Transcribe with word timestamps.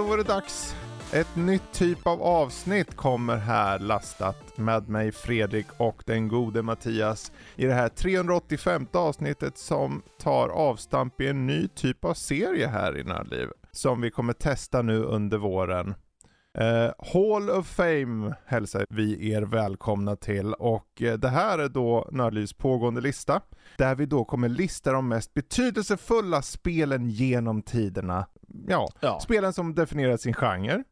Då 0.00 0.06
var 0.06 0.16
det 0.16 0.22
dags. 0.22 0.74
Ett 1.12 1.36
nytt 1.36 1.72
typ 1.72 2.06
av 2.06 2.22
avsnitt 2.22 2.96
kommer 2.96 3.36
här 3.36 3.78
lastat 3.78 4.58
med 4.58 4.88
mig 4.88 5.12
Fredrik 5.12 5.66
och 5.76 6.02
den 6.06 6.28
gode 6.28 6.62
Mattias 6.62 7.32
i 7.56 7.66
det 7.66 7.74
här 7.74 7.88
385 7.88 8.86
avsnittet 8.92 9.58
som 9.58 10.02
tar 10.18 10.48
avstamp 10.48 11.20
i 11.20 11.26
en 11.26 11.46
ny 11.46 11.68
typ 11.68 12.04
av 12.04 12.14
serie 12.14 12.66
här 12.66 12.98
i 12.98 13.04
Nördliv 13.04 13.48
som 13.72 14.00
vi 14.00 14.10
kommer 14.10 14.32
testa 14.32 14.82
nu 14.82 15.02
under 15.02 15.38
våren. 15.38 15.94
Uh, 16.58 16.92
Hall 17.12 17.50
of 17.50 17.66
Fame 17.66 18.34
hälsar 18.46 18.86
vi 18.90 19.32
er 19.32 19.42
välkomna 19.42 20.16
till 20.16 20.54
och 20.54 21.02
uh, 21.02 21.12
det 21.12 21.28
här 21.28 21.58
är 21.58 21.68
då 21.68 22.08
Nördlivs 22.12 22.52
pågående 22.52 23.00
lista 23.00 23.40
där 23.78 23.94
vi 23.94 24.06
då 24.06 24.24
kommer 24.24 24.48
lista 24.48 24.92
de 24.92 25.08
mest 25.08 25.34
betydelsefulla 25.34 26.42
spelen 26.42 27.10
genom 27.10 27.62
tiderna. 27.62 28.26
Ja, 28.68 28.88
Ja. 29.00 29.20
spelen 29.20 29.52
som 29.52 29.74
definierar 29.74 30.16
sin 30.16 30.34
genre 30.34 30.84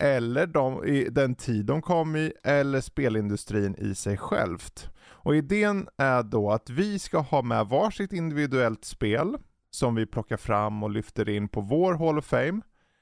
eller 0.00 0.46
de, 0.46 0.84
i 0.84 1.08
den 1.10 1.34
tid 1.34 1.66
de 1.66 1.82
kom 1.82 2.16
i 2.16 2.32
eller 2.44 2.80
spelindustrin 2.80 3.74
i 3.78 3.94
sig 3.94 4.16
självt. 4.16 4.90
Och 5.00 5.36
idén 5.36 5.88
är 5.96 6.22
då 6.22 6.50
att 6.50 6.70
vi 6.70 6.98
ska 6.98 7.18
ha 7.18 7.42
med 7.42 7.66
varsitt 7.66 8.12
individuellt 8.12 8.84
spel 8.84 9.36
som 9.70 9.94
vi 9.94 10.06
plockar 10.06 10.36
fram 10.36 10.82
och 10.82 10.90
lyfter 10.90 11.28
in 11.28 11.48
på 11.48 11.60
vår 11.60 11.94
Hall 11.94 12.18
of 12.18 12.24
Fame. 12.24 12.60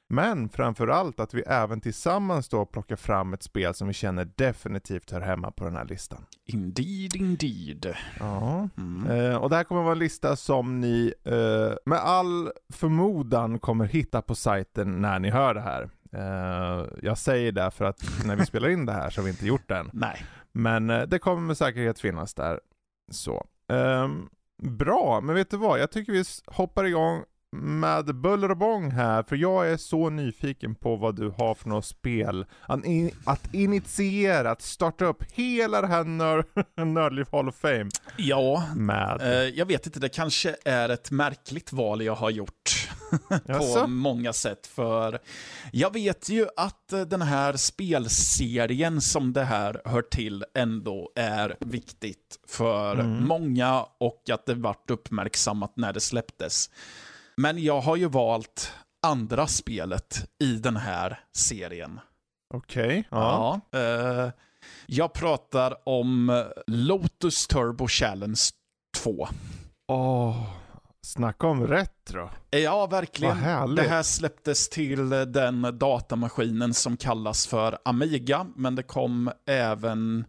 Men 0.08 0.48
framförallt 0.48 1.20
att 1.20 1.34
vi 1.34 1.40
även 1.40 1.80
tillsammans 1.80 2.48
då 2.48 2.66
plockar 2.66 2.96
fram 2.96 3.34
ett 3.34 3.42
spel 3.42 3.74
som 3.74 3.88
vi 3.88 3.94
känner 3.94 4.28
definitivt 4.34 5.10
hör 5.10 5.20
hemma 5.20 5.50
på 5.50 5.64
den 5.64 5.76
här 5.76 5.84
listan. 5.84 6.26
Indeed, 6.44 7.16
indeed. 7.16 7.94
Ja. 8.18 8.68
Mm. 8.76 9.10
Eh, 9.10 9.36
och 9.36 9.50
det 9.50 9.56
här 9.56 9.64
kommer 9.64 9.82
vara 9.82 9.92
en 9.92 9.98
lista 9.98 10.36
som 10.36 10.80
ni 10.80 11.14
eh, 11.24 11.72
med 11.84 11.98
all 11.98 12.50
förmodan 12.72 13.58
kommer 13.58 13.84
hitta 13.84 14.22
på 14.22 14.34
sajten 14.34 15.00
när 15.00 15.18
ni 15.18 15.30
hör 15.30 15.54
det 15.54 15.60
här. 15.60 15.90
Eh, 16.12 16.86
jag 17.02 17.18
säger 17.18 17.52
det 17.52 17.70
för 17.70 17.84
att 17.84 18.02
när 18.24 18.36
vi 18.36 18.46
spelar 18.46 18.68
in 18.68 18.86
det 18.86 18.92
här 18.92 19.10
så 19.10 19.20
har 19.20 19.24
vi 19.24 19.30
inte 19.30 19.46
gjort 19.46 19.68
det 19.68 19.76
än. 19.76 19.90
Nej. 19.92 20.26
Men 20.52 20.90
eh, 20.90 21.02
det 21.02 21.18
kommer 21.18 21.42
med 21.42 21.56
säkerhet 21.56 22.00
finnas 22.00 22.34
där. 22.34 22.60
Så. 23.10 23.46
Ehm, 23.68 24.28
bra, 24.62 25.20
men 25.20 25.34
vet 25.34 25.50
du 25.50 25.56
vad? 25.56 25.80
Jag 25.80 25.90
tycker 25.90 26.12
vi 26.12 26.24
hoppar 26.46 26.84
igång 26.84 27.22
med 27.56 28.14
buller 28.14 28.50
och 28.50 28.56
bång 28.56 28.90
här, 28.90 29.22
för 29.22 29.36
jag 29.36 29.70
är 29.70 29.76
så 29.76 30.10
nyfiken 30.10 30.74
på 30.74 30.96
vad 30.96 31.16
du 31.16 31.28
har 31.30 31.54
för 31.54 31.68
något 31.68 31.84
spel. 31.86 32.46
Att, 32.66 32.84
in, 32.84 33.10
att 33.24 33.54
initiera, 33.54 34.50
att 34.50 34.62
starta 34.62 35.04
upp 35.04 35.22
hela 35.32 35.80
det 35.80 35.86
här 35.86 36.04
nör, 36.04 36.44
Nördliv 36.84 37.26
Hall 37.32 37.48
of 37.48 37.54
Fame 37.56 37.88
Ja, 38.16 38.64
med. 38.76 39.20
eh, 39.22 39.48
jag 39.58 39.66
vet 39.66 39.86
inte, 39.86 40.00
det 40.00 40.08
kanske 40.08 40.56
är 40.64 40.88
ett 40.88 41.10
märkligt 41.10 41.72
val 41.72 42.02
jag 42.02 42.14
har 42.14 42.30
gjort. 42.30 42.88
på 43.46 43.86
många 43.86 44.32
sätt. 44.32 44.66
För 44.66 45.18
jag 45.72 45.92
vet 45.92 46.28
ju 46.28 46.46
att 46.56 46.92
eh, 46.92 47.00
den 47.00 47.22
här 47.22 47.56
spelserien 47.56 49.00
som 49.00 49.32
det 49.32 49.44
här 49.44 49.80
hör 49.84 50.02
till 50.02 50.44
ändå 50.54 51.12
är 51.16 51.56
viktigt 51.60 52.38
för 52.48 52.94
Mm. 52.94 53.24
många 53.26 53.86
och 54.00 54.22
att 54.32 54.46
det 54.46 54.54
vart 54.54 54.90
uppmärksammat 54.90 55.72
när 55.76 55.92
det 55.92 56.00
släpptes. 56.00 56.70
Men 57.36 57.62
jag 57.62 57.80
har 57.80 57.96
ju 57.96 58.08
valt 58.08 58.72
andra 59.06 59.46
spelet 59.46 60.28
i 60.42 60.52
den 60.52 60.76
här 60.76 61.20
serien. 61.36 62.00
Okej. 62.54 63.04
ja. 63.10 63.60
Ja. 63.70 63.78
eh, 63.78 64.30
jag 64.86 65.12
pratar 65.12 65.88
om 65.88 66.44
Lotus 66.66 67.46
Turbo 67.46 67.88
Challenge 67.88 68.40
2. 69.02 69.28
Åh, 69.88 70.42
snacka 71.06 71.46
om 71.46 71.66
retro. 71.66 72.30
Ja, 72.50 72.86
verkligen. 72.86 73.36
Det 73.74 73.82
här 73.88 74.02
släpptes 74.02 74.68
till 74.68 75.08
den 75.08 75.78
datamaskinen 75.78 76.74
som 76.74 76.96
kallas 76.96 77.46
för 77.46 77.78
Amiga, 77.84 78.46
men 78.56 78.74
det 78.74 78.82
kom 78.82 79.30
även 79.48 80.24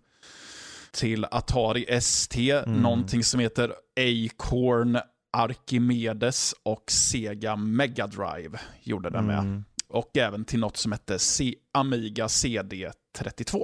till 0.91 1.25
Atari 1.31 1.85
ST, 1.90 2.51
Mm. 2.51 2.81
någonting 2.81 3.23
som 3.23 3.40
heter 3.40 3.73
Acorn 4.00 5.00
Archimedes 5.38 6.56
och 6.64 6.92
Sega 6.92 7.56
Mega 7.56 8.08
Drive 8.08 8.59
gjorde 8.84 9.09
den 9.09 9.25
med. 9.25 9.40
Mm. 9.40 9.64
Och 9.90 10.18
även 10.18 10.46
till 10.46 10.59
något 10.59 10.78
som 10.78 10.92
hette 10.92 11.20
C- 11.20 11.56
Amiga 11.72 12.28
CD32. 12.28 13.64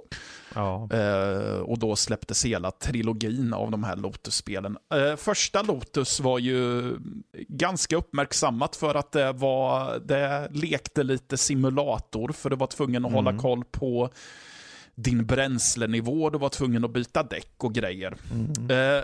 Ja. 0.56 0.90
Eh, 0.92 1.58
och 1.60 1.80
då 1.80 1.96
släpptes 1.96 2.46
hela 2.46 2.72
trilogin 2.72 3.54
av 3.54 3.72
de 3.72 3.84
här 3.84 3.96
Lotus-spelen. 3.96 4.78
Eh, 4.94 5.16
första 5.16 5.62
Lotus 5.62 6.20
var 6.20 6.40
ju 6.40 6.84
ganska 7.48 7.96
uppmärksammat 7.96 8.76
för 8.76 8.96
att 8.96 9.12
det, 9.12 9.32
var, 9.32 10.00
det 10.00 10.48
lekte 10.52 11.04
lite 11.04 11.38
simulator, 11.38 12.32
för 12.32 12.50
du 12.50 12.56
var 12.56 12.68
tvungen 12.68 13.06
att 13.06 13.12
Mm. 13.12 13.26
hålla 13.26 13.40
koll 13.40 13.64
på 13.72 14.10
din 14.96 15.26
bränslenivå, 15.26 16.30
du 16.30 16.38
var 16.38 16.50
tvungen 16.50 16.86
att 16.86 16.94
byta 16.94 17.24
däck 17.24 17.54
och 17.64 17.74
grejer. 17.74 18.16
Mm. 18.32 18.98
Eh, 18.98 19.04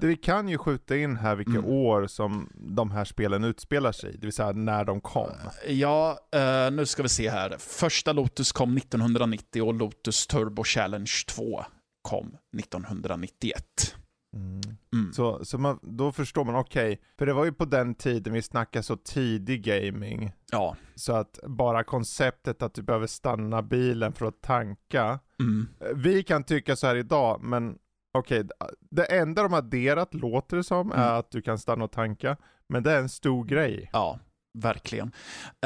Det 0.00 0.06
vi 0.06 0.16
kan 0.16 0.48
ju 0.48 0.58
skjuta 0.58 0.96
in 0.96 1.16
här 1.16 1.36
vilka 1.36 1.50
Mm. 1.58 1.64
år 1.64 2.06
som 2.06 2.50
de 2.54 2.90
här 2.90 3.04
spelen 3.04 3.44
utspelar 3.44 3.92
sig, 3.92 4.12
det 4.12 4.26
vill 4.26 4.32
säga 4.32 4.52
när 4.52 4.84
de 4.84 5.00
kom. 5.00 5.30
ja, 5.68 6.18
eh, 6.34 6.70
nu 6.70 6.86
ska 6.86 7.02
vi 7.02 7.08
se 7.08 7.30
här. 7.30 7.56
Första 7.58 8.12
Lotus 8.12 8.52
kom 8.52 8.74
1990 8.76 9.62
och 9.62 9.74
Lotus 9.74 10.26
Turbo 10.26 10.64
Challenge 10.64 11.10
2 11.28 11.64
kom 12.02 12.36
1991. 12.58 13.96
Mm. 14.36 15.12
Så, 15.12 15.44
så 15.44 15.58
man, 15.58 15.78
då 15.82 16.12
förstår 16.12 16.44
man, 16.44 16.54
okej, 16.54 17.00
för 17.18 17.26
det 17.26 17.32
var 17.32 17.44
ju 17.44 17.52
på 17.52 17.64
den 17.64 17.94
tiden 17.94 18.32
vi 18.32 18.42
snackade 18.42 18.82
så 18.82 18.96
tidig 18.96 19.64
gaming, 19.64 20.32
Ja. 20.52 20.76
så 20.94 21.12
att 21.12 21.38
bara 21.46 21.84
konceptet 21.84 22.62
att 22.62 22.74
du 22.74 22.82
behöver 22.82 23.06
stanna 23.06 23.62
bilen 23.62 24.12
för 24.12 24.26
att 24.26 24.40
tanka, 24.42 25.18
Mm. 25.40 25.68
vi 25.94 26.22
kan 26.22 26.44
tycka 26.44 26.76
så 26.76 26.86
här 26.86 26.96
idag, 26.96 27.40
men 27.42 27.78
okej, 28.18 28.44
det 28.90 29.04
enda 29.04 29.42
de 29.42 29.54
adderat 29.54 30.14
låter 30.14 30.56
det 30.56 30.64
som 30.64 30.92
Mm. 30.92 31.02
är 31.02 31.12
att 31.18 31.30
du 31.30 31.42
kan 31.42 31.58
stanna 31.58 31.84
och 31.84 31.92
tanka, 31.92 32.36
men 32.68 32.82
det 32.82 32.92
är 32.92 32.98
en 32.98 33.08
stor 33.08 33.44
grej. 33.44 33.90
Ja, 33.92 34.18
verkligen. 34.58 35.12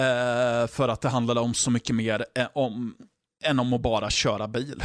Eh, 0.01 0.67
för 0.67 0.89
att 0.89 1.01
det 1.01 1.09
handlade 1.09 1.41
om 1.41 1.55
så 1.55 1.71
mycket 1.71 1.97
mer 1.97 2.25
eh, 2.35 2.47
om, 2.55 2.95
än 3.45 3.59
om 3.61 3.73
att 3.73 3.81
bara 3.83 4.11
köra 4.11 4.49
bil. 4.49 4.83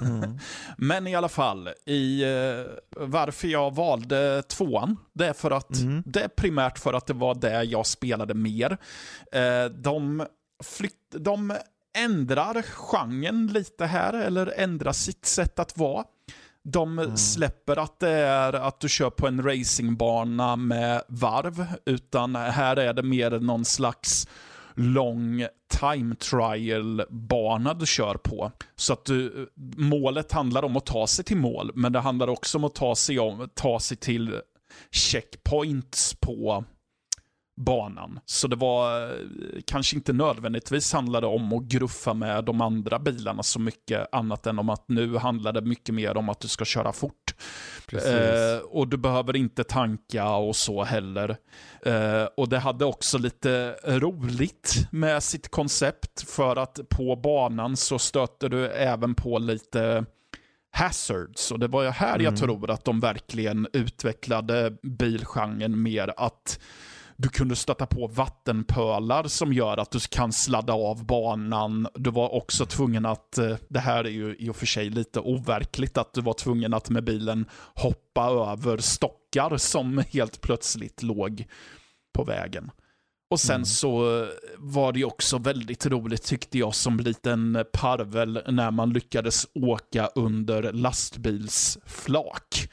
Men 0.76 1.06
i 1.06 1.14
alla 1.14 1.28
fall, 1.28 1.68
i, 1.86 2.22
eh, 2.24 2.64
varför 2.90 3.48
jag 3.48 3.74
valde 3.74 4.42
tvåan, 4.42 4.96
det 5.12 5.26
är 5.26 5.32
för 5.32 5.50
att 5.50 5.78
Mm. 5.78 6.02
det 6.06 6.20
är 6.24 6.28
primärt 6.28 6.78
för 6.78 6.92
att 6.92 7.06
det 7.06 7.12
var 7.12 7.34
det 7.34 7.62
jag 7.64 7.86
spelade 7.86 8.34
mer. 8.34 8.78
Eh, 9.32 9.64
de, 9.64 10.26
flytt, 10.64 11.10
de 11.10 11.56
ändrar 11.98 12.62
genren 12.62 13.46
lite 13.46 13.86
här, 13.86 14.12
eller 14.12 14.54
ändrar 14.56 14.92
sitt 14.92 15.24
sätt 15.26 15.58
att 15.58 15.78
vara. 15.78 16.04
De 16.64 17.16
släpper 17.16 17.76
att 17.76 18.00
det 18.00 18.10
är 18.10 18.52
att 18.52 18.80
du 18.80 18.88
kör 18.88 19.10
på 19.10 19.26
en 19.26 19.42
racingbana 19.42 20.56
med 20.56 21.02
varv, 21.08 21.66
utan 21.86 22.36
här 22.36 22.76
är 22.76 22.92
det 22.92 23.02
mer 23.02 23.30
någon 23.30 23.64
slags 23.64 24.28
lång 24.74 25.46
time 25.80 26.14
trial-bana 26.14 27.74
du 27.74 27.86
kör 27.86 28.14
på. 28.14 28.52
Så 28.76 28.92
att 28.92 29.04
du, 29.04 29.48
målet 29.76 30.32
handlar 30.32 30.62
om 30.62 30.76
att 30.76 30.86
ta 30.86 31.06
sig 31.06 31.24
till 31.24 31.36
mål, 31.36 31.70
men 31.74 31.92
det 31.92 32.00
handlar 32.00 32.28
också 32.28 32.58
om 32.58 32.64
att 32.64 32.74
ta 32.74 32.94
sig, 32.94 33.18
om, 33.18 33.48
ta 33.54 33.80
sig 33.80 33.96
till 33.96 34.40
checkpoints 34.90 36.14
på 36.14 36.64
banan. 37.56 38.20
Så 38.26 38.48
det 38.48 38.56
var 38.56 39.02
eh, 39.02 39.16
kanske 39.64 39.96
inte 39.96 40.12
nödvändigtvis 40.12 40.92
handlade 40.92 41.26
om 41.26 41.52
att 41.52 41.62
gruffa 41.62 42.14
med 42.14 42.44
de 42.44 42.60
andra 42.60 42.98
bilarna 42.98 43.42
så 43.42 43.60
mycket 43.60 44.14
annat 44.14 44.46
än 44.46 44.58
om 44.58 44.70
att 44.70 44.88
nu 44.88 45.16
handlar 45.16 45.52
det 45.52 45.60
mycket 45.60 45.94
mer 45.94 46.16
om 46.16 46.28
att 46.28 46.40
du 46.40 46.48
ska 46.48 46.64
köra 46.64 46.92
fort. 46.92 47.34
Eh, 47.92 48.58
och 48.64 48.88
du 48.88 48.96
behöver 48.96 49.36
inte 49.36 49.64
tanka 49.64 50.30
och 50.30 50.56
så 50.56 50.84
heller. 50.84 51.36
Eh, 51.86 52.24
och 52.36 52.48
det 52.48 52.58
hade 52.58 52.84
också 52.84 53.18
lite 53.18 53.76
roligt 53.86 54.88
med 54.90 55.22
sitt 55.22 55.48
koncept 55.48 56.30
för 56.30 56.56
att 56.56 56.80
på 56.88 57.16
banan 57.16 57.76
så 57.76 57.98
stöter 57.98 58.48
du 58.48 58.68
även 58.68 59.14
på 59.14 59.38
lite 59.38 60.04
hazards. 60.70 61.50
Och 61.50 61.58
det 61.58 61.68
var 61.68 61.82
ju 61.82 61.88
här 61.88 62.18
jag 62.18 62.36
tror 62.36 62.70
att 62.70 62.84
de 62.84 63.00
verkligen 63.00 63.68
utvecklade 63.72 64.76
bilgenren 64.82 65.82
mer 65.82 66.14
att 66.16 66.58
du 67.16 67.28
kunde 67.28 67.56
stöta 67.56 67.86
på 67.86 68.06
vattenpölar 68.06 69.28
som 69.28 69.52
gör 69.52 69.76
att 69.76 69.90
du 69.90 69.98
kan 70.00 70.32
sladda 70.32 70.72
av 70.72 71.06
banan. 71.06 71.88
Du 71.94 72.10
var 72.10 72.34
också 72.34 72.66
tvungen 72.66 73.06
att, 73.06 73.38
eh, 73.38 73.56
det 73.68 73.78
här 73.78 74.04
är 74.04 74.10
ju 74.10 74.36
i 74.38 74.50
och 74.50 74.56
för 74.56 74.66
sig 74.66 74.90
lite 74.90 75.20
overkligt, 75.20 75.98
att 75.98 76.14
du 76.14 76.20
var 76.20 76.32
tvungen 76.32 76.74
att 76.74 76.90
med 76.90 77.04
bilen 77.04 77.46
hoppa 77.74 78.52
över 78.52 78.78
stockar 78.78 79.56
som 79.56 80.02
helt 80.08 80.40
plötsligt 80.40 81.02
låg 81.02 81.46
på 82.14 82.24
vägen. 82.24 82.70
Och 83.30 83.40
sen 83.40 83.66
så 83.66 84.22
eh, 84.22 84.28
var 84.58 84.92
det 84.92 84.98
ju 84.98 85.04
också 85.04 85.38
väldigt 85.38 85.86
roligt 85.86 86.22
tyckte 86.22 86.58
jag 86.58 86.74
som 86.74 87.00
liten 87.00 87.64
parvel 87.72 88.42
när 88.48 88.70
man 88.70 88.92
lyckades 88.92 89.46
åka 89.54 90.06
under 90.14 90.72
lastbilsflak. 90.72 92.68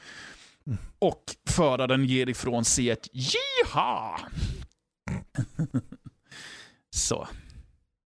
Och 0.98 1.24
föraren 1.48 2.04
ger 2.04 2.28
ifrån 2.28 2.64
sig 2.64 2.90
ett 2.90 3.08
jiha! 3.12 4.20
så. 6.90 7.28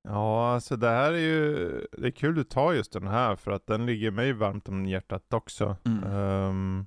Ja, 0.09 0.55
alltså 0.55 0.77
det 0.77 0.89
här 0.89 1.13
är 1.13 1.19
ju, 1.19 1.69
det 1.99 2.07
är 2.07 2.11
kul 2.11 2.35
du 2.35 2.45
tar 2.45 2.73
just 2.73 2.93
den 2.93 3.07
här 3.07 3.37
för 3.37 3.51
att 3.51 3.67
den 3.67 3.87
ligger 3.87 4.11
mig 4.11 4.33
varmt 4.33 4.69
om 4.69 4.87
hjärtat 4.87 5.33
också. 5.33 5.77
Mm. 5.85 6.13
Um, 6.13 6.87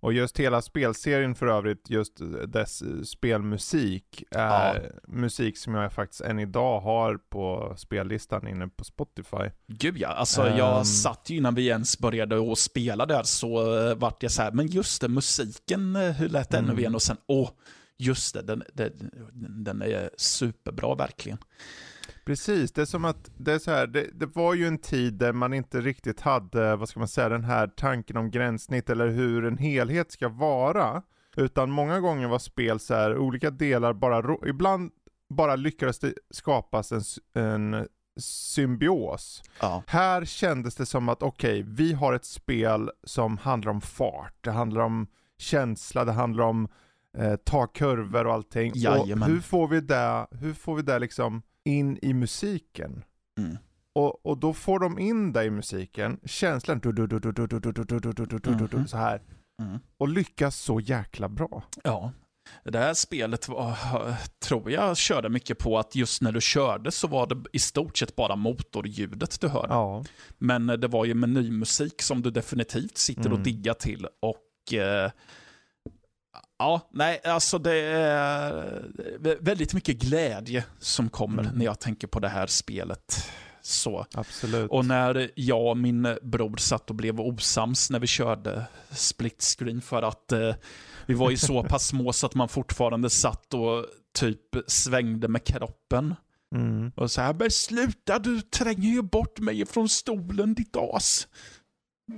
och 0.00 0.12
just 0.12 0.38
hela 0.40 0.62
spelserien 0.62 1.34
för 1.34 1.46
övrigt, 1.46 1.90
just 1.90 2.12
dess 2.48 2.82
spelmusik, 3.08 4.22
är 4.30 4.74
Ja. 4.74 4.90
musik 5.08 5.58
som 5.58 5.74
jag 5.74 5.92
faktiskt 5.92 6.20
än 6.20 6.38
idag 6.38 6.80
har 6.80 7.16
på 7.30 7.74
spellistan 7.78 8.48
inne 8.48 8.68
på 8.68 8.84
Spotify. 8.84 9.50
Gud 9.66 9.98
ja, 9.98 10.08
alltså 10.08 10.48
jag 10.48 10.78
Ehm. 10.78 10.84
satt 10.84 11.30
ju 11.30 11.36
innan 11.36 11.54
vi 11.54 11.66
ens 11.66 11.98
började 11.98 12.52
att 12.52 12.58
spela 12.58 13.06
där 13.06 13.22
så 13.22 13.76
uh, 13.90 13.94
vart 13.94 14.22
jag 14.22 14.32
så 14.32 14.42
här, 14.42 14.52
men 14.52 14.66
just 14.66 15.00
det, 15.00 15.08
musiken, 15.08 15.96
eh, 15.96 16.02
hur 16.12 16.28
lät 16.28 16.50
den 16.50 16.64
nu 16.64 16.70
Mm. 16.70 16.78
igen? 16.78 16.94
Och 16.94 17.02
sen, 17.02 17.16
åh, 17.26 17.50
just 17.98 18.34
det, 18.34 18.42
den, 18.42 18.62
den, 18.72 19.10
den 19.64 19.82
är 19.82 20.10
superbra 20.16 20.94
verkligen. 20.94 21.38
Precis, 22.26 22.72
det 22.72 22.80
är 22.80 22.86
som 22.86 23.04
att 23.04 23.30
det 23.36 23.52
är 23.52 23.58
så 23.58 23.70
här, 23.70 23.86
det, 23.86 24.06
det 24.12 24.26
var 24.26 24.54
ju 24.54 24.66
en 24.66 24.78
tid 24.78 25.14
där 25.14 25.32
man 25.32 25.54
inte 25.54 25.80
riktigt 25.80 26.20
hade, 26.20 26.76
vad 26.76 26.88
ska 26.88 26.98
man 26.98 27.08
säga, 27.08 27.28
den 27.28 27.44
här 27.44 27.66
tanken 27.66 28.16
om 28.16 28.30
gränssnitt 28.30 28.90
eller 28.90 29.08
hur 29.08 29.44
en 29.44 29.58
helhet 29.58 30.12
ska 30.12 30.28
vara. 30.28 31.02
Utan 31.36 31.70
många 31.70 32.00
gånger 32.00 32.28
var 32.28 32.38
spel 32.38 32.80
så 32.80 32.94
här, 32.94 33.16
olika 33.16 33.50
delar 33.50 33.92
bara, 33.92 34.36
ibland 34.48 34.90
bara 35.28 35.56
lyckades 35.56 35.98
det 35.98 36.14
skapas 36.30 36.92
en, 36.92 37.02
en 37.34 37.88
symbios. 38.16 39.42
Ja. 39.60 39.82
Här 39.86 40.24
kändes 40.24 40.74
det 40.74 40.86
som 40.86 41.08
att 41.08 41.22
okej, 41.22 41.62
vi 41.66 41.92
har 41.92 42.12
ett 42.12 42.24
spel 42.24 42.90
som 43.04 43.38
handlar 43.38 43.70
om 43.70 43.80
fart, 43.80 44.34
det 44.40 44.50
handlar 44.50 44.80
om 44.80 45.06
känsla, 45.38 46.04
det 46.04 46.12
handlar 46.12 46.44
om 46.44 46.68
eh, 47.18 47.36
ta 47.36 47.66
kurvor 47.66 48.26
och 48.26 48.32
allting. 48.32 48.72
Och 48.72 49.26
hur 49.26 49.40
får 49.40 49.68
vi 49.68 49.80
det, 49.80 50.26
hur 50.30 50.54
får 50.54 50.74
vi 50.74 50.82
det 50.82 50.98
liksom 50.98 51.42
in 51.66 51.98
i 52.02 52.14
musiken. 52.14 53.04
Mm. 53.38 53.56
Och, 53.94 54.26
och 54.26 54.38
då 54.38 54.52
får 54.52 54.78
de 54.78 54.98
in 54.98 55.32
dig 55.32 55.46
i 55.46 55.50
musiken, 55.50 56.20
känslan 56.24 56.80
så 58.88 58.96
här. 58.96 59.22
Mm. 59.62 59.78
Och 59.98 60.08
lyckas 60.08 60.56
så 60.56 60.80
jäkla 60.80 61.28
bra. 61.28 61.62
Ja. 61.84 62.12
Det 62.64 62.78
här 62.78 62.94
spelet 62.94 63.48
var, 63.48 63.76
tror 64.44 64.70
jag 64.70 64.96
körde 64.96 65.28
mycket 65.28 65.58
på 65.58 65.78
att 65.78 65.94
just 65.94 66.22
när 66.22 66.32
du 66.32 66.40
körde 66.40 66.90
så 66.90 67.08
var 67.08 67.26
det 67.26 67.44
i 67.52 67.58
stort 67.58 67.98
sett 67.98 68.16
bara 68.16 68.36
motorljudet 68.36 69.40
du 69.40 69.48
hörde. 69.48 69.74
Ja. 69.74 70.04
Men 70.38 70.66
det 70.66 70.88
var 70.88 71.04
ju 71.04 71.14
menymusik 71.14 72.02
som 72.02 72.22
du 72.22 72.30
definitivt 72.30 72.96
sitter 72.96 73.32
och 73.32 73.38
diggar 73.38 73.74
till. 73.74 74.06
Och 74.20 74.74
eh, 74.74 75.10
ja, 76.58 76.88
nej, 76.92 77.20
alltså 77.24 77.58
det 77.58 77.74
är 77.80 78.52
vä- 79.18 79.38
väldigt 79.40 79.74
mycket 79.74 79.98
glädje 79.98 80.64
som 80.78 81.08
kommer 81.08 81.42
Mm. 81.42 81.54
när 81.58 81.64
jag 81.64 81.80
tänker 81.80 82.06
på 82.06 82.20
det 82.20 82.28
här 82.28 82.46
spelet. 82.46 83.30
Så. 83.62 84.06
Absolut. 84.14 84.70
Och 84.70 84.84
när 84.84 85.30
jag 85.34 85.66
och 85.66 85.76
min 85.76 86.16
bror 86.22 86.56
satt 86.56 86.90
och 86.90 86.96
blev 86.96 87.20
osams 87.20 87.90
när 87.90 87.98
vi 87.98 88.06
körde 88.06 88.66
split 88.90 89.42
screen 89.58 89.80
för 89.80 90.02
att 90.02 90.32
eh, 90.32 90.54
vi 91.06 91.14
var 91.14 91.30
ju 91.30 91.36
så 91.36 91.62
pass 91.68 91.86
små 91.86 92.12
så 92.12 92.26
att 92.26 92.34
man 92.34 92.48
fortfarande 92.48 93.10
satt 93.10 93.54
och 93.54 93.86
typ 94.18 94.40
svängde 94.66 95.28
med 95.28 95.44
kroppen. 95.44 96.14
Mm. 96.54 96.92
Och 96.96 97.10
så 97.10 97.20
här, 97.20 97.34
men 97.34 97.50
sluta 97.50 98.18
du 98.18 98.40
tränger 98.40 98.88
ju 98.90 99.02
bort 99.02 99.38
mig 99.38 99.66
från 99.66 99.88
stolen 99.88 100.54
ditt 100.54 100.76
as. 100.76 101.28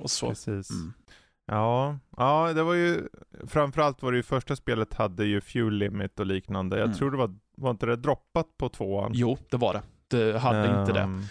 Och 0.03 0.11
så. 0.11 0.29
Precis. 0.29 0.71
Mm. 0.71 0.93
Ja, 1.51 1.99
ja, 2.17 2.53
det 2.53 2.63
var 2.63 2.75
ju 2.75 3.09
framförallt 3.47 4.03
var 4.03 4.13
det 4.13 4.17
ju 4.17 4.23
första 4.23 4.57
spelet 4.57 4.95
hade 4.95 5.25
ju 5.25 5.41
fuel 5.41 5.75
limit 5.75 6.21
och 6.21 6.27
liknande. 6.27 6.77
Jag 6.79 6.85
Mm. 6.87 6.99
tror 6.99 7.11
det 7.11 7.17
var, 7.17 7.35
var 7.57 7.71
inte 7.71 7.87
det 7.87 7.97
droppat 7.97 8.47
på 8.59 8.69
tvåan? 8.69 9.13
Jo, 9.15 9.39
det 9.51 9.57
var 9.57 9.73
det. 9.73 9.83
Det 10.17 10.39
hade 10.39 10.81
inte 10.81 10.93
det. 10.93 11.01
Ehm, 11.01 11.23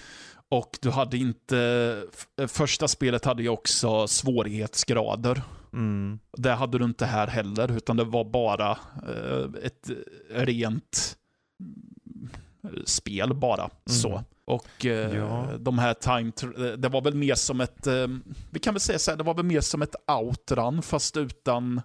Och 0.49 0.77
du 0.81 0.89
hade 0.89 1.17
inte, 1.17 2.03
första 2.47 2.87
spelet 2.87 3.25
hade 3.25 3.43
ju 3.43 3.49
också 3.49 4.07
svårighetsgrader. 4.07 5.41
Mm, 5.73 6.19
Det 6.37 6.51
hade 6.51 6.77
du 6.77 6.85
inte 6.85 7.05
här 7.05 7.27
heller, 7.27 7.71
utan 7.77 7.97
det 7.97 8.03
var 8.03 8.23
bara 8.25 8.71
eh, 9.07 9.49
ett 9.63 9.89
rent 10.29 11.17
mm, 11.59 12.75
spel 12.85 13.33
bara. 13.33 13.69
Så. 13.85 14.23
Och 14.47 14.85
eh, 14.85 15.15
Ja. 15.17 15.47
de 15.59 15.79
här 15.79 15.93
time, 15.93 16.31
tr- 16.31 16.75
det 16.77 16.89
var 16.89 17.01
väl 17.01 17.15
mer 17.15 17.35
som 17.35 17.61
ett, 17.61 17.87
eh, 17.87 18.07
vi 18.51 18.59
kan 18.59 18.73
väl 18.73 18.81
säga 18.81 18.99
så 18.99 19.11
här, 19.11 19.17
det 19.17 19.23
var 19.23 19.33
väl 19.33 19.45
mer 19.45 19.61
som 19.61 19.81
ett 19.81 19.95
outrun 20.07 20.81
fast 20.81 21.17
utan 21.17 21.81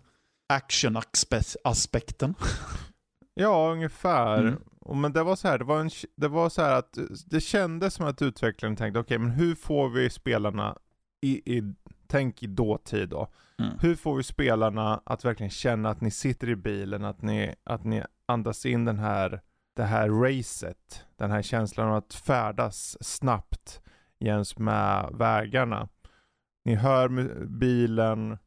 action-aspekten. 0.49 2.35
ja, 3.35 3.73
ungefär. 3.73 4.39
Mm. 4.41 4.61
Och, 4.81 4.97
men 4.97 5.13
det 5.13 5.23
var 5.23 5.37
så 5.37 5.49
här, 5.49 5.59
det 5.59 5.65
var, 5.65 5.81
en, 5.81 5.91
det 6.17 6.29
var 6.29 6.49
så 6.49 6.63
att 6.63 6.99
det 7.27 7.41
kändes 7.41 7.95
som 7.95 8.07
att 8.07 8.23
utvecklaren 8.23 8.77
tänkte, 8.77 9.01
okej 9.01 9.19
men 9.19 9.31
hur 9.31 9.55
får 9.55 9.89
vi 9.89 10.11
spelarna 10.11 10.77
i, 11.23 11.57
i 11.59 11.75
tänk 12.07 12.43
i 12.43 12.47
dåtid 12.47 13.09
då. 13.09 13.29
Mm. 13.59 13.73
Hur 13.81 13.97
får 13.97 14.17
vi 14.17 14.23
spelarna 14.23 15.01
att 15.05 15.25
verkligen 15.25 15.51
känna 15.51 15.91
att 15.91 16.01
ni 16.01 16.11
sitter 16.11 16.49
i 16.49 16.57
bilen, 16.57 17.05
att 17.05 17.23
ni, 17.23 17.55
att 17.65 17.85
ni 17.85 18.03
andas 18.27 18.67
in 18.67 18.85
den 18.85 18.99
här, 18.99 19.41
det 19.77 19.83
här 19.85 20.09
racet, 20.09 21.05
den 21.17 21.31
här 21.31 21.43
känslan 21.43 21.89
av 21.89 21.95
att 21.95 22.15
färdas 22.15 22.97
snabbt 23.01 23.81
jäms 24.21 24.59
med 24.59 25.11
vägarna. 25.13 25.89
Ni 26.65 26.75
hör 26.75 27.09
bilen, 27.47 28.39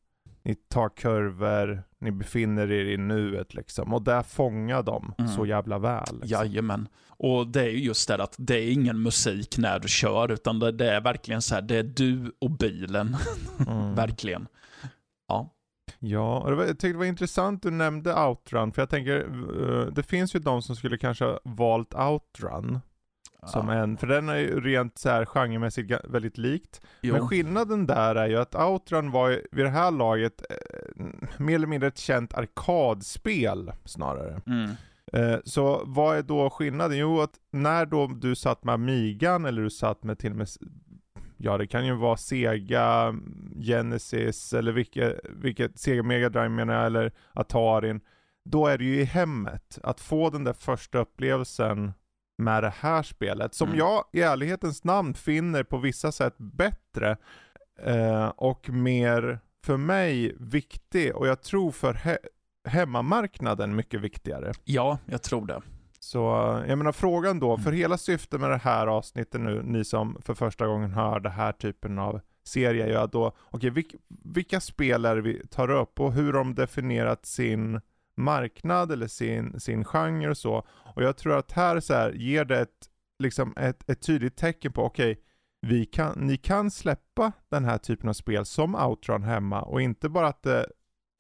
ni 0.44 0.56
tar 0.56 0.90
kurvor, 0.90 1.84
ni 2.00 2.12
befinner 2.12 2.72
er 2.72 2.86
i 2.86 2.98
nuet 2.98 3.54
liksom. 3.54 3.94
Och 3.94 4.02
där 4.02 4.22
fångar 4.22 4.84
de 4.84 5.14
Mm. 5.18 5.32
så 5.32 5.46
jävla 5.46 5.80
väl. 5.80 6.04
Liksom. 6.12 6.28
Jajamän. 6.28 6.88
Och 7.08 7.48
det 7.48 7.62
är 7.62 7.70
ju 7.70 7.80
just 7.84 8.08
det 8.08 8.24
att 8.24 8.36
det 8.38 8.56
är 8.56 8.72
ingen 8.72 9.02
musik 9.02 9.58
när 9.58 9.80
du 9.80 9.88
kör, 9.88 10.32
utan 10.32 10.60
det, 10.60 10.72
det 10.72 10.92
är 10.92 11.02
verkligen 11.02 11.42
så 11.42 11.56
här, 11.56 11.62
det 11.62 11.76
är 11.76 11.84
du 11.84 12.32
och 12.40 12.52
bilen. 12.52 13.16
Mm. 13.68 13.96
verkligen. 13.96 14.48
Ja. 15.28 15.52
Ja, 16.00 16.46
det 16.48 16.56
var, 16.56 16.64
jag 16.64 16.70
tyckte 16.70 16.88
det 16.88 16.98
var 16.98 17.06
intressant 17.06 17.64
du 17.64 17.72
nämnde 17.72 18.14
Outrun, 18.14 18.72
för 18.72 18.82
jag 18.82 18.90
tänker, 18.90 19.20
eh, 19.20 19.86
det 19.86 20.04
finns 20.04 20.36
ju 20.36 20.40
de 20.40 20.62
som 20.62 20.76
skulle 20.76 20.98
kanske 20.98 21.26
ha 21.26 21.40
valt 21.44 21.94
Outrun 21.94 22.80
som 23.46 23.70
en, 23.70 23.98
för 23.98 24.08
den 24.08 24.30
är 24.30 24.36
ju 24.36 24.62
rent 24.62 24.98
så 24.98 25.10
här 25.10 25.26
genremässigt 25.26 25.92
väldigt 26.04 26.38
likt. 26.38 26.82
Jo. 27.02 27.14
Men 27.14 27.28
skillnaden 27.28 27.86
där 27.86 28.16
är 28.16 28.28
ju 28.28 28.38
att 28.38 28.56
Outrun 28.56 29.12
var 29.12 29.30
ju 29.30 29.42
vid 29.52 29.66
det 29.66 29.70
här 29.70 29.92
laget 29.92 30.44
eh, 30.50 31.06
mer 31.38 31.56
eller 31.56 31.68
mindre 31.68 31.88
ett 31.88 31.98
känt 31.98 32.34
arkadspel 32.34 33.72
snarare. 33.86 34.42
Mm. 34.48 34.70
Eh, 35.14 35.40
så 35.46 35.84
vad 35.86 36.18
är 36.18 36.24
då 36.24 36.50
skillnaden? 36.50 36.98
Jo, 36.98 37.22
att 37.22 37.34
när 37.52 37.86
då 37.86 38.08
du 38.08 38.36
satt 38.36 38.64
med 38.64 38.74
Amigan 38.74 39.46
eller 39.46 39.62
du 39.62 39.70
satt 39.70 40.04
med 40.04 40.20
till 40.20 40.32
och 40.32 40.38
med 40.38 40.48
Ja, 41.38 41.58
det 41.58 41.68
kan 41.68 41.86
ju 41.86 41.94
vara 41.96 42.18
Sega, 42.18 43.16
Genesis 43.66 44.54
eller 44.54 44.72
vilket, 44.72 45.20
vilket 45.30 45.80
Sega 45.80 46.04
Mega 46.04 46.30
Drive 46.30 46.50
menar 46.50 46.74
jag, 46.74 46.86
eller 46.86 47.12
Atarin. 47.34 48.02
Då 48.46 48.68
är 48.68 48.78
det 48.78 48.84
ju 48.84 49.00
i 49.00 49.04
hemmet. 49.04 49.80
Att 49.84 50.00
få 50.00 50.30
den 50.30 50.44
där 50.44 50.54
första 50.54 50.98
upplevelsen 51.00 51.94
med 52.38 52.64
det 52.64 52.74
här 52.80 53.04
spelet, 53.04 53.54
som 53.54 53.68
Mm. 53.68 53.80
jag 53.80 54.04
i 54.14 54.22
ärlighetens 54.22 54.84
namn 54.84 55.14
finner 55.14 55.64
på 55.64 55.78
vissa 55.78 56.12
sätt 56.12 56.36
bättre 56.38 57.18
eh, 57.84 58.28
och 58.28 58.70
mer, 58.70 59.40
för 59.66 59.78
mig, 59.78 60.36
viktig 60.40 61.16
och 61.16 61.28
jag 61.28 61.42
tror 61.42 61.72
för 61.72 61.94
he- 61.94 62.18
hemmamarknaden 62.68 63.76
mycket 63.76 64.02
viktigare. 64.02 64.52
Ja, 64.64 64.98
jag 65.06 65.24
tror 65.24 65.46
det. 65.48 65.62
Så 66.06 66.20
jag 66.68 66.78
menar 66.78 66.92
frågan 66.92 67.40
då, 67.40 67.58
för 67.58 67.68
Mm. 67.70 67.80
hela 67.80 67.98
syftet 67.98 68.42
med 68.42 68.50
det 68.50 68.58
här 68.58 68.88
avsnittet 68.88 69.42
nu, 69.42 69.64
ni 69.64 69.86
som 69.86 70.18
för 70.22 70.34
första 70.34 70.68
gången 70.68 70.92
hör 70.92 71.20
den 71.20 71.32
här 71.32 71.52
typen 71.52 72.00
av 72.00 72.22
serie, 72.44 72.98
är 73.00 73.04
att 73.04 73.12
då, 73.12 73.32
okej, 73.40 73.70
vilk, 73.70 73.96
vilka 74.08 74.60
spel 74.60 75.06
är 75.06 75.16
det 75.16 75.22
vi 75.22 75.48
tar 75.48 75.72
upp 75.72 76.00
och 76.00 76.14
hur 76.14 76.34
de 76.34 76.56
definierat 76.56 77.26
sin 77.26 77.82
marknad 78.18 78.92
eller 78.92 79.08
sin, 79.08 79.60
sin 79.60 79.86
genre 79.86 80.30
och 80.30 80.38
så. 80.38 80.68
Och 80.96 81.04
jag 81.04 81.18
tror 81.18 81.38
att 81.38 81.52
här, 81.52 81.80
så 81.80 81.94
här 81.94 82.12
ger 82.12 82.46
det 82.46 82.60
ett, 82.60 82.90
liksom 83.20 83.54
ett, 83.58 83.90
ett 83.90 84.02
tydligt 84.02 84.38
tecken 84.38 84.72
på, 84.72 84.84
okej, 84.84 85.22
vi 85.62 85.86
kan, 85.86 86.14
ni 86.20 86.38
kan 86.38 86.72
släppa 86.72 87.32
den 87.50 87.66
här 87.66 87.78
typen 87.78 88.10
av 88.10 88.14
spel 88.14 88.46
som 88.46 88.76
Outrun 88.76 89.24
hemma 89.24 89.62
och 89.62 89.82
inte 89.82 90.10
bara 90.10 90.28
att 90.28 90.44
det 90.44 90.70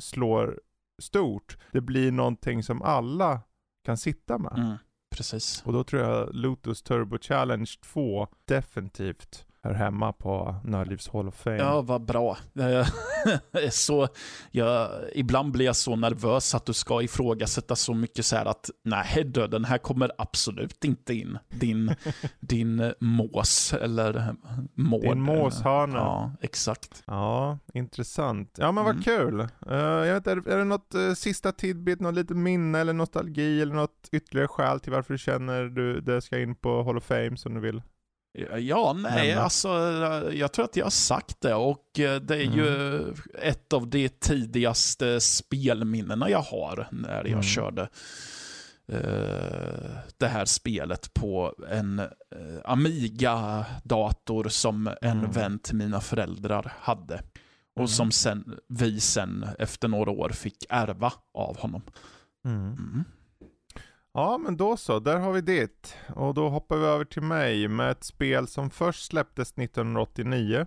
slår 0.02 0.60
stort, 1.02 1.58
det 1.72 1.82
blir 1.82 2.12
någonting 2.12 2.64
som 2.64 2.82
alla 2.82 3.42
kan 3.86 3.98
sitta 3.98 4.38
med. 4.38 4.54
Mm. 4.58 4.78
Precis. 5.16 5.64
Och 5.66 5.74
då 5.74 5.84
tror 5.84 6.02
jag 6.02 6.36
Lotus 6.36 6.82
Turbo 6.82 7.18
Challenge 7.18 7.72
2 7.94 8.28
definitivt 8.46 9.45
hör 9.66 9.74
hemma 9.74 10.14
på 10.14 10.56
Nördlivs 10.64 11.10
Hall 11.10 11.28
of 11.28 11.36
Fame. 11.36 11.58
Ja, 11.58 11.82
vad 11.82 12.06
bra. 12.06 12.38
så, 13.72 14.08
jag, 14.52 14.90
ibland 15.14 15.52
blir 15.52 15.66
jag 15.66 15.76
så 15.76 15.96
nervös 15.96 16.56
att 16.56 16.66
du 16.66 16.74
ska 16.74 17.02
ifrågasätta 17.02 17.76
så 17.76 17.94
mycket 17.94 18.26
så 18.26 18.36
här 18.36 18.46
att 18.46 18.70
nej, 18.84 19.24
du, 19.26 19.48
den 19.48 19.66
här 19.66 19.78
kommer 19.78 20.12
absolut 20.18 20.84
inte 20.84 21.14
in. 21.14 21.38
Din, 21.50 21.96
din 22.40 22.94
mås 23.00 23.74
eller 23.74 24.36
mård. 24.76 25.02
Din 25.02 25.22
måshörna. 25.22 25.98
Ja, 25.98 26.32
exakt. 26.42 27.04
Ja, 27.08 27.60
intressant. 27.74 28.56
Ja 28.58 28.72
men 28.72 28.84
vad 28.84 28.96
Mm. 28.96 29.04
kul. 29.04 29.40
Eh, 29.40 29.78
jag 29.78 30.14
vet, 30.14 30.28
är, 30.28 30.50
är 30.50 30.58
det 30.58 30.64
något 30.64 30.96
uh, 30.96 31.14
sista 31.14 31.52
tidbit, 31.52 32.00
något 32.00 32.16
litet 32.16 32.38
minne 32.38 32.80
eller 32.80 32.94
nostalgi 32.94 33.62
eller 33.62 33.76
något 33.76 34.10
ytterligare 34.12 34.48
skäl 34.48 34.80
till 34.80 34.92
varför 34.92 35.14
du 35.14 35.18
känner 35.18 35.64
du 35.64 36.02
det 36.02 36.22
ska 36.22 36.40
in 36.40 36.56
på 36.56 36.84
Hall 36.84 36.98
of 36.98 37.04
Fame 37.04 37.38
som 37.38 37.54
du 37.54 37.60
vill? 37.60 37.82
Ja, 38.60 38.94
nej, 38.94 39.28
Nämna. 39.28 39.44
alltså 39.44 39.70
jag 40.34 40.52
tror 40.54 40.66
att 40.66 40.76
jag 40.76 40.86
har 40.86 40.90
sagt 40.92 41.42
det 41.42 41.54
och 41.54 42.00
eh, 42.00 42.22
det 42.22 42.36
är 42.36 42.56
ju 42.56 43.00
ett 43.42 43.74
av 43.74 43.88
de 43.88 44.10
tidigaste 44.10 45.20
spelminnena 45.22 46.30
jag 46.30 46.42
har 46.42 46.88
när 46.92 47.16
jag 47.16 47.28
Mm. 47.28 47.44
körde 47.44 47.82
eh, 48.88 49.90
det 50.18 50.28
här 50.28 50.46
spelet 50.46 51.14
på 51.14 51.54
en 51.70 52.00
eh, 52.00 52.08
Amiga-dator 52.66 54.50
som 54.50 54.88
en 55.02 55.20
Mm. 55.20 55.32
vän 55.32 55.60
till 55.60 55.76
mina 55.76 56.02
föräldrar 56.02 56.74
hade. 56.80 57.16
Och 57.74 57.80
Mm. 57.80 57.88
som 57.88 58.12
sen, 58.12 58.60
vi 58.68 59.00
sen 59.00 59.46
efter 59.60 59.88
några 59.88 60.12
år 60.12 60.30
fick 60.30 60.66
ärva 60.70 61.14
av 61.34 61.58
honom. 61.58 61.82
Mm. 64.16 64.24
Ja 64.24 64.38
men 64.38 64.58
då 64.58 64.78
så, 64.78 65.00
där 65.00 65.18
har 65.20 65.32
vi 65.32 65.42
det. 65.42 65.96
Och 66.16 66.34
då 66.34 66.50
hoppar 66.50 66.78
vi 66.78 66.86
över 66.86 67.06
till 67.06 67.22
mig 67.22 67.68
med 67.68 67.92
ett 67.92 68.04
spel 68.04 68.48
som 68.48 68.70
först 68.70 69.06
släpptes 69.06 69.52
1989. 69.58 70.66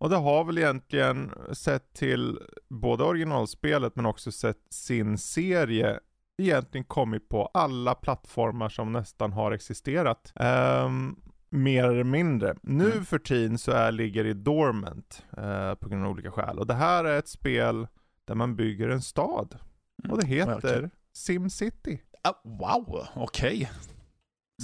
Och 0.00 0.10
det 0.10 0.16
har 0.16 0.44
väl 0.44 0.58
egentligen 0.58 1.30
sett 1.52 1.92
till 1.94 2.38
både 2.68 3.04
originalspelet 3.04 3.96
men 3.96 4.06
också 4.06 4.32
sett 4.32 4.58
sin 4.70 5.18
serie 5.18 6.00
egentligen 6.42 6.84
kommit 6.84 7.28
på 7.28 7.46
alla 7.54 7.94
plattformar 7.94 8.68
som 8.68 8.92
nästan 8.92 9.32
har 9.32 9.52
existerat. 9.52 10.32
Ehm, 10.34 11.16
mer 11.50 11.84
eller 11.84 12.04
mindre. 12.04 12.56
Nu 12.62 12.92
Mm. 12.92 13.04
för 13.04 13.18
tiden 13.18 13.58
så 13.58 13.72
är, 13.72 13.92
ligger 13.92 14.24
det 14.24 14.34
dormant 14.34 15.24
eh, 15.36 15.74
på 15.74 15.88
grund 15.88 16.04
av 16.04 16.10
olika 16.10 16.30
skäl. 16.30 16.58
Och 16.58 16.66
det 16.66 16.74
här 16.74 17.04
är 17.04 17.18
ett 17.18 17.28
spel 17.28 17.86
där 18.24 18.34
man 18.34 18.56
bygger 18.56 18.88
en 18.88 19.02
stad. 19.02 19.58
Och 20.10 20.18
det 20.20 20.26
Mm. 20.26 20.38
heter 20.38 20.78
Okej. 20.78 20.90
SimCity. 21.12 22.00
Ah, 22.22 22.32
wow, 22.44 23.06
okej. 23.14 23.70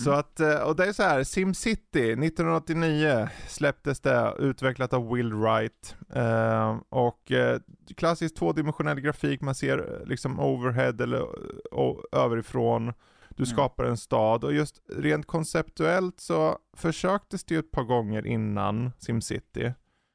Så 0.04 0.10
att, 0.10 0.40
eh, 0.40 0.58
och 0.62 0.76
det 0.76 0.84
är 0.86 0.92
så 0.92 1.02
här, 1.02 1.24
SimCity 1.24 2.16
1989 2.16 3.28
släpptes 3.48 4.00
det, 4.00 4.34
utvecklat 4.38 4.92
av 4.92 5.12
Will 5.12 5.32
Wright. 5.34 5.96
Eh, 6.14 6.76
och 6.88 7.32
eh, 7.32 7.60
klassisk 7.96 8.34
tvådimensionell 8.36 9.00
grafik, 9.00 9.40
man 9.40 9.54
ser 9.54 9.78
eh, 9.78 10.06
liksom 10.06 10.40
overhead 10.40 11.00
eller 11.02 11.26
överifrån. 12.12 12.92
Du 13.36 13.42
Mm. 13.42 13.46
skapar 13.56 13.84
en 13.84 13.96
stad 13.96 14.44
och 14.44 14.52
just 14.54 14.82
rent 14.96 15.26
konceptuellt 15.26 16.20
så 16.20 16.58
försöktes 16.76 17.44
det 17.44 17.54
ju 17.54 17.58
ett 17.60 17.70
par 17.70 17.82
gånger 17.84 18.26
innan 18.26 18.92
SimCity. 18.98 19.72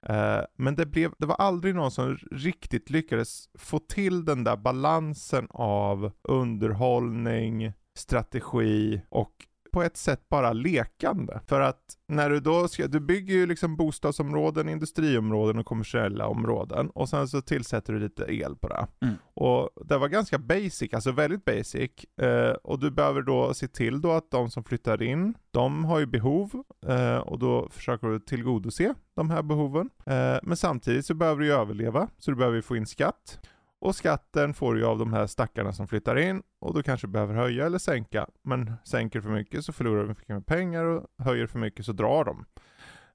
Eh, 0.08 0.41
men 0.56 0.75
det, 0.75 0.86
blev, 0.86 1.12
det 1.18 1.25
var 1.25 1.36
aldrig 1.36 1.75
någon 1.75 1.91
som 1.91 2.18
riktigt 2.32 2.89
lyckades 2.89 3.50
få 3.58 3.79
till 3.79 4.25
den 4.25 4.44
där 4.44 4.58
balansen 4.58 5.48
av 5.50 6.12
underhållning, 6.22 7.74
strategi 7.96 9.01
och 9.10 9.34
på 9.72 9.84
ett 9.84 9.98
sätt 9.98 10.30
bara 10.30 10.54
lekande. 10.54 11.40
För 11.48 11.62
att 11.62 11.80
när 12.08 12.30
du 12.30 12.40
då 12.40 12.68
ska, 12.68 12.88
du 12.88 13.00
bygger 13.00 13.34
ju 13.34 13.46
liksom 13.46 13.76
bostadsområden, 13.76 14.70
industriområden 14.70 15.60
och 15.60 15.66
kommersiella 15.66 16.28
områden 16.28 16.90
och 16.90 17.10
sen 17.10 17.28
så 17.28 17.42
tillsätter 17.42 17.94
du 17.94 18.00
lite 18.00 18.24
el 18.24 18.56
på 18.56 18.68
det. 18.68 18.88
Mm. 19.02 19.16
Och 19.34 19.70
det 19.86 19.98
var 19.98 20.08
ganska 20.08 20.38
basic, 20.38 20.94
alltså 20.94 21.12
väldigt 21.12 21.46
basic. 21.46 21.92
Eh, 22.22 22.52
och 22.52 22.80
du 22.80 22.92
behöver 22.92 23.22
då 23.22 23.54
se 23.54 23.68
till 23.68 24.02
då 24.02 24.12
att 24.12 24.32
de 24.32 24.50
som 24.50 24.64
flyttar 24.64 25.04
in, 25.04 25.34
de 25.52 25.86
har 25.86 26.00
ju 26.00 26.06
behov 26.06 26.64
eh, 26.88 27.18
och 27.18 27.40
då 27.40 27.70
försöker 27.72 28.08
du 28.08 28.20
tillgodose 28.20 28.94
de 29.16 29.30
här 29.30 29.44
behoven. 29.44 29.90
Eh, 30.06 30.38
men 30.44 30.58
samtidigt 30.58 31.06
så 31.06 31.14
behöver 31.14 31.40
du 31.40 31.46
ju 31.46 31.54
överleva, 31.54 32.08
så 32.18 32.32
du 32.32 32.38
behöver 32.38 32.56
ju 32.56 32.62
få 32.62 32.76
in 32.76 32.86
skatt. 32.86 33.40
Och 33.82 33.96
skatten 33.96 34.54
får 34.54 34.74
du 34.74 34.80
ju 34.80 34.86
av 34.86 34.98
de 34.98 35.14
här 35.14 35.28
stackarna 35.28 35.74
som 35.74 35.88
flyttar 35.88 36.16
in 36.16 36.44
och 36.60 36.74
du 36.74 36.84
kanske 36.84 37.08
behöver 37.08 37.36
höja 37.36 37.66
eller 37.66 37.78
sänka. 37.78 38.28
Men 38.44 38.74
sänker 38.84 39.22
för 39.22 39.30
mycket 39.30 39.66
så 39.66 39.74
förlorar 39.74 40.02
du 40.02 40.08
mycket 40.08 40.46
pengar 40.46 40.84
och 40.84 41.08
höjer 41.18 41.48
för 41.48 41.60
mycket 41.60 41.86
så 41.86 41.92
drar 41.92 42.24
de. 42.26 42.46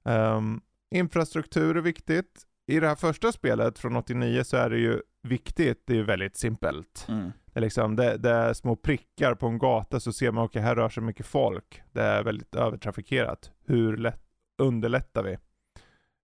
Ehm, 0.05 0.61
infrastruktur 0.91 1.77
är 1.77 1.81
viktigt. 1.81 2.43
I 2.67 2.79
det 2.79 2.87
här 2.87 2.95
första 2.95 3.31
spelet 3.31 3.79
från 3.79 3.95
89 3.95 4.43
så 4.43 4.57
är 4.57 4.69
det 4.69 4.77
ju 4.77 5.01
viktigt, 5.23 5.83
det 5.85 5.93
är 5.93 5.97
ju 5.97 6.03
väldigt 6.03 6.37
simpelt. 6.37 7.05
Mm. 7.09 7.31
Det 7.45 7.59
är, 7.59 7.61
liksom, 7.61 7.95
det, 7.95 8.17
det 8.17 8.29
är 8.29 8.53
små 8.53 8.75
prickar 8.75 9.35
på 9.35 9.47
en 9.47 9.59
gata 9.59 9.99
så 9.99 10.13
ser 10.13 10.31
man, 10.31 10.43
okej 10.43 10.61
här 10.61 10.75
rör 10.75 10.89
sig 10.89 11.03
mycket 11.03 11.25
folk. 11.25 11.81
Det 11.91 12.01
är 12.01 12.23
väldigt 12.23 12.55
övertrafikerat. 12.55 13.51
Hur 13.65 13.97
lätt 13.97 14.21
underlättar 14.57 15.23
vi? 15.23 15.37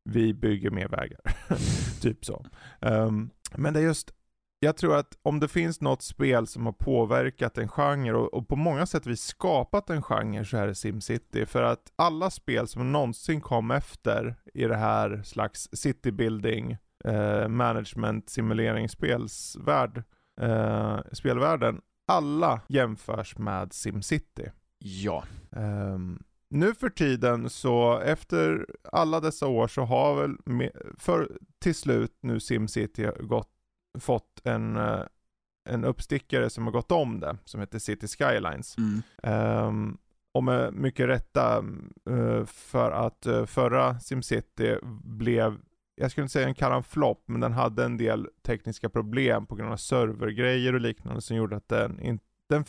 Vi 0.03 0.33
bygger 0.33 0.71
mer 0.71 0.87
vägar. 0.87 1.19
typ 2.01 2.25
så. 2.25 2.45
Ehm, 2.79 3.29
men 3.55 3.73
det 3.73 3.79
är 3.79 3.83
just, 3.83 4.13
jag 4.63 4.77
tror 4.77 4.95
att 4.95 5.17
om 5.21 5.39
det 5.39 5.47
finns 5.47 5.81
något 5.81 6.01
spel 6.01 6.47
som 6.47 6.65
har 6.65 6.73
påverkat 6.73 7.57
en 7.57 7.67
genre 7.67 8.13
och, 8.13 8.33
och 8.33 8.47
på 8.47 8.55
många 8.55 8.85
sätt 8.85 9.05
vi 9.05 9.17
skapat 9.17 9.89
en 9.89 10.01
genre 10.01 10.45
så 10.45 10.57
är 10.57 10.67
det 10.67 10.75
SimCity. 10.75 11.45
För 11.45 11.63
att 11.63 11.91
alla 11.95 12.29
spel 12.29 12.67
som 12.67 12.91
någonsin 12.91 13.41
kom 13.41 13.71
efter 13.71 14.35
i 14.53 14.63
det 14.63 14.75
här 14.75 15.21
slags 15.23 15.69
citybuilding, 15.73 16.77
eh, 17.05 17.47
management, 17.47 18.29
simuleringsspelsvärld, 18.29 20.03
eh, 20.41 20.99
spelvärlden, 21.11 21.81
alla 22.07 22.61
jämförs 22.67 23.37
med 23.37 23.73
SimCity. 23.73 24.45
Ja. 24.79 25.23
Ehm, 25.51 26.23
nu 26.49 26.73
för 26.73 26.89
tiden 26.89 27.49
så 27.49 27.99
efter 27.99 28.65
alla 28.91 29.19
dessa 29.19 29.47
år 29.47 29.67
så 29.67 29.81
har 29.81 30.15
väl 30.15 30.37
för, 30.97 31.31
till 31.59 31.75
slut 31.75 32.17
nu 32.21 32.39
SimCity 32.39 33.07
gått, 33.19 33.49
fått 33.99 34.41
en, 34.43 34.75
eh, 34.75 35.01
en 35.69 35.85
uppstickare 35.85 36.49
som 36.49 36.65
har 36.65 36.71
gått 36.71 36.91
om 36.91 37.19
det 37.19 37.37
som 37.45 37.59
heter 37.59 37.79
City 37.79 38.07
Skylines. 38.07 38.77
Mm. 38.77 39.01
Ehm, 39.23 39.97
och 40.33 40.43
med 40.43 40.73
mycket 40.73 41.07
rätta 41.07 41.57
eh, 42.09 42.45
för 42.45 42.91
att 42.91 43.27
uh, 43.27 43.45
förra 43.45 43.99
SimCity 43.99 44.75
blev 45.03 45.57
jag 45.95 46.11
skulle 46.11 46.23
inte 46.23 46.33
säga 46.33 46.47
en 46.47 46.53
kalla 46.53 46.75
en 46.75 46.83
flopp, 46.83 47.23
men 47.25 47.41
den 47.41 47.53
hade 47.53 47.83
en 47.83 47.97
del 47.97 48.27
tekniska 48.41 48.89
problem 48.89 49.45
på 49.45 49.55
grund 49.55 49.71
av 49.71 49.77
servergrejer 49.77 50.73
och 50.73 50.81
liknande 50.81 51.21
som 51.21 51.35
gjorde 51.37 51.55
att 51.55 51.67
den, 51.67 51.99
in, 51.99 52.19
den 52.49 52.65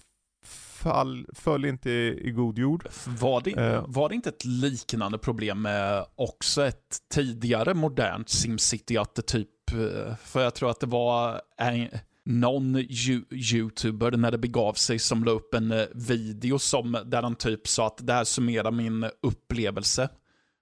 fall, 0.83 1.27
föll 1.35 1.65
inte 1.65 1.91
i, 1.91 2.29
i 2.29 2.31
god 2.31 2.59
jord. 2.59 2.89
Var 3.07 3.41
det, 3.41 3.51
Eh. 3.51 3.85
var 3.89 4.09
det 4.09 4.15
inte 4.15 4.29
ett 4.29 4.45
liknande 4.45 5.19
problem 5.19 5.63
med 5.63 6.07
också 6.15 6.65
ett 6.65 6.99
tidigare 7.15 7.75
modernt 7.75 8.29
SimCity? 8.29 8.97
Att 8.97 9.15
det 9.15 9.23
typ, 9.23 9.49
för 10.25 10.43
jag 10.43 10.55
tror 10.55 10.71
att 10.71 10.81
det 10.81 10.87
var 10.87 11.41
en, 11.59 11.89
någon 12.25 12.77
you, 12.77 13.23
youtuber 13.31 14.11
när 14.11 14.31
det 14.31 14.39
begav 14.39 14.73
sig 14.73 14.99
som 14.99 15.25
la 15.25 15.31
upp 15.31 15.55
en 15.55 15.73
eh, 15.73 15.85
video 15.95 16.59
som, 16.59 16.99
där 17.07 17.23
han 17.23 17.35
typ 17.35 17.69
sa 17.69 17.87
att 17.87 18.07
det 18.07 18.13
här 18.13 18.25
summerar 18.25 18.71
min 18.71 19.11
upplevelse. 19.23 20.09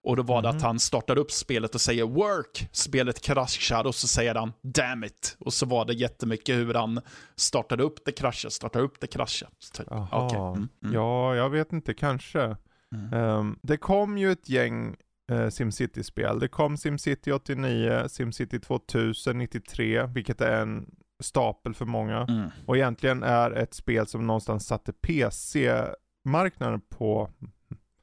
Och 0.03 0.17
då 0.17 0.23
var 0.23 0.43
det 0.43 0.49
Mhm. 0.49 0.57
att 0.57 0.63
han 0.63 0.79
startar 0.79 1.19
upp 1.19 1.31
spelet 1.31 1.75
och 1.75 1.81
säger 1.81 2.05
work, 2.05 2.69
spelet 2.73 3.21
kraschar 3.21 3.85
och 3.87 3.95
så 3.95 4.09
säger 4.09 4.35
han 4.35 4.53
damn 4.63 5.05
it. 5.05 5.37
Och 5.41 5.53
så 5.53 5.67
var 5.67 5.85
det 5.85 5.93
jättemycket 5.93 6.57
hur 6.57 6.75
han 6.75 7.01
startade 7.37 7.83
upp 7.83 8.05
det, 8.05 8.13
kraschar, 8.13 8.49
startar 8.49 8.81
upp 8.81 9.01
det, 9.01 9.07
kraschar. 9.07 9.49
Typ. 9.73 9.87
Okej, 10.13 10.39
mm, 10.39 10.69
mm. 10.85 10.95
Ja, 10.95 11.35
jag 11.37 11.51
vet 11.51 11.73
inte, 11.73 11.95
kanske. 11.95 12.57
Mm. 12.95 13.13
Ehm, 13.13 13.59
det 13.63 13.77
kom 13.77 14.19
ju 14.19 14.33
ett 14.33 14.49
gäng 14.49 14.97
uh, 15.31 15.49
SimCity-spel. 15.49 16.39
Det 16.39 16.49
kom 16.49 16.77
SimCity 16.77 17.33
89, 17.33 18.09
SimCity 18.09 18.59
2000, 18.59 19.39
93, 19.39 20.07
vilket 20.07 20.41
är 20.41 20.63
en 20.63 20.87
stapel 21.21 21.75
för 21.75 21.87
många. 21.87 22.21
Mm. 22.21 22.51
Och 22.67 22.77
egentligen 22.77 23.23
är 23.23 23.51
ett 23.51 23.75
spel 23.75 24.07
som 24.07 24.27
någonstans 24.27 24.67
satte 24.67 24.93
PC-marknaden 24.93 26.81
på, 26.89 27.31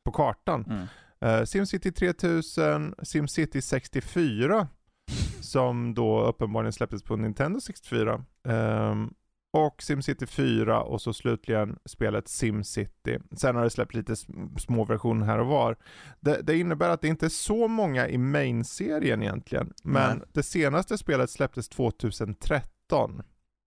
på 0.04 0.12
kartan. 0.12 0.66
Mm. 0.70 0.88
Eh, 1.20 1.44
SimCity 1.46 1.92
3000, 1.92 2.96
SimCity 3.04 3.62
64, 3.62 4.68
som 5.42 5.94
då 5.94 6.22
uppenbarligen 6.22 6.74
släpptes 6.74 7.04
på 7.04 7.16
Nintendo 7.16 7.60
64. 7.60 8.24
ehm, 8.48 9.14
och 9.54 9.82
SimCity 9.84 10.26
4 10.26 10.82
och 10.82 11.02
så 11.02 11.14
slutligen 11.14 11.78
spelet 11.86 12.28
SimCity. 12.28 13.20
Sen 13.38 13.56
har 13.56 13.64
det 13.64 13.70
släppt 13.70 13.94
lite 13.94 14.14
sm- 14.14 14.58
små 14.58 14.86
versioner 14.86 15.26
här 15.26 15.40
och 15.40 15.48
var. 15.48 15.78
Det, 16.20 16.42
det 16.42 16.58
innebär 16.58 16.90
att 16.90 17.02
det 17.02 17.08
inte 17.08 17.26
är 17.26 17.30
så 17.30 17.68
många 17.68 18.08
i 18.08 18.18
main-serien 18.18 19.24
egentligen. 19.24 19.74
Men 19.84 20.18
Nej. 20.18 20.28
det 20.34 20.44
senaste 20.44 20.98
spelet 20.98 21.30
släpptes 21.30 21.70
2013. 21.70 23.22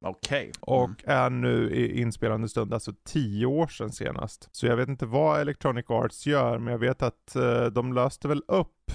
Okej. 0.04 0.52
Och 0.60 0.84
Mm. 0.84 0.96
är 1.06 1.30
nu 1.30 1.70
i 1.70 2.00
inspelande 2.00 2.48
stund, 2.48 2.74
alltså 2.74 2.92
10 3.04 3.46
år 3.46 3.66
sedan 3.66 3.92
senast. 3.92 4.48
Så 4.52 4.66
jag 4.66 4.76
vet 4.76 4.88
inte 4.88 5.06
vad 5.06 5.40
Electronic 5.40 5.84
Arts 5.90 6.26
gör, 6.26 6.58
men 6.58 6.72
jag 6.72 6.78
vet 6.78 7.02
att 7.02 7.36
eh, 7.36 7.64
de 7.66 7.92
löste 7.92 8.28
väl 8.28 8.42
upp 8.48 8.92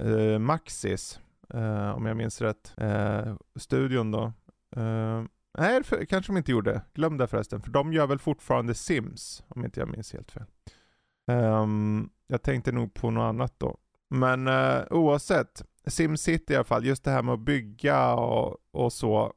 eh, 0.00 0.38
Maxis, 0.38 1.20
eh, 1.54 1.90
om 1.90 2.06
jag 2.06 2.16
minns 2.16 2.40
rätt, 2.40 2.74
studion 3.56 4.10
då. 4.10 4.32
Nej, 5.58 5.84
för, 5.84 6.04
kanske 6.04 6.32
de 6.32 6.36
inte 6.36 6.52
gjorde. 6.52 6.82
Glöm 6.94 7.16
det 7.16 7.26
förresten, 7.26 7.62
för 7.62 7.70
de 7.70 7.92
gör 7.92 8.06
väl 8.06 8.18
fortfarande 8.18 8.74
Sims, 8.74 9.44
om 9.48 9.64
inte 9.64 9.80
jag 9.80 9.88
minns 9.88 10.12
helt 10.12 10.30
fel. 10.30 10.44
Um, 11.32 12.10
jag 12.26 12.42
tänkte 12.42 12.72
nog 12.72 12.94
på 12.94 13.10
något 13.10 13.28
annat 13.28 13.54
då. 13.58 13.78
Men 14.10 14.48
uh, 14.48 14.82
oavsett, 14.90 15.62
SimCity 15.86 16.52
i 16.52 16.56
alla 16.56 16.64
fall, 16.64 16.84
just 16.86 17.04
det 17.04 17.10
här 17.10 17.22
med 17.22 17.34
att 17.34 17.40
bygga 17.40 18.14
och, 18.14 18.56
och 18.70 18.92
så. 18.92 19.32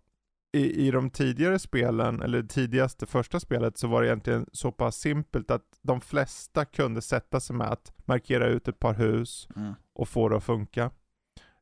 I, 0.56 0.88
I 0.88 0.92
de 0.92 1.10
tidigare 1.10 1.60
spelen, 1.60 2.22
eller 2.22 2.44
tidigaste 2.44 3.06
första 3.06 3.40
spelet, 3.40 3.78
så 3.78 3.88
var 3.88 4.02
det 4.02 4.08
egentligen 4.08 4.46
så 4.52 4.72
pass 4.72 4.96
simpelt 4.96 5.52
att 5.52 5.66
de 5.82 6.02
flesta 6.02 6.66
kunde 6.66 7.02
sätta 7.02 7.40
sig 7.40 7.56
med 7.56 7.68
att 7.72 7.94
markera 8.06 8.48
ut 8.48 8.68
ett 8.68 8.80
par 8.80 8.94
hus 8.94 9.48
Mm. 9.56 9.74
och 9.94 10.10
få 10.10 10.30
det 10.30 10.38
att 10.38 10.44
funka. 10.44 10.92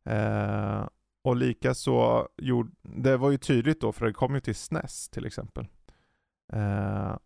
Eh, 0.06 0.88
och 1.24 1.36
lika 1.36 1.74
så 1.74 2.28
gjorde, 2.38 2.72
det 2.82 3.18
var 3.18 3.32
ju 3.32 3.38
tydligt 3.38 3.82
då 3.82 3.92
för 3.92 4.06
det 4.06 4.14
kom 4.14 4.34
ju 4.36 4.42
till 4.42 4.56
SNES 4.56 5.10
till 5.10 5.26
exempel. 5.26 5.68
Eh, 6.54 7.18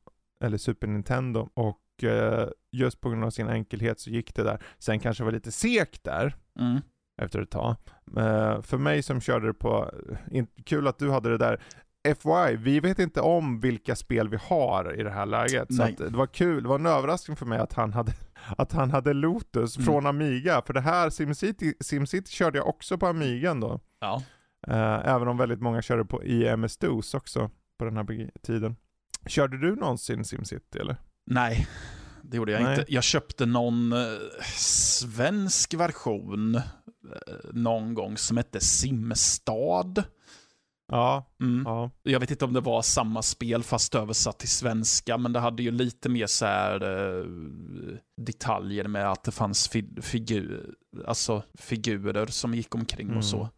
eller 0.41 0.57
Super 0.57 0.87
Nintendo 0.87 1.49
och 1.53 2.03
eh, 2.03 2.47
just 2.71 3.01
på 3.01 3.09
grund 3.09 3.23
av 3.23 3.29
sin 3.29 3.49
enkelhet 3.49 3.99
så 3.99 4.09
gick 4.09 4.35
det 4.35 4.43
där. 4.43 4.63
Sen 4.79 4.99
kanske 4.99 5.23
det 5.23 5.25
var 5.25 5.31
lite 5.31 5.51
segt 5.51 6.03
där 6.03 6.35
Mm. 6.59 6.81
efter 7.21 7.41
ett 7.41 7.49
tag. 7.51 7.75
Eh, 8.17 8.61
för 8.61 8.77
mig 8.77 9.03
som 9.03 9.21
körde 9.21 9.47
det 9.47 9.53
på, 9.53 9.91
in, 10.31 10.47
kul 10.65 10.87
att 10.87 10.99
du 10.99 11.11
hade 11.11 11.29
det 11.29 11.37
där. 11.37 11.61
FY, 12.05 12.55
vi 12.57 12.79
vet 12.79 12.99
inte 12.99 13.21
om 13.21 13.59
vilka 13.59 13.95
spel 13.95 14.29
vi 14.29 14.37
har 14.41 14.99
i 14.99 15.03
det 15.03 15.09
här 15.11 15.25
läget. 15.25 15.67
Så 15.75 15.83
Nej. 15.83 15.91
att 15.91 15.97
det 15.97 16.17
var 16.17 16.27
kul, 16.27 16.63
det 16.63 16.69
var 16.69 16.79
en 16.79 16.85
överraskning 16.85 17.37
för 17.37 17.45
mig 17.45 17.59
att 17.59 17.73
han 17.73 17.93
hade, 17.93 18.13
att 18.57 18.71
han 18.71 18.91
hade 18.91 19.13
Lotus 19.13 19.77
Mm. 19.77 19.85
från 19.85 20.05
Amiga. 20.05 20.61
För 20.65 20.73
det 20.73 20.81
här 20.81 21.09
SimCity, 21.09 21.73
SimCity 21.79 22.31
körde 22.31 22.57
jag 22.57 22.67
också 22.67 22.97
på 22.97 23.07
Amigan 23.07 23.59
då. 23.59 23.79
Ja. 23.99 24.21
Eh, 24.67 25.07
även 25.13 25.27
om 25.27 25.37
väldigt 25.37 25.61
många 25.61 25.81
körde 25.81 26.05
på 26.05 26.23
i 26.23 26.47
MS-DOS 26.47 27.13
också 27.13 27.49
på 27.79 27.85
den 27.85 27.97
här 27.97 28.29
tiden. 28.43 28.75
Körde 29.27 29.57
du 29.57 29.75
någonsin 29.75 30.25
SimCity 30.25 30.79
eller? 30.79 30.95
Nej, 31.25 31.67
det 32.21 32.37
gjorde 32.37 32.51
jag 32.51 32.63
Nej. 32.63 32.79
inte. 32.79 32.93
Jag 32.93 33.03
köpte 33.03 33.45
någon 33.45 33.93
eh, 33.93 33.99
svensk 34.57 35.73
version 35.73 36.55
eh, 36.55 36.61
någon 37.53 37.93
gång 37.93 38.17
som 38.17 38.37
hette 38.37 38.59
Simstad. 38.59 40.03
Ja, 40.87 41.25
Mm. 41.41 41.63
ja. 41.65 41.91
Jag 42.03 42.19
vet 42.19 42.31
inte 42.31 42.45
om 42.45 42.53
det 42.53 42.61
var 42.61 42.81
samma 42.81 43.21
spel 43.21 43.63
fast 43.63 43.95
översatt 43.95 44.39
till 44.39 44.49
svenska, 44.49 45.17
men 45.17 45.33
det 45.33 45.39
hade 45.39 45.63
ju 45.63 45.71
lite 45.71 46.09
mer 46.09 46.27
så 46.27 46.45
här 46.45 46.81
eh, 47.19 47.25
detaljer 48.17 48.87
med 48.87 49.11
att 49.11 49.23
det 49.23 49.31
fanns 49.31 49.67
fi 49.67 49.85
figur, 50.01 50.73
alltså 51.07 51.43
figurer 51.53 52.25
som 52.25 52.53
gick 52.53 52.75
omkring 52.75 53.07
Mm. 53.07 53.17
och 53.17 53.25
så. 53.25 53.49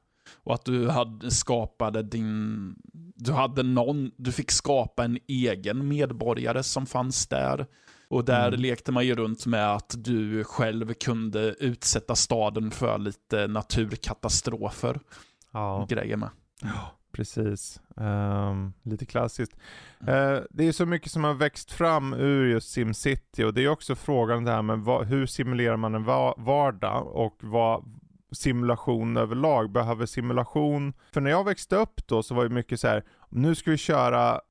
Och 0.43 0.53
att 0.53 0.65
du 0.65 0.89
hade 0.89 1.31
skapade 1.31 2.03
din, 2.03 2.75
du 3.15 3.31
hade 3.31 3.63
någon, 3.63 4.12
du 4.17 4.31
fick 4.31 4.51
skapa 4.51 5.03
en 5.05 5.17
egen 5.27 5.88
medborgare 5.88 6.63
som 6.63 6.86
fanns 6.86 7.27
där. 7.27 7.65
Och 8.10 8.25
där 8.25 8.48
Mm. 8.48 8.60
lekte 8.60 8.91
man 8.91 9.05
ju 9.05 9.15
runt 9.15 9.46
med 9.46 9.74
att 9.75 9.96
du 9.98 10.43
själv 10.43 10.93
kunde 10.93 11.39
utsätta 11.60 12.15
staden 12.15 12.72
för 12.72 12.98
lite 12.98 13.48
naturkatastrofer. 13.48 15.00
ja. 15.51 15.86
Grejer 15.89 16.17
med. 16.17 16.29
Precis. 17.17 17.81
Ehm, 17.97 18.74
lite 18.83 19.05
klassiskt. 19.05 19.57
Eh, 20.07 20.38
det 20.50 20.67
är 20.67 20.71
så 20.71 20.86
mycket 20.86 21.12
som 21.12 21.24
har 21.24 21.33
växt 21.33 21.71
fram 21.71 22.13
ur 22.13 22.45
just 22.45 22.69
SimCity 22.71 23.43
och 23.43 23.53
det 23.53 23.63
är 23.63 23.67
också 23.69 23.95
frågan 23.95 24.43
det 24.43 24.51
här 24.51 24.62
med 24.62 24.79
vad, 24.79 25.05
hur 25.07 25.25
simulerar 25.25 25.77
man 25.77 25.95
en 25.95 26.03
va- 26.03 26.36
vardag 26.38 27.07
och 27.07 27.36
vad 27.39 27.83
simulation 28.31 29.17
överlag. 29.17 29.71
Behöver 29.71 30.05
simulation, 30.05 30.93
för 31.13 31.21
när 31.21 31.31
jag 31.31 31.43
växte 31.43 31.75
upp 31.75 32.07
då 32.07 32.24
så 32.24 32.36
var 32.36 32.43
det 32.43 32.50
mycket 32.55 32.79
så 32.79 32.88
här, 32.88 33.03
nu 33.29 33.55
ska 33.55 33.71
vi 33.71 33.77
köra 33.77 34.42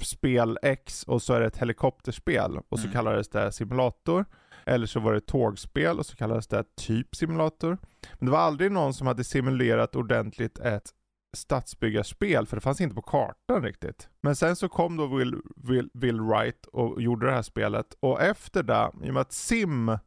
spel 0.00 0.58
X 0.62 1.02
och 1.04 1.22
så 1.22 1.34
är 1.34 1.40
det 1.40 1.46
ett 1.46 1.58
helikopterspel 1.58 2.58
och 2.68 2.78
så 2.78 2.84
Mm. 2.84 2.92
kallades 2.92 3.28
det 3.28 3.52
simulator. 3.52 4.24
Eller 4.64 4.86
så 4.86 5.00
var 5.00 5.12
det 5.12 5.20
tågspel 5.20 5.98
och 5.98 6.06
så 6.06 6.16
kallades 6.16 6.46
det 6.46 6.64
typ 6.76 7.14
simulator. 7.16 7.78
Men 8.18 8.26
det 8.26 8.32
var 8.32 8.38
aldrig 8.38 8.72
någon 8.72 8.94
som 8.94 9.06
hade 9.06 9.24
simulerat 9.24 9.96
ordentligt 9.96 10.58
ett 10.58 10.90
stadsbyggarspel, 11.36 12.46
för 12.46 12.56
det 12.56 12.60
fanns 12.60 12.80
inte 12.80 12.94
på 12.94 13.02
kartan 13.02 13.62
riktigt. 13.62 14.08
Men 14.22 14.36
sen 14.36 14.56
så 14.56 14.68
kom 14.68 14.96
då 14.96 15.06
Will, 15.06 15.36
Will, 15.56 15.90
Will 15.94 16.20
Wright 16.20 16.66
och 16.66 17.02
gjorde 17.02 17.26
det 17.26 17.32
här 17.32 17.42
spelet, 17.42 17.86
och 18.00 18.22
efter 18.22 18.62
det, 18.62 18.90
i 19.02 19.10
och 19.10 19.14
med 19.14 19.20
att 19.20 19.32
Sim 19.32 19.98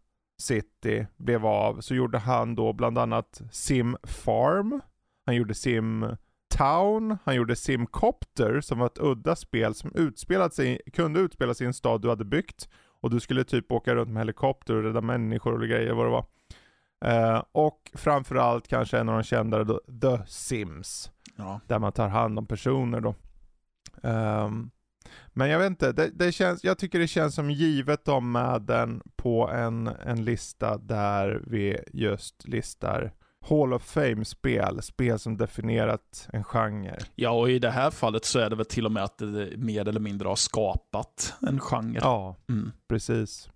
City 0.42 1.08
blev 1.18 1.46
av, 1.46 1.82
så 1.82 1.96
gjorde 1.96 2.18
han 2.18 2.56
då 2.56 2.74
bland 2.74 2.98
annat 2.98 3.42
Sim 3.52 3.98
Farm, 4.04 4.82
han 5.26 5.36
gjorde 5.36 5.54
Sim 5.54 6.06
Town, 6.58 7.18
han 7.24 7.36
gjorde 7.36 7.56
Sim 7.56 7.86
Copter 7.86 8.62
som 8.62 8.80
var 8.80 8.86
ett 8.86 9.00
udda 9.00 9.36
spel 9.36 9.76
som 9.76 9.92
utspelat 9.96 10.54
sig, 10.54 10.82
kunde 10.94 11.20
utspela 11.20 11.54
sig 11.54 11.66
i 11.66 11.68
en 11.68 11.74
stad 11.74 12.02
du 12.02 12.10
hade 12.10 12.26
byggt 12.26 12.70
och 13.02 13.10
du 13.10 13.20
skulle 13.20 13.44
typ 13.44 13.72
åka 13.72 13.96
runt 13.96 14.10
med 14.10 14.22
helikopter 14.22 14.76
och 14.76 14.84
rädda 14.84 15.02
människor 15.02 15.54
och 15.54 15.68
grejer 15.68 15.94
vad 15.94 16.06
det 16.06 16.10
var. 16.12 16.26
Eh, 17.04 17.44
och 17.52 17.92
framförallt 17.94 18.68
kanske 18.68 19.00
en 19.00 19.10
av 19.10 19.16
de 19.16 19.24
kändare 19.24 19.64
då, 19.64 19.82
The 20.02 20.24
Sims 20.28 21.12
Ja. 21.36 21.60
där 21.68 21.80
man 21.80 21.92
tar 21.92 22.08
hand 22.08 22.40
om 22.40 22.46
personer 22.46 23.02
då. 23.02 23.16
Ehm, 24.04 24.70
men 25.34 25.50
jag 25.50 25.60
vet 25.60 25.68
inte, 25.70 25.92
det, 25.92 26.10
det 26.14 26.32
känns, 26.32 26.64
jag 26.64 26.78
tycker 26.78 27.00
det 27.00 27.08
känns 27.08 27.36
som 27.36 27.52
givet 27.52 28.08
om 28.08 28.32
med 28.32 28.62
den 28.62 29.02
på 29.16 29.50
en, 29.50 29.88
en 29.88 30.26
lista 30.26 30.78
där 30.78 31.44
vi 31.48 31.80
just 31.94 32.48
listar 32.48 33.14
Hall 33.50 33.74
of 33.74 33.84
Fame-spel, 33.84 34.82
spel 34.82 35.20
som 35.20 35.38
definierat 35.38 36.28
en 36.34 36.44
genre. 36.44 36.98
Ja, 37.16 37.30
och 37.30 37.50
i 37.50 37.60
det 37.60 37.70
här 37.72 37.92
fallet 37.92 38.26
så 38.26 38.40
är 38.40 38.50
det 38.50 38.56
väl 38.56 38.66
till 38.66 38.86
och 38.86 38.92
med 38.92 39.04
att 39.04 39.18
det 39.18 39.58
mer 39.58 39.88
eller 39.88 40.00
mindre 40.00 40.28
har 40.28 40.36
skapat 40.36 41.34
en 41.48 41.60
genre. 41.60 42.00
Ja, 42.02 42.36
Mm. 42.50 42.72
precis. 42.90 43.50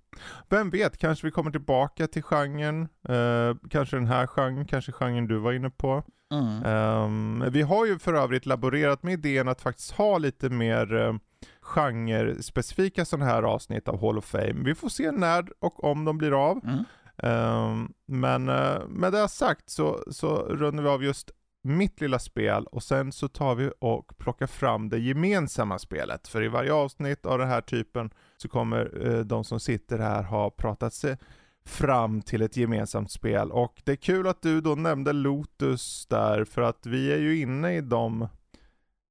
Vem 0.50 0.70
vet, 0.70 0.98
kanske 0.98 1.28
vi 1.28 1.32
kommer 1.32 1.52
tillbaka 1.52 2.08
till 2.08 2.24
genren, 2.24 2.88
eh, 3.10 3.56
kanske 3.70 3.96
den 3.96 4.08
här 4.08 4.28
genren, 4.28 4.66
kanske 4.66 4.92
genren 4.92 5.28
du 5.28 5.38
var 5.38 5.54
inne 5.54 5.70
på. 5.70 6.04
Mm. 6.32 6.64
Ehm, 6.66 7.52
vi 7.52 7.62
har 7.62 7.86
ju 7.86 8.00
för 8.00 8.14
övrigt 8.14 8.46
laborerat 8.46 9.04
med 9.04 9.14
idén 9.14 9.48
att 9.48 9.62
faktiskt 9.62 9.92
ha 9.92 10.18
lite 10.18 10.50
mer 10.50 10.94
uh, 10.94 11.16
genre-specifika 11.62 13.06
sådana 13.06 13.26
här 13.26 13.44
avsnitt 13.44 13.88
av 13.88 14.02
Hall 14.02 14.18
of 14.18 14.26
Fame. 14.26 14.64
Vi 14.66 14.76
får 14.76 14.90
se 14.90 15.12
när 15.12 15.46
och 15.60 15.84
om 15.84 16.06
de 16.06 16.18
blir 16.18 16.50
av. 16.50 16.62
Mm. 16.64 16.84
Ehm, 17.18 17.94
men 18.06 18.50
uh, 18.50 18.88
med 18.88 19.14
det 19.14 19.28
sagt 19.28 19.70
så, 19.70 20.04
så 20.12 20.38
rundar 20.38 20.84
vi 20.84 20.90
av 20.90 21.04
just 21.04 21.32
mitt 21.68 22.02
lilla 22.02 22.20
spel 22.20 22.66
och 22.66 22.84
sen 22.84 23.12
så 23.12 23.28
tar 23.28 23.56
vi 23.56 23.72
och 23.80 24.18
plockar 24.18 24.48
fram 24.48 24.90
det 24.90 25.00
gemensamma 25.00 25.80
spelet. 25.80 26.28
För 26.28 26.44
i 26.44 26.48
varje 26.48 26.74
avsnitt 26.74 27.26
av 27.26 27.40
den 27.40 27.48
här 27.48 27.62
typen 27.62 28.10
så 28.38 28.48
kommer 28.48 29.08
eh, 29.08 29.20
de 29.20 29.44
som 29.44 29.60
sitter 29.60 30.00
här 30.00 30.24
ha 30.24 30.50
pratat 30.50 30.94
sig 30.94 31.18
fram 31.66 32.22
till 32.22 32.42
ett 32.42 32.58
gemensamt 32.58 33.12
spel. 33.12 33.52
Och 33.52 33.82
det 33.86 33.92
är 33.92 33.96
kul 33.96 34.28
att 34.28 34.42
du 34.42 34.62
då 34.62 34.76
nämnde 34.76 35.14
Lotus 35.14 36.06
där, 36.06 36.46
för 36.46 36.62
att 36.62 36.86
vi 36.86 37.14
är 37.14 37.18
ju 37.18 37.40
inne 37.40 37.78
i 37.78 37.82
de 37.82 38.28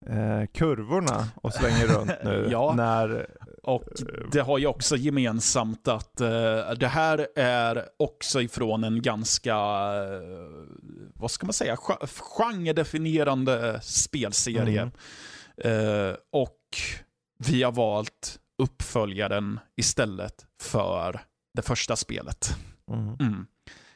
eh, 0.07 0.47
kurvorna 0.55 1.29
och 1.35 1.53
slänger 1.53 1.87
runt 1.87 2.11
nu. 2.25 2.49
Ja. 2.53 2.75
När, 2.77 3.27
Och 3.63 3.85
det 4.33 4.41
har 4.41 4.59
ju 4.59 4.67
också 4.67 4.97
gemensamt 4.97 5.89
att 5.89 6.21
eh, 6.21 6.71
det 6.79 6.89
här 6.91 7.29
är 7.37 7.85
också 7.97 8.41
ifrån 8.43 8.85
en 8.85 9.03
ganska, 9.03 9.55
eh, 9.57 10.49
vad 11.15 11.31
ska 11.31 11.47
man 11.47 11.53
säga, 11.53 11.75
Ge- 11.89 12.07
genredefinierande 12.07 13.81
spelserie. 13.83 14.91
Mm. 15.65 16.09
Eh, 16.09 16.15
och 16.33 16.61
vi 17.39 17.63
har 17.63 17.73
valt 17.73 18.39
uppföljaren 18.63 19.61
istället 19.77 20.47
för 20.63 21.21
det 21.55 21.63
första 21.63 21.97
spelet. 21.97 22.57
mm, 22.93 23.17
Mm. 23.21 23.47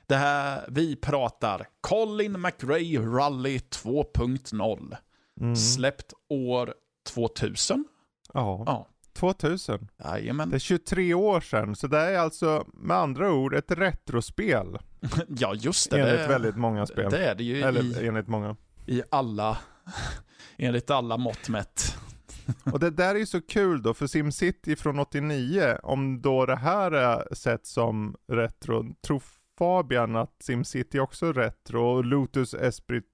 Det 0.06 0.16
här, 0.16 0.64
vi 0.68 0.96
pratar 0.96 1.66
Colin 1.80 2.40
McRae 2.40 2.98
Rally 2.98 3.58
2.0. 3.58 4.96
mm, 5.40 5.56
Släppt 5.56 6.12
år 6.28 6.74
2000. 7.08 7.84
ja, 8.34 8.62
Ja, 8.66 8.88
2000. 9.12 9.88
jajamän. 10.04 10.50
Det 10.50 10.56
är 10.56 10.58
23 10.58 11.14
år 11.14 11.40
sedan, 11.40 11.76
så 11.76 11.86
det 11.86 11.98
är 11.98 12.18
alltså 12.18 12.66
med 12.74 12.96
andra 12.96 13.32
ord 13.32 13.54
ett 13.54 13.70
retrospel. 13.70 14.78
Ja, 15.28 15.54
just 15.54 15.90
det. 15.90 16.00
enligt 16.00 16.18
det, 16.20 16.26
väldigt 16.28 16.56
många 16.56 16.86
spel. 16.86 17.10
det 17.10 17.26
är 17.26 17.34
det 17.34 17.44
ju 17.44 17.62
Eller 17.62 18.02
i, 18.02 18.06
enligt 18.06 18.28
många. 18.28 18.56
i 18.86 19.02
alla, 19.10 19.58
enligt 20.56 20.90
alla 20.90 21.16
mått 21.16 21.48
mätt. 21.48 21.96
Och 22.72 22.80
det 22.80 22.90
där 22.90 23.14
är 23.14 23.18
ju 23.18 23.26
så 23.26 23.40
kul 23.40 23.82
då, 23.82 23.94
för 23.94 24.06
SimCity 24.06 24.76
från 24.76 24.98
89, 24.98 25.78
om 25.82 26.22
då 26.22 26.46
det 26.46 26.56
här 26.56 26.90
är 26.92 27.34
sett 27.34 27.66
som 27.66 28.16
retro, 28.32 28.94
tror 29.06 29.22
Fabian 29.58 30.16
att 30.16 30.36
SimCity 30.42 30.98
också 30.98 31.26
är 31.26 31.32
retro 31.32 31.82
och 31.84 32.04
Lotus 32.04 32.54
Esprit 32.54 33.04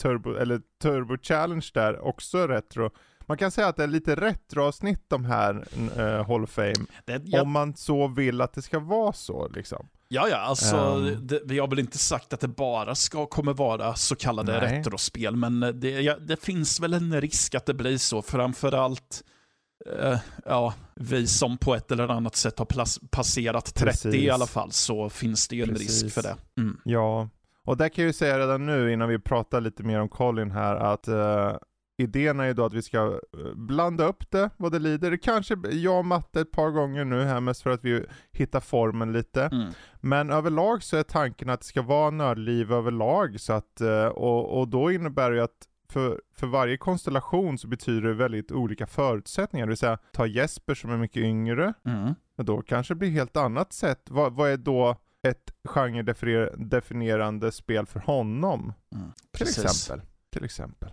Turbo, 0.00 0.34
eller 0.34 0.60
Turbo 0.82 1.16
Challenge 1.22 1.66
där 1.74 2.00
också 2.00 2.46
retro. 2.46 2.90
Man 3.26 3.36
kan 3.36 3.50
säga 3.50 3.68
att 3.68 3.76
det 3.76 3.82
är 3.82 3.86
lite 3.88 4.14
retroavsnitt 4.14 5.04
de 5.08 5.24
här 5.24 5.64
uh, 5.98 6.26
Hall 6.28 6.44
of 6.44 6.50
Fame, 6.50 6.74
Det, 7.04 7.22
jag, 7.24 7.42
om 7.42 7.52
man 7.52 7.76
så 7.76 8.08
vill 8.08 8.40
att 8.40 8.52
det 8.52 8.62
ska 8.62 8.78
vara 8.78 9.12
så 9.12 9.48
liksom. 9.48 9.86
Ja, 10.08 10.28
ja, 10.28 10.36
alltså 10.36 10.76
Ehm. 10.76 11.26
det, 11.26 11.40
vi 11.44 11.58
har 11.58 11.68
väl 11.68 11.78
inte 11.78 11.98
sagt 11.98 12.32
att 12.32 12.40
det 12.40 12.48
bara 12.48 12.94
ska, 12.94 13.26
kommer 13.26 13.52
vara 13.52 13.94
så 13.94 14.16
kallade 14.16 14.60
Nej. 14.60 14.78
retrospel, 14.78 15.36
men 15.36 15.60
det, 15.80 15.90
ja, 15.90 16.16
det 16.18 16.44
finns 16.44 16.80
väl 16.80 16.94
en 16.94 17.20
risk 17.20 17.54
att 17.54 17.66
det 17.66 17.74
blir 17.74 17.98
så, 17.98 18.22
framförallt 18.22 19.22
eh, 20.00 20.18
ja, 20.44 20.74
vi 20.94 21.26
som 21.26 21.58
på 21.58 21.74
ett 21.74 21.90
eller 21.90 22.08
annat 22.08 22.36
sätt 22.36 22.58
har 22.58 22.66
passerat 23.10 23.74
30 23.74 24.08
i 24.08 24.10
Precis. 24.12 24.30
alla 24.30 24.46
fall, 24.46 24.72
så 24.72 25.10
finns 25.10 25.48
det 25.48 25.56
ju 25.56 25.62
en 25.62 25.68
Precis. 25.68 26.02
risk 26.02 26.14
för 26.14 26.22
det. 26.22 26.36
Mm. 26.58 26.80
Ja, 26.84 27.28
och 27.66 27.76
där 27.76 27.88
kan 27.88 28.02
jag 28.04 28.08
ju 28.08 28.12
säga 28.12 28.38
redan 28.38 28.66
nu 28.66 28.92
innan 28.92 29.08
vi 29.08 29.18
pratar 29.18 29.60
lite 29.60 29.82
mer 29.82 30.00
om 30.00 30.08
Colin 30.08 30.50
här 30.50 30.76
att 30.76 31.08
uh, 31.08 31.56
idén 32.02 32.40
är 32.40 32.44
ju 32.44 32.54
då 32.54 32.64
att 32.64 32.74
vi 32.74 32.82
ska 32.82 32.98
eh, 32.98 33.54
blanda 33.54 34.04
upp 34.04 34.30
det 34.30 34.50
vad 34.56 34.72
det 34.72 34.78
lider. 34.78 35.16
Kanske 35.16 35.56
jag 35.70 35.98
och 35.98 36.04
Matte 36.04 36.40
ett 36.40 36.50
par 36.50 36.70
gånger 36.70 37.04
nu 37.04 37.24
här 37.24 37.40
mest 37.40 37.62
för 37.62 37.70
att 37.70 37.84
vi 37.84 38.04
hittar 38.32 38.60
formen 38.60 39.12
lite. 39.12 39.44
Mm. 39.44 39.72
Men 40.00 40.30
överlag 40.30 40.82
så 40.82 40.96
är 40.96 41.02
tanken 41.02 41.50
att 41.50 41.60
det 41.60 41.66
ska 41.66 41.82
vara 41.82 42.10
nördliv 42.10 42.72
överlag 42.72 43.40
så 43.40 43.52
att, 43.52 43.80
eh, 43.80 44.06
och, 44.06 44.60
och 44.60 44.68
då 44.68 44.92
innebär 44.92 45.30
det 45.30 45.44
att 45.44 45.66
för, 45.88 46.20
för 46.34 46.46
varje 46.46 46.76
konstellation 46.76 47.58
så 47.58 47.68
betyder 47.68 48.08
det 48.08 48.14
väldigt 48.14 48.52
olika 48.52 48.86
förutsättningar. 48.86 49.66
Det 49.66 49.70
vill 49.70 49.76
säga, 49.76 49.98
ta 50.12 50.26
Jesper 50.26 50.74
som 50.74 50.90
är 50.90 50.96
mycket 50.96 51.22
yngre, 51.22 51.74
Mm. 51.84 52.14
men 52.36 52.46
då 52.46 52.62
kanske 52.62 52.94
det 52.94 52.98
blir 52.98 53.10
helt 53.10 53.36
annat 53.36 53.72
sätt. 53.72 54.02
Vad, 54.10 54.32
vad 54.32 54.50
är 54.50 54.56
då 54.56 54.96
ett 55.22 55.52
genre-definierande 55.64 57.52
spel 57.52 57.86
för 57.86 58.00
honom? 58.00 58.72
Mm. 58.94 59.12
Till 59.32 59.42
exempel. 59.48 60.06
Till 60.32 60.44
exempel. 60.44 60.92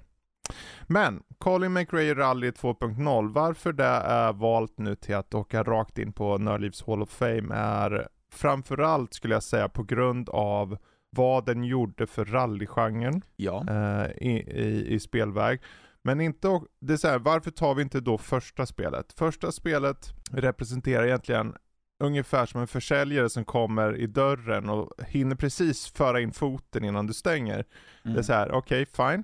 Men, 0.87 1.23
Colin 1.37 1.73
McRae 1.73 2.13
Rally 2.13 2.49
2.0, 2.51 3.33
varför 3.33 3.73
det 3.73 3.83
är 3.85 4.33
valt 4.33 4.77
nu 4.77 4.95
till 4.95 5.15
att 5.15 5.33
åka 5.33 5.63
rakt 5.63 5.97
in 5.97 6.13
på 6.13 6.37
Nördlivs 6.37 6.83
Hall 6.87 7.01
of 7.01 7.09
Fame 7.09 7.55
är 7.55 8.07
framförallt 8.31 9.13
skulle 9.13 9.33
jag 9.35 9.43
säga 9.43 9.69
på 9.69 9.83
grund 9.83 10.29
av 10.29 10.77
vad 11.09 11.45
den 11.45 11.63
gjorde 11.63 12.07
för 12.07 12.25
rallygenren 12.25 13.21
Ja. 13.35 13.65
eh, 13.69 14.11
i, 14.27 14.43
i, 14.47 14.93
i 14.93 14.99
spelväg. 14.99 15.61
Men 16.01 16.21
inte, 16.21 16.61
det 16.79 16.93
är 16.93 16.97
så 16.97 17.07
här, 17.07 17.19
varför 17.19 17.51
tar 17.51 17.75
vi 17.75 17.81
inte 17.81 17.99
då 17.99 18.17
första 18.17 18.65
spelet? 18.65 19.13
Första 19.13 19.51
spelet 19.51 20.13
representerar 20.31 21.05
egentligen 21.05 21.55
ungefär 21.99 22.45
som 22.45 22.62
en 22.62 22.67
försäljare 22.67 23.29
som 23.29 23.45
kommer 23.45 23.95
i 23.95 24.07
dörren 24.07 24.69
och 24.69 24.93
hinner 25.07 25.36
precis 25.36 25.88
föra 25.88 26.19
in 26.21 26.31
foten 26.31 26.83
innan 26.83 27.07
du 27.07 27.13
stänger. 27.13 27.65
Det 28.03 28.10
är 28.10 28.12
Mm. 28.12 28.23
så 28.23 28.33
här, 28.33 28.51
okej 28.51 28.86
fine. 28.86 29.23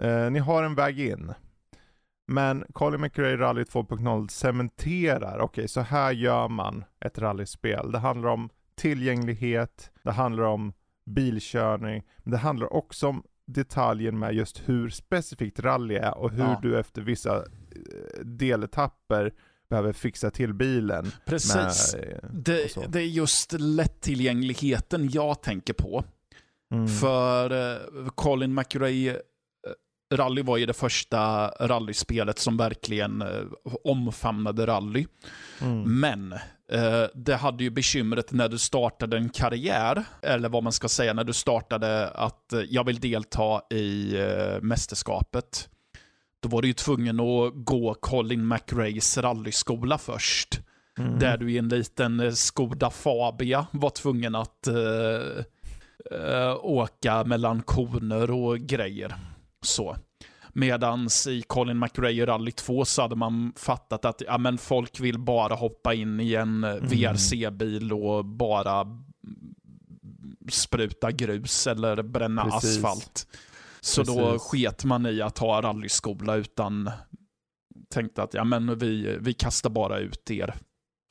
Eh, 0.00 0.30
ni 0.30 0.38
har 0.38 0.62
en 0.62 0.74
väg 0.74 1.00
in. 1.00 1.32
Men 2.26 2.64
Colin 2.72 3.00
McRae 3.00 3.36
Rally 3.36 3.62
2.0 3.64 4.28
cementerar, 4.28 5.38
okej 5.40 5.68
så 5.68 5.80
här 5.80 6.12
gör 6.12 6.48
man 6.48 6.84
ett 7.00 7.18
rallyspel. 7.18 7.92
Det 7.92 7.98
handlar 7.98 8.28
om 8.30 8.48
tillgänglighet, 8.74 9.90
det 10.02 10.10
handlar 10.12 10.44
om 10.44 10.72
bilkörning, 11.06 12.02
men 12.18 12.30
det 12.30 12.38
handlar 12.38 12.72
också 12.72 13.08
om 13.08 13.22
detaljen 13.46 14.18
med 14.18 14.34
just 14.34 14.68
hur 14.68 14.88
specifikt 14.90 15.60
rally 15.60 15.94
är 15.94 16.18
och 16.18 16.30
hur 16.30 16.44
Ja. 16.44 16.58
du 16.62 16.78
efter 16.78 17.02
vissa 17.02 17.36
eh, 17.36 18.24
deletapper 18.24 19.32
behöver 19.72 19.92
fixa 19.92 20.30
till 20.30 20.54
bilen. 20.54 21.12
Precis. 21.26 21.94
Med, 21.94 22.12
eh, 22.12 22.30
Det, 22.30 22.68
det 22.88 22.98
är 22.98 23.06
just 23.06 23.52
lättillgängligheten 23.58 25.10
jag 25.12 25.42
tänker 25.42 25.72
på. 25.72 26.04
Mm. 26.72 26.88
För 26.88 27.72
eh, 27.72 28.08
Colin 28.14 28.54
McRae 28.54 29.10
eh, 29.10 29.16
Rally 30.16 30.42
var 30.42 30.56
ju 30.56 30.66
det 30.66 30.72
första 30.72 31.48
rallyspelet 31.48 32.38
som 32.38 32.56
verkligen 32.56 33.24
omfamnade 33.84 34.66
rally. 34.66 35.06
Mm. 35.60 36.00
Men 36.00 36.32
eh, 36.72 37.04
det 37.14 37.36
hade 37.36 37.64
ju 37.64 37.70
bekymret 37.70 38.32
när 38.32 38.48
du 38.48 38.58
startade 38.58 39.16
en 39.16 39.28
karriär, 39.28 40.04
eller 40.22 40.48
vad 40.48 40.62
man 40.62 40.72
ska 40.72 40.88
säga, 40.88 41.12
när 41.12 41.24
du 41.24 41.32
startade 41.32 42.08
att 42.08 42.52
jag 42.68 42.84
vill 42.84 43.00
delta 43.00 43.62
i 43.70 44.16
eh, 44.20 44.60
mästerskapet. 44.62 45.68
Då 46.42 46.48
var 46.48 46.62
du 46.62 46.68
ju 46.68 46.74
tvungen 46.74 47.20
att 47.20 47.52
gå 47.54 47.94
Colin 47.94 48.48
McRaes 48.48 49.18
rallyskola 49.18 49.98
först. 49.98 50.60
Mm. 50.98 51.18
Där 51.18 51.36
du 51.36 51.52
i 51.52 51.58
en 51.58 51.68
liten 51.68 52.20
eh, 52.20 52.30
Skoda 52.30 52.90
Fabia 52.90 53.66
var 53.70 53.90
tvungen 53.90 54.34
att 54.34 54.66
eh, 54.66 55.44
eh, 56.20 56.56
åka 56.62 57.24
mellan 57.24 57.62
koner 57.62 58.30
och 58.30 58.58
grejer. 58.58 59.14
Så. 59.62 59.96
Medans 60.52 61.26
i 61.26 61.42
Colin 61.42 61.78
McRae 61.78 62.26
Rally 62.26 62.52
2 62.52 62.84
så 62.84 63.02
hade 63.02 63.16
man 63.16 63.52
fattat 63.56 64.04
att 64.04 64.22
ja, 64.26 64.38
men 64.38 64.58
folk 64.58 65.00
vill 65.00 65.18
bara 65.18 65.54
hoppa 65.54 65.94
in 65.94 66.20
i 66.20 66.34
en 66.34 66.64
eh, 66.64 66.74
VRC-bil 66.74 67.92
och 67.92 68.24
bara 68.24 68.86
spruta 70.48 71.10
grus 71.10 71.66
eller 71.66 72.02
bränna 72.02 72.44
Precis. 72.44 72.76
asfalt. 72.76 73.26
Så 73.84 74.02
då 74.02 74.14
Precis. 74.14 74.42
sket 74.42 74.84
man 74.84 75.06
i 75.06 75.22
att 75.22 75.38
ha 75.38 75.62
rallyskola 75.62 76.34
utan 76.36 76.90
tänkte 77.90 78.22
att 78.22 78.34
ja, 78.34 78.44
men 78.44 78.78
vi, 78.78 79.18
vi 79.20 79.34
kastar 79.34 79.70
bara 79.70 79.98
ut 79.98 80.30
er 80.30 80.54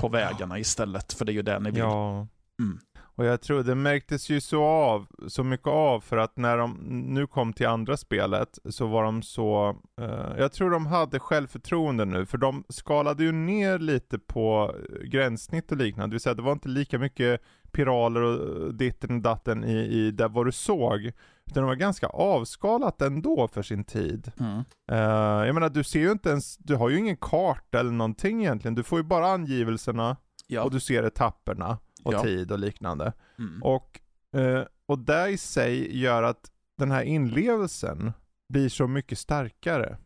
på 0.01 0.07
vägarna 0.09 0.59
istället, 0.59 1.13
för 1.13 1.25
det 1.25 1.31
är 1.31 1.33
ju 1.33 1.41
det 1.41 1.59
ni 1.59 1.71
vill. 1.71 1.79
Ja. 1.79 2.27
Mm. 2.61 2.79
Och 3.15 3.25
jag 3.25 3.41
tror 3.41 3.63
det 3.63 3.75
märktes 3.75 4.29
ju 4.29 4.41
så 4.41 4.63
av, 4.63 5.07
så 5.27 5.43
mycket 5.43 5.67
av 5.67 6.01
för 6.01 6.17
att 6.17 6.37
när 6.37 6.57
de 6.57 6.77
nu 6.89 7.27
kom 7.27 7.53
till 7.53 7.67
andra 7.67 7.97
spelet 7.97 8.59
så 8.69 8.87
var 8.87 9.03
de 9.03 9.21
så, 9.21 9.77
eh, 10.01 10.37
jag 10.37 10.53
tror 10.53 10.71
de 10.71 10.85
hade 10.85 11.19
självförtroende 11.19 12.05
nu 12.05 12.25
för 12.25 12.37
de 12.37 12.63
skalade 12.69 13.23
ju 13.23 13.31
ner 13.31 13.79
lite 13.79 14.19
på 14.19 14.75
eh, 14.89 15.07
gränssnitt 15.07 15.71
och 15.71 15.77
liknande, 15.77 16.07
det 16.07 16.15
vill 16.15 16.21
säga 16.21 16.33
det 16.33 16.41
var 16.41 16.51
inte 16.51 16.69
lika 16.69 16.99
mycket 16.99 17.41
piraler 17.71 18.21
och 18.21 18.73
ditten 18.75 19.15
och 19.15 19.21
datten 19.21 19.63
i, 19.63 19.77
i 19.77 20.11
där 20.11 20.29
vad 20.29 20.45
du 20.45 20.51
såg, 20.51 21.11
utan 21.45 21.63
det 21.63 21.67
var 21.67 21.75
ganska 21.75 22.07
avskalat 22.07 23.01
ändå 23.01 23.47
för 23.47 23.61
sin 23.63 23.83
tid. 23.83 24.31
Mm. 24.39 24.63
Eh, 24.91 25.45
jag 25.47 25.53
menar 25.53 25.69
du 25.69 25.83
ser 25.83 25.99
ju 25.99 26.11
inte 26.11 26.29
ens, 26.29 26.57
du 26.57 26.75
har 26.75 26.89
ju 26.89 26.97
ingen 26.97 27.17
karta 27.17 27.79
eller 27.79 27.91
någonting 27.91 28.41
egentligen, 28.41 28.75
du 28.75 28.83
får 28.83 28.99
ju 28.99 29.03
bara 29.03 29.27
angivelserna 29.27 30.17
Ja. 30.47 30.63
och 30.63 30.71
du 30.71 30.79
ser 30.79 31.03
etapperna 31.03 31.77
och 32.03 32.13
Ja. 32.13 32.23
tid 32.23 32.51
och 32.51 32.59
liknande. 32.59 33.13
Mm. 33.39 33.63
Och, 33.63 33.99
eh, 34.35 34.63
och 34.85 34.99
det 34.99 35.29
i 35.29 35.37
sig 35.37 35.99
gör 35.99 36.23
att 36.23 36.51
den 36.77 36.91
här 36.91 37.03
inlevelsen 37.03 38.13
blir 38.49 38.69
så 38.69 38.87
mycket 38.87 39.17
starkare. 39.17 39.97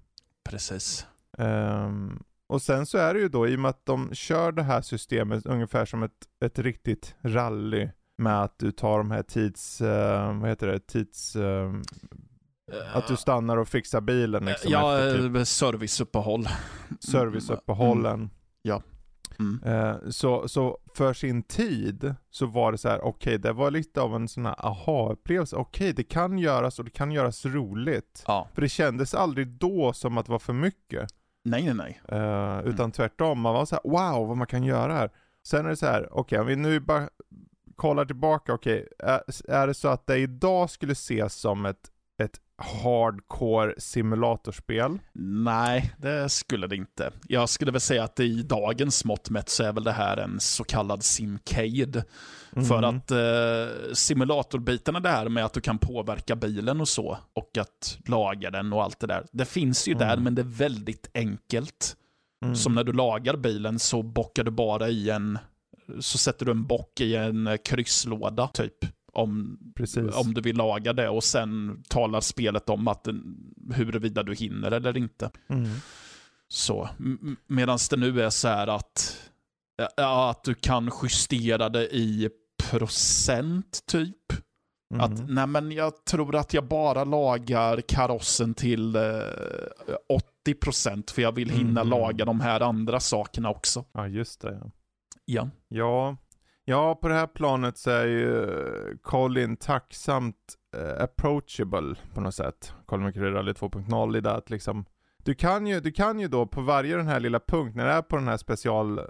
Precis. 0.49 1.07
Ehm, 1.37 2.23
och 2.47 2.61
sen 2.61 2.85
så 2.85 2.97
är 2.97 3.13
det 3.13 3.19
ju 3.19 3.29
då, 3.29 3.47
i 3.47 3.55
och 3.55 3.59
med 3.59 3.69
att 3.69 3.85
de 3.85 4.13
kör 4.13 4.51
det 4.51 4.63
här 4.63 4.81
systemet 4.81 5.45
ungefär 5.45 5.85
som 5.85 6.03
ett, 6.03 6.11
ett 6.45 6.59
riktigt 6.59 7.15
rally 7.21 7.89
med 8.17 8.43
att 8.43 8.59
du 8.59 8.71
tar 8.71 8.97
de 8.97 9.11
här 9.11 9.23
tids, 9.23 9.81
eh, 9.81 10.39
vad 10.39 10.49
heter 10.49 10.67
det, 10.67 10.79
tids, 10.79 11.35
eh, 11.35 11.73
att 12.93 13.07
du 13.07 13.17
stannar 13.17 13.57
och 13.57 13.67
fixar 13.67 14.01
bilen 14.01 14.45
liksom 14.45 14.71
ja, 14.71 15.11
typ 15.11 15.35
eh, 15.35 15.43
serviceuppehåll. 15.43 16.47
serviceuppehållen. 16.99 18.29
Ja. 18.61 18.81
Mm. 19.39 19.63
Eh, 19.63 20.09
så, 20.09 20.47
så 20.47 20.77
för 20.93 21.13
sin 21.13 21.43
tid 21.43 22.15
så 22.29 22.45
var 22.45 22.71
det 22.71 22.77
så 22.77 22.89
här: 22.89 23.01
okej 23.05 23.37
det 23.37 23.53
var 23.53 23.71
lite 23.71 24.01
av 24.01 24.15
en 24.15 24.27
sån 24.27 24.45
här 24.45 24.65
aha-upplevelse. 24.65 25.55
Okej 25.55 25.93
det 25.93 26.03
kan 26.03 26.37
göras 26.37 26.79
och 26.79 26.85
det 26.85 26.91
kan 26.91 27.11
göras 27.11 27.45
roligt. 27.45 28.23
Ja. 28.27 28.47
För 28.53 28.61
det 28.61 28.69
kändes 28.69 29.13
aldrig 29.13 29.47
då 29.47 29.93
som 29.93 30.17
att 30.17 30.25
det 30.25 30.31
var 30.31 30.39
för 30.39 30.53
mycket. 30.53 31.09
Nej, 31.45 31.73
nej, 31.73 31.73
nej. 31.73 32.19
Eh, 32.19 32.59
utan 32.65 32.91
tvärtom, 32.91 33.39
man 33.39 33.53
var 33.53 33.65
så 33.65 33.75
här: 33.75 33.83
wow 33.83 34.27
vad 34.27 34.37
man 34.37 34.47
kan 34.47 34.63
göra 34.63 34.93
här. 34.93 35.09
Sen 35.43 35.65
är 35.65 35.69
det 35.69 35.75
så 35.75 35.85
här: 35.85 36.07
okej 36.11 36.39
om 36.39 36.47
vi 36.47 36.55
nu 36.55 36.79
bara 36.79 37.09
kollar 37.75 38.05
tillbaka, 38.05 38.53
okej 38.53 38.87
är, 38.99 39.21
är 39.47 39.67
det 39.67 39.73
så 39.73 39.87
att 39.87 40.07
det 40.07 40.17
idag 40.17 40.69
skulle 40.69 40.91
ses 40.91 41.33
som 41.33 41.65
ett 41.65 41.91
hardcore 42.57 43.73
simulatorspel? 43.77 44.99
Nej, 45.43 45.93
det 45.97 46.29
skulle 46.29 46.67
det 46.67 46.75
inte. 46.75 47.11
Jag 47.27 47.49
skulle 47.49 47.71
väl 47.71 47.81
säga 47.81 48.03
att 48.03 48.19
i 48.19 48.41
dagens 48.43 49.05
mått 49.05 49.29
mätt 49.29 49.49
så 49.49 49.63
är 49.63 49.73
väl 49.73 49.83
det 49.83 49.91
här 49.91 50.17
en 50.17 50.39
så 50.39 50.63
kallad 50.63 51.03
simcade. 51.03 52.03
För 52.67 52.77
Mhm. 52.81 52.83
att 52.83 53.11
eh, 53.11 53.93
simulatorbitarna 53.93 54.99
det 54.99 55.09
här 55.09 55.29
med 55.29 55.45
att 55.45 55.53
du 55.53 55.61
kan 55.61 55.77
påverka 55.77 56.35
bilen 56.35 56.81
och 56.81 56.87
så, 56.87 57.17
och 57.33 57.57
att 57.57 57.97
laga 58.07 58.51
den 58.51 58.73
och 58.73 58.83
allt 58.83 58.99
det 58.99 59.07
där. 59.07 59.25
Det 59.31 59.45
finns 59.45 59.87
ju 59.87 59.93
där, 59.93 60.13
Mm. 60.13 60.23
men 60.23 60.35
det 60.35 60.41
är 60.41 60.57
väldigt 60.57 61.09
enkelt. 61.13 61.95
Mm. 62.43 62.55
Som 62.55 62.75
när 62.75 62.83
du 62.83 62.93
lagar 62.93 63.35
bilen 63.37 63.79
så 63.79 64.03
bockar 64.03 64.43
du 64.43 64.51
bara 64.51 64.89
i 64.89 65.09
en, 65.09 65.37
så 65.99 66.17
sätter 66.17 66.45
du 66.45 66.51
en 66.51 66.65
bock 66.65 67.01
i 67.01 67.15
en 67.15 67.47
eh, 67.47 67.57
krysslåda 67.65 68.47
typ. 68.47 68.75
Om, 69.15 69.59
Precis. 69.75 70.15
om 70.15 70.33
du 70.33 70.41
vill 70.41 70.55
laga 70.57 70.93
det 70.93 71.09
och 71.09 71.23
sen 71.23 71.83
talar 71.89 72.21
spelet 72.21 72.69
om 72.69 72.87
att 72.87 73.07
huruvida 73.73 74.23
du 74.23 74.33
hinner 74.35 74.71
eller 74.71 74.97
inte. 74.97 75.29
Mm. 75.49 75.69
Så, 76.47 76.89
medan 77.47 77.77
det 77.89 77.97
nu 77.97 78.21
är 78.21 78.29
så 78.29 78.47
här 78.47 78.67
att, 78.67 79.17
ja, 79.97 80.29
att 80.29 80.43
du 80.43 80.53
kan 80.53 80.91
justera 81.03 81.69
det 81.69 81.95
i 81.95 82.29
procent 82.69 83.79
typ. 83.87 84.17
Mm. 84.93 85.03
Att, 85.05 85.29
nej 85.29 85.47
men 85.47 85.71
jag 85.71 86.05
tror 86.05 86.35
att 86.35 86.53
jag 86.53 86.67
bara 86.67 87.03
lagar 87.03 87.81
karossen 87.81 88.53
till 88.53 88.95
eh, 88.95 89.01
80% 90.47 91.11
för 91.11 91.21
jag 91.21 91.31
vill 91.31 91.49
hinna 91.49 91.83
Mhm. 91.83 91.89
laga 91.89 92.25
de 92.25 92.39
här 92.41 92.61
andra 92.61 92.99
sakerna 92.99 93.49
också. 93.49 93.85
Ja 93.93 94.07
just 94.07 94.41
det 94.41 94.59
ja. 94.61 94.71
Ja. 95.25 95.49
Ja, 95.67 96.17
Ja, 96.65 96.95
på 96.95 97.07
det 97.07 97.13
här 97.13 97.27
planet 97.27 97.77
så 97.77 97.91
är 97.91 98.05
ju 98.05 98.47
Colin 99.03 99.57
tacksamt 99.57 100.35
eh, 100.77 101.03
approachable 101.03 101.95
på 102.13 102.21
något 102.21 102.35
sätt. 102.35 102.73
Colin 102.85 103.05
McRae 103.05 103.31
Rally 103.31 103.51
2.0 103.51 104.17
i 104.17 104.21
det 104.21 104.31
att 104.31 104.49
liksom 104.49 104.85
du 105.23 105.33
kan, 105.35 105.67
ju, 105.67 105.79
du 105.79 105.91
kan 105.91 106.19
ju 106.19 106.27
då 106.27 106.45
på 106.45 106.61
varje 106.61 106.95
den 106.97 107.07
här 107.07 107.19
lilla 107.19 107.39
punkt, 107.39 107.75
när 107.75 107.85
det 107.85 107.91
är 107.91 108.01
på 108.01 108.15
den 108.15 108.27
här 108.27 108.37
special 108.37 108.99
eh, 108.99 109.05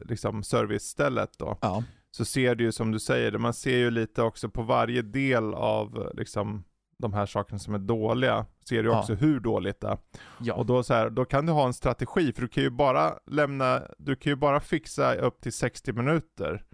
liksom 0.00 0.42
servicestället 0.42 1.30
då, 1.38 1.58
Ja. 1.60 1.82
så 2.10 2.24
ser 2.24 2.54
du 2.54 2.64
ju 2.64 2.72
som 2.72 2.92
du 2.92 2.98
säger, 3.00 3.38
man 3.38 3.52
ser 3.54 3.76
ju 3.76 3.90
lite 3.90 4.22
också 4.22 4.48
på 4.48 4.62
varje 4.62 5.02
del 5.02 5.54
av 5.54 5.96
eh, 5.98 6.18
liksom 6.18 6.64
de 6.98 7.12
här 7.12 7.26
sakerna 7.26 7.58
som 7.58 7.74
är 7.74 7.78
dåliga, 7.78 8.46
ser 8.68 8.82
du 8.82 8.88
Ja. 8.88 8.98
också 8.98 9.14
hur 9.14 9.40
dåligt 9.40 9.80
det 9.80 9.88
är. 9.88 9.98
ja. 10.40 10.54
Och 10.54 10.66
då, 10.66 10.82
så 10.82 10.94
här, 10.94 11.10
då 11.10 11.24
kan 11.24 11.46
du 11.46 11.52
ha 11.52 11.66
en 11.66 11.74
strategi, 11.74 12.32
för 12.32 12.42
du 12.42 12.48
kan 12.48 12.62
ju 12.62 12.70
bara 12.70 13.14
lämna, 13.26 13.82
du 13.98 14.16
kan 14.16 14.30
ju 14.32 14.36
bara 14.36 14.60
fixa 14.60 15.14
upp 15.14 15.40
till 15.40 15.52
60 15.52 15.92
minuter 15.92 16.64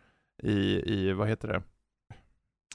i, 0.45 0.83
i 0.95 1.13
vad 1.13 1.29
heter 1.29 1.49
det? 1.49 1.63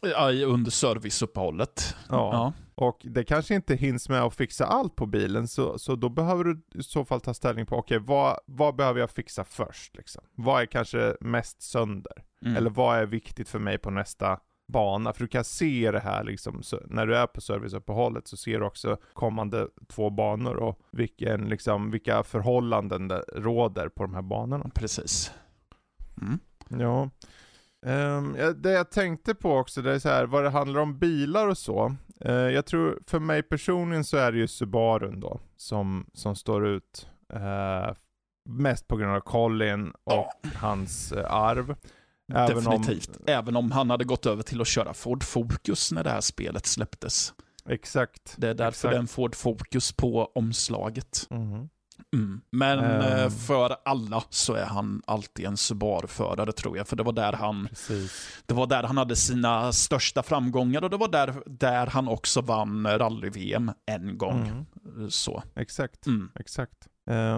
Ja, 0.02 0.32
under 0.46 0.72
serviceuppehållet. 0.72 1.96
Ja. 2.10 2.34
Ja. 2.34 2.54
Och 2.76 3.02
det 3.04 3.24
kanske 3.24 3.56
inte 3.56 3.76
hinns 3.76 4.10
med 4.10 4.22
att 4.22 4.36
fixa 4.36 4.66
allt 4.66 4.96
på 4.96 5.06
bilen, 5.06 5.48
så, 5.48 5.80
så 5.80 5.96
då 5.96 6.10
behöver 6.10 6.44
du 6.44 6.62
i 6.76 6.84
så 6.84 7.06
fall 7.06 7.22
ta 7.22 7.34
ställning 7.34 7.66
på, 7.66 7.76
okej 7.76 8.00
vad, 8.00 8.40
vad 8.46 8.76
behöver 8.76 9.00
jag 9.00 9.12
fixa 9.12 9.44
först 9.44 9.98
liksom? 9.98 10.24
Vad 10.36 10.62
är 10.62 10.66
kanske 10.66 11.16
mest 11.20 11.62
sönder? 11.62 12.24
Mm. 12.42 12.58
Eller 12.58 12.70
vad 12.70 12.98
är 12.98 13.06
viktigt 13.06 13.50
för 13.50 13.60
mig 13.60 13.78
på 13.78 13.90
nästa 13.90 14.40
bana? 14.68 15.14
För 15.14 15.24
du 15.24 15.28
kan 15.28 15.44
se 15.44 15.92
det 15.92 16.00
här 16.00 16.24
liksom, 16.24 16.64
så, 16.64 16.80
när 16.88 17.06
du 17.06 17.16
är 17.16 17.28
på 17.28 17.42
serviceuppehållet 17.42 18.28
så 18.28 18.38
ser 18.38 18.60
du 18.60 18.66
också 18.66 18.98
kommande 19.14 19.68
två 19.88 20.10
banor 20.10 20.56
och 20.56 20.80
vilken, 20.92 21.50
liksom, 21.50 21.92
vilka 21.92 22.24
förhållanden 22.24 23.08
det 23.08 23.24
råder 23.36 23.90
på 23.90 24.04
de 24.04 24.14
här 24.14 24.22
banorna. 24.22 24.70
Precis. 24.74 25.32
Mm. 26.22 26.40
Ja. 26.68 27.10
Ja, 28.38 28.54
det 28.54 28.72
jag 28.72 28.92
tänkte 28.92 29.36
på 29.36 29.58
också, 29.58 29.82
det 29.82 29.92
är 29.96 30.00
så 30.00 30.10
här, 30.10 30.26
vad 30.26 30.44
det 30.44 30.50
handlar 30.50 30.82
om 30.82 31.00
bilar 31.00 31.48
och 31.48 31.58
så. 31.58 31.96
Eh, 32.22 32.32
jag 32.34 32.66
tror, 32.66 33.00
för 33.08 33.20
mig 33.20 33.44
personligen 33.44 34.04
så 34.04 34.18
är 34.18 34.32
det 34.32 34.38
ju 34.38 34.48
Subarun 34.48 35.20
då, 35.20 35.40
som, 35.58 36.06
som 36.14 36.36
står 36.36 36.68
ut. 36.68 37.08
eh, 37.34 37.96
mest 38.50 38.88
på 38.88 38.98
grund 38.98 39.16
av 39.16 39.20
Colin 39.20 39.94
och 40.04 40.32
hans 40.56 41.12
eh, 41.12 41.34
arv. 41.34 41.76
Även 42.34 42.68
om- 42.68 42.82
Definitivt. 42.82 43.20
Även 43.28 43.56
om 43.56 43.72
han 43.72 43.90
hade 43.90 44.04
gått 44.04 44.26
över 44.26 44.44
till 44.44 44.62
att 44.62 44.68
köra 44.68 44.94
Ford 44.94 45.24
Focus 45.24 45.92
när 45.92 46.04
det 46.04 46.10
här 46.10 46.22
spelet 46.22 46.66
släpptes. 46.66 47.34
Exakt. 47.70 48.34
Det 48.38 48.50
är 48.50 48.54
därför 48.54 48.70
Exakt. 48.70 48.92
det 48.92 48.96
är 48.96 49.00
en 49.00 49.08
Ford 49.08 49.36
Focus 49.36 49.92
på 49.92 50.32
omslaget. 50.36 51.28
Mhm. 51.30 51.70
Mm. 52.14 52.42
Men 52.52 52.80
eh, 53.02 53.30
för 53.30 53.76
alla 53.86 54.24
så 54.30 54.54
är 54.54 54.66
han 54.66 55.02
alltid 55.08 55.46
en 55.46 55.58
Subaru-förare 55.58 56.52
tror 56.52 56.78
jag. 56.78 56.88
För 56.88 56.96
det 56.96 57.04
var 57.04 57.14
där 57.14 57.34
han, 57.34 57.68
Precis. 57.70 58.42
det 58.46 58.54
var 58.54 58.68
där 58.68 58.84
han 58.84 58.98
hade 58.98 59.16
sina 59.16 59.72
största 59.74 60.24
framgångar 60.24 60.84
och 60.84 60.90
det 60.90 60.98
var 60.98 61.08
där, 61.08 61.34
där 61.46 61.88
han 61.88 62.08
också 62.08 62.42
vann 62.42 62.88
rally-VM 62.88 63.72
en 63.86 64.18
gång. 64.18 64.66
Mhm. 64.84 65.12
Så. 65.12 65.44
Exakt. 65.56 66.08
Mm. 66.08 66.32
Exakt. 66.40 66.88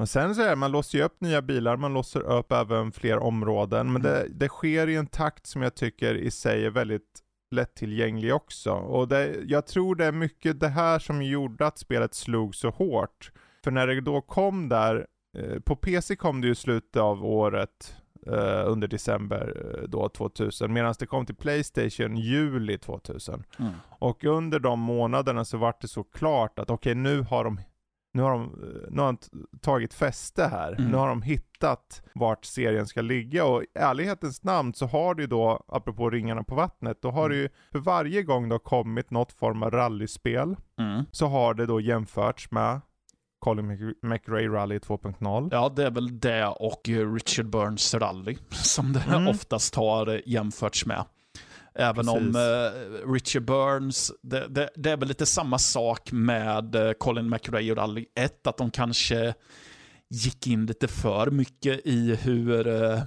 Och 0.02 0.10
sen 0.10 0.36
så 0.36 0.41
är 0.41 0.50
det, 0.50 0.56
man 0.56 0.71
låser 0.71 0.97
ju 0.97 1.04
upp 1.04 1.21
nya 1.21 1.41
bilar, 1.41 1.78
man 1.78 1.93
låser 1.93 2.21
upp 2.21 2.52
även 2.52 2.91
fler 2.91 3.17
områden, 3.17 3.93
men 3.93 4.02
det, 4.02 4.28
det 4.30 4.47
sker 4.47 4.88
i 4.88 4.95
en 4.95 5.08
takt 5.08 5.47
som 5.47 5.62
jag 5.62 5.76
tycker 5.76 6.15
i 6.15 6.32
sig 6.32 6.65
är 6.65 6.69
väldigt 6.69 7.21
lättillgänglig 7.52 8.36
också. 8.36 8.71
Och 8.71 9.08
det, 9.08 9.36
jag 9.45 9.67
tror 9.67 9.95
det 9.95 10.06
är 10.06 10.12
mycket 10.12 10.60
det 10.60 10.67
här 10.67 11.00
som 11.00 11.24
gjorde 11.24 11.67
att 11.67 11.78
spelet 11.78 12.13
slog 12.15 12.56
så 12.56 12.69
hårt. 12.69 13.32
För 13.63 13.71
när 13.71 13.88
det 13.88 14.02
då 14.02 14.21
kom 14.21 14.69
där, 14.69 15.08
eh, 15.38 15.60
på 15.60 15.76
PC 15.76 16.15
kom 16.15 16.41
det 16.41 16.47
ju 16.47 16.52
i 16.54 16.56
slutet 16.56 17.02
av 17.02 17.26
året, 17.26 17.95
eh, 18.28 18.63
under 18.71 18.88
december 18.88 19.78
eh, 19.82 19.88
då 19.88 20.10
2000, 20.10 20.74
medan 20.74 20.93
det 21.00 21.06
kom 21.06 21.26
till 21.26 21.36
Playstation 21.36 22.17
juli 22.17 22.78
2000. 22.78 23.43
Mm. 23.60 23.71
Och 23.89 24.24
under 24.24 24.60
de 24.60 24.80
månaderna 24.80 25.45
så 25.45 25.58
var 25.58 25.74
det 25.82 25.88
så 25.88 26.04
klart 26.04 26.60
att 26.60 26.69
okej 26.69 26.95
nu 26.95 27.21
har 27.21 27.43
de 27.43 27.60
nu 28.13 28.21
har 28.21 28.32
de, 28.32 28.60
nu 28.89 29.02
har 29.02 29.08
de 29.08 29.47
tagit 29.62 29.93
fäste 29.93 30.47
här. 30.47 30.71
Mm. 30.71 30.91
Nu 30.91 30.97
har 30.97 31.08
de 31.08 31.21
hittat 31.21 32.04
vart 32.15 32.45
serien 32.45 32.88
ska 32.88 33.02
ligga 33.02 33.45
och 33.45 33.63
i 33.63 33.67
ärlighetens 33.76 34.43
namn 34.43 34.74
så 34.74 34.86
har 34.86 35.15
det 35.15 35.21
ju 35.21 35.28
då, 35.28 35.63
apropå 35.67 36.10
ringarna 36.10 36.43
på 36.43 36.56
vattnet, 36.56 37.02
då 37.02 37.12
har 37.12 37.30
det 37.30 37.36
ju 37.36 37.50
för 37.71 37.80
varje 37.80 38.24
gång 38.24 38.50
det 38.50 38.54
har 38.56 38.60
kommit 38.60 39.12
något 39.12 39.32
form 39.32 39.63
av 39.63 39.71
rallyspel 39.71 40.56
Mm. 40.80 41.04
så 41.12 41.28
har 41.28 41.54
det 41.54 41.65
då 41.65 41.82
jämförts 41.82 42.52
med 42.52 42.82
Colin 43.41 43.71
Mc- 43.71 43.93
McRae 44.01 44.47
Rally 44.47 44.77
2.0. 44.77 45.49
Ja, 45.51 45.69
det 45.75 45.84
är 45.86 45.91
väl 45.91 46.19
det 46.19 46.45
och 46.47 46.82
Richard 47.15 47.49
Burns 47.49 47.93
rally 47.93 48.38
som 48.51 48.93
det 48.93 49.04
Mm. 49.08 49.27
oftast 49.27 49.75
har 49.75 50.08
eh, 50.08 50.19
jämförts 50.25 50.86
med. 50.86 51.04
Även 51.75 52.10
om 52.10 52.17
Precis. 52.17 52.36
eh, 52.36 53.12
Richard 53.13 53.45
Burns, 53.45 54.12
det, 54.21 54.47
det, 54.47 54.69
det 54.75 54.91
är 54.91 54.97
väl 54.97 55.08
lite 55.08 55.25
samma 55.25 55.58
sak 55.60 56.12
med 56.12 56.75
eh, 56.75 56.91
Colin 56.91 57.30
McRae 57.30 57.75
Rally 57.75 58.06
1, 58.15 58.47
att 58.47 58.58
de 58.58 58.71
kanske 58.71 59.34
gick 60.10 60.47
in 60.47 60.65
lite 60.65 60.88
för 60.88 61.32
mycket 61.32 61.80
i 61.86 62.15
hur 62.15 62.67
eh, 62.67 62.99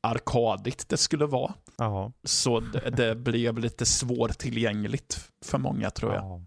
arkadigt 0.00 0.88
det 0.88 0.96
skulle 0.96 1.26
vara. 1.26 1.54
Ja. 1.78 2.12
Så 2.24 2.60
det, 2.60 2.90
det 2.90 3.14
blev 3.14 3.58
lite 3.58 3.86
svårtillgängligt 3.86 5.28
för 5.44 5.58
många 5.58 5.90
tror 5.90 6.12
jag. 6.14 6.22
Ja, 6.24 6.40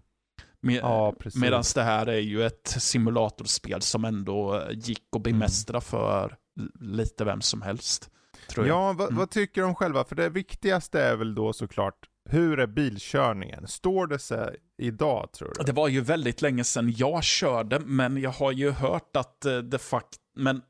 Med, 0.66 0.76
ja. 0.82 1.14
Medan 1.34 1.64
det 1.74 1.82
här 1.82 2.06
är 2.06 2.18
ju 2.20 2.46
ett 2.46 2.74
simulatorspel 2.78 3.82
som 3.82 4.04
ändå 4.04 4.62
gick 4.72 5.02
att 5.16 5.22
bemästra 5.22 5.80
för 5.80 6.36
l- 6.60 6.70
lite 6.80 7.24
vem 7.24 7.40
som 7.40 7.62
helst. 7.62 8.10
Ja, 8.56 8.92
vad, 8.92 9.08
Mm. 9.08 9.18
vad 9.18 9.30
tycker 9.30 9.60
du 9.60 9.66
om 9.66 9.74
själva? 9.74 10.04
För 10.04 10.16
det 10.16 10.28
viktigaste 10.28 11.02
är 11.02 11.16
väl 11.16 11.34
då 11.34 11.52
såklart, 11.52 11.94
hur 12.28 12.60
är 12.60 12.66
bilkörningen? 12.66 13.66
Står 13.68 14.06
det 14.06 14.18
sig 14.18 14.56
idag 14.82 15.32
tror 15.32 15.52
du? 15.58 15.64
Det 15.64 15.72
var 15.72 15.88
ju 15.88 16.00
väldigt 16.00 16.42
länge 16.42 16.64
sedan 16.64 16.92
jag 16.96 17.24
körde, 17.24 17.78
men 17.80 18.16
jag 18.16 18.30
har 18.30 18.52
ju 18.52 18.70
hört 18.70 19.16
att 19.16 19.44
eh, 19.44 19.58
det 19.58 19.78
fakt... 19.78 20.16
Men 20.38 20.62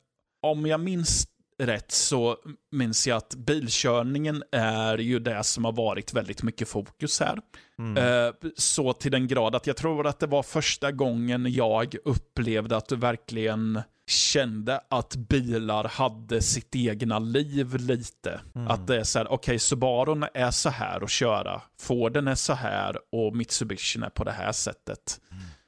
om 0.42 0.66
jag 0.66 0.80
minns 0.80 1.26
rätt 1.58 1.92
så 1.92 2.36
minns 2.70 3.06
jag 3.06 3.16
att 3.16 3.34
bilkörningen 3.34 4.42
är 4.52 4.98
ju 4.98 5.18
det 5.18 5.44
som 5.44 5.64
har 5.64 5.72
varit 5.72 6.14
väldigt 6.14 6.42
mycket 6.42 6.68
fokus 6.68 7.20
här. 7.20 7.38
Mm. 7.78 8.26
Eh, 8.26 8.34
Så 8.56 8.92
till 8.92 9.10
den 9.10 9.26
grad 9.26 9.54
att 9.54 9.66
jag 9.66 9.76
tror 9.76 10.06
att 10.06 10.20
det 10.20 10.26
var 10.26 10.42
första 10.42 10.92
gången 10.92 11.52
jag 11.52 11.94
upplevde 12.04 12.76
att 12.76 12.88
du 12.88 12.96
verkligen 12.96 13.82
kände 14.08 14.80
att 14.90 15.16
bilar 15.16 15.84
hade 15.84 16.42
sitt 16.42 16.76
egna 16.76 17.18
liv 17.18 17.74
lite. 17.76 18.40
Mm. 18.54 18.68
Att 18.68 18.86
det 18.86 18.96
är 18.96 19.04
så 19.04 19.18
här, 19.18 19.32
okej, 19.32 19.58
Subarun 19.58 20.26
är 20.34 20.50
så 20.50 20.70
här 20.70 21.04
att 21.04 21.10
köra, 21.10 21.62
Forden 21.80 22.28
är 22.28 22.34
så 22.34 22.52
här 22.52 22.96
och 23.12 23.36
Mitsubishi 23.36 24.00
är 24.04 24.10
på 24.10 24.24
det 24.24 24.32
här 24.32 24.52
sättet. 24.52 25.20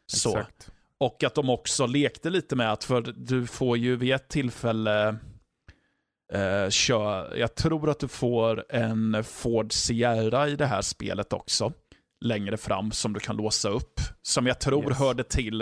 Så. 0.07 0.39
Exakt. 0.39 0.71
Och 1.01 1.25
att 1.25 1.35
de 1.35 1.51
också 1.51 1.87
lekte 1.87 2.31
lite 2.31 2.57
med 2.57 2.73
att, 2.73 2.85
för 2.85 3.01
du 3.17 3.47
får 3.47 3.79
ju 3.79 3.97
vid 3.97 4.15
ett 4.15 4.29
tillfälle 4.29 5.17
eh, 6.33 6.71
kör, 6.71 7.37
jag 7.37 7.55
tror 7.55 7.91
att 7.91 7.99
du 8.01 8.09
får 8.09 8.65
en 8.69 9.25
Ford 9.25 9.73
Sierra 9.73 10.49
i 10.49 10.57
det 10.57 10.67
här 10.67 10.83
spelet 10.83 11.33
också. 11.33 11.73
Längre 12.25 12.57
fram 12.57 12.91
som 12.91 13.13
du 13.13 13.21
kan 13.21 13.37
låsa 13.37 13.69
upp. 13.69 14.01
Som 14.23 14.47
jag 14.47 14.61
tror 14.61 14.89
Yes. 14.89 14.99
hörde 14.99 15.25
till 15.25 15.61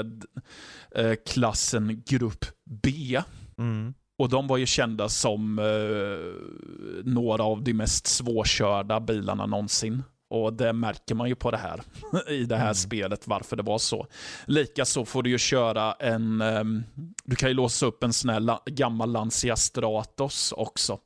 eh, 0.94 1.12
klassen 1.26 2.02
Grupp 2.06 2.44
B. 2.82 3.22
Mm. 3.58 3.94
Och 4.18 4.28
de 4.28 4.46
var 4.46 4.56
ju 4.56 4.66
kända 4.66 5.08
som 5.08 5.58
eh, 5.58 7.04
några 7.04 7.44
av 7.44 7.62
de 7.62 7.74
mest 7.74 8.06
svårkörda 8.06 9.00
bilarna 9.00 9.46
någonsin. 9.46 10.02
Och 10.44 10.52
det 10.52 10.72
märker 10.72 11.14
man 11.14 11.28
ju 11.28 11.34
på 11.34 11.50
det 11.50 11.56
här, 11.56 11.80
i 12.28 12.44
det 12.44 12.56
här 12.56 12.64
Mm. 12.64 12.74
spelet, 12.74 13.26
varför 13.28 13.56
det 13.56 13.62
var 13.62 13.78
så. 13.78 14.06
Likaså 14.46 15.04
får 15.04 15.22
du 15.22 15.30
ju 15.30 15.38
köra 15.38 15.92
en, 15.92 16.40
ehm, 16.40 16.84
du 17.24 17.36
kan 17.36 17.48
ju 17.48 17.54
låsa 17.54 17.86
upp 17.86 18.02
en 18.04 18.12
sån 18.12 18.44
la, 18.44 18.62
gammal 18.66 19.12
Lancia 19.12 19.56
Stratos 19.56 20.52
också. 20.52 20.98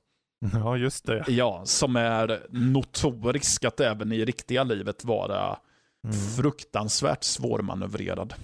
Ja, 0.54 0.76
just 0.76 1.06
det. 1.06 1.24
Ja, 1.28 1.62
som 1.64 1.96
är 1.96 2.40
notorisk 2.50 3.64
att 3.64 3.80
även 3.80 4.12
i 4.12 4.24
riktiga 4.24 4.64
livet 4.64 5.04
vara 5.04 5.58
Mm. 6.04 6.16
fruktansvärt 6.36 7.24
svårmanövrerad. 7.24 8.34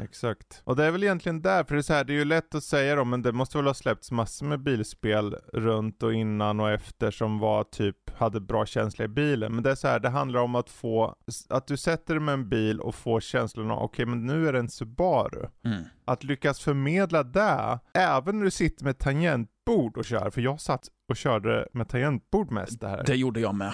Exakt. 0.00 0.62
Och 0.64 0.76
det 0.76 0.84
är 0.84 0.90
väl 0.90 1.02
egentligen 1.02 1.42
där, 1.42 1.64
för 1.64 1.74
det 1.74 1.80
är 1.80 1.82
så 1.82 1.92
här, 1.92 2.04
det 2.04 2.12
är 2.12 2.18
ju 2.18 2.24
lätt 2.24 2.54
att 2.54 2.64
säga 2.64 2.96
då, 2.96 3.04
men 3.04 3.22
det 3.22 3.32
måste 3.32 3.58
väl 3.58 3.66
ha 3.66 3.74
släppts 3.74 4.10
massor 4.10 4.46
med 4.46 4.62
bilspel 4.62 5.36
runt 5.52 6.02
och 6.02 6.14
innan 6.14 6.60
och 6.60 6.70
efter 6.70 7.10
som 7.10 7.38
var 7.38 7.64
typ, 7.64 7.96
hade 8.16 8.40
bra 8.40 8.66
känsla 8.66 9.04
i 9.04 9.08
bilen. 9.08 9.54
Men 9.54 9.62
det 9.62 9.70
är 9.70 9.74
så 9.74 9.88
här, 9.88 10.00
det 10.00 10.08
handlar 10.08 10.40
om 10.40 10.54
att 10.54 10.70
få, 10.70 11.16
att 11.48 11.66
du 11.66 11.76
sätter 11.76 12.14
dig 12.14 12.22
med 12.22 12.32
en 12.32 12.48
bil 12.48 12.80
och 12.80 12.94
får 12.94 13.20
känslan 13.20 13.70
av, 13.70 13.82
okej 13.82 14.06
men 14.06 14.26
nu 14.26 14.48
är 14.48 14.52
det 14.52 14.58
en 14.58 14.68
Subaru. 14.68 15.46
Mm. 15.64 15.82
Att 16.04 16.24
lyckas 16.24 16.60
förmedla 16.60 17.22
det, 17.22 17.78
även 17.94 18.38
när 18.38 18.44
du 18.44 18.50
sitter 18.50 18.84
med 18.84 18.98
tangentbord 18.98 19.96
och 19.96 20.04
kör, 20.04 20.30
för 20.30 20.40
jag 20.40 20.60
satt 20.60 20.88
och 21.08 21.16
körde 21.16 21.68
med 21.72 21.88
tangentbord 21.88 22.50
mest 22.50 22.80
det 22.80 22.88
här. 22.88 23.04
Det 23.06 23.16
gjorde 23.16 23.40
jag 23.40 23.54
med. 23.54 23.72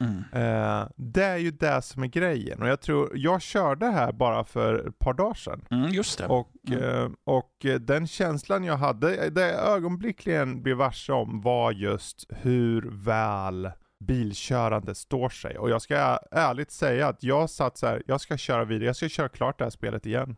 Mm. 0.00 0.24
Eh, 0.32 0.88
det 0.96 1.24
är 1.24 1.36
ju 1.36 1.50
det 1.50 1.82
som 1.82 2.02
är 2.02 2.06
grejen. 2.06 2.62
Och 2.62 2.68
jag 2.68 2.80
tror, 2.80 3.10
jag 3.14 3.42
körde 3.42 3.86
här 3.86 4.12
bara 4.12 4.44
för 4.44 4.88
ett 4.88 4.98
par 4.98 5.14
dagar 5.14 5.34
sedan. 5.34 5.64
Mm, 5.70 5.90
just 5.90 6.18
det. 6.18 6.26
Och, 6.26 6.48
Mm. 6.68 6.82
eh, 6.84 7.10
och 7.24 7.64
eh, 7.64 7.80
den 7.80 8.06
känslan 8.06 8.64
jag 8.64 8.76
hade, 8.76 9.30
det 9.30 9.40
jag 9.50 9.68
ögonblickligen 9.68 10.62
blev 10.62 10.76
varse 10.76 11.12
om 11.12 11.40
var 11.40 11.72
just 11.72 12.24
hur 12.30 12.90
väl 12.92 13.70
bilkörande 14.04 14.94
står 14.94 15.28
sig. 15.28 15.58
Och 15.58 15.70
jag 15.70 15.82
ska 15.82 16.18
ärligt 16.30 16.70
säga 16.70 17.08
att 17.08 17.22
jag 17.22 17.50
satt 17.50 17.78
så 17.78 17.86
här, 17.86 18.02
jag 18.06 18.20
ska 18.20 18.36
köra 18.36 18.64
vidare, 18.64 18.86
jag 18.86 18.96
ska 18.96 19.08
köra 19.08 19.28
klart 19.28 19.58
det 19.58 19.64
här 19.64 19.70
spelet 19.70 20.06
igen. 20.06 20.36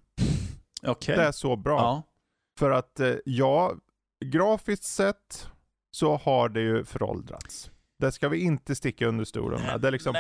Okej. 0.87 1.17
Det 1.17 1.23
är 1.23 1.33
så 1.33 1.57
bra. 1.57 1.79
Ja. 1.79 2.03
För 2.59 2.71
att 2.71 3.01
ja, 3.25 3.73
grafiskt 4.25 4.85
sett 4.85 5.49
så 5.91 6.17
har 6.17 6.49
det 6.49 6.61
ju 6.61 6.85
föråldrats. 6.85 7.71
Det 8.01 8.13
ska 8.13 8.29
vi 8.29 8.41
inte 8.41 8.75
sticka 8.75 9.07
under 9.07 9.25
stolen 9.25 9.63
med. 9.63 9.81
Det, 9.81 9.91
liksom, 9.91 10.15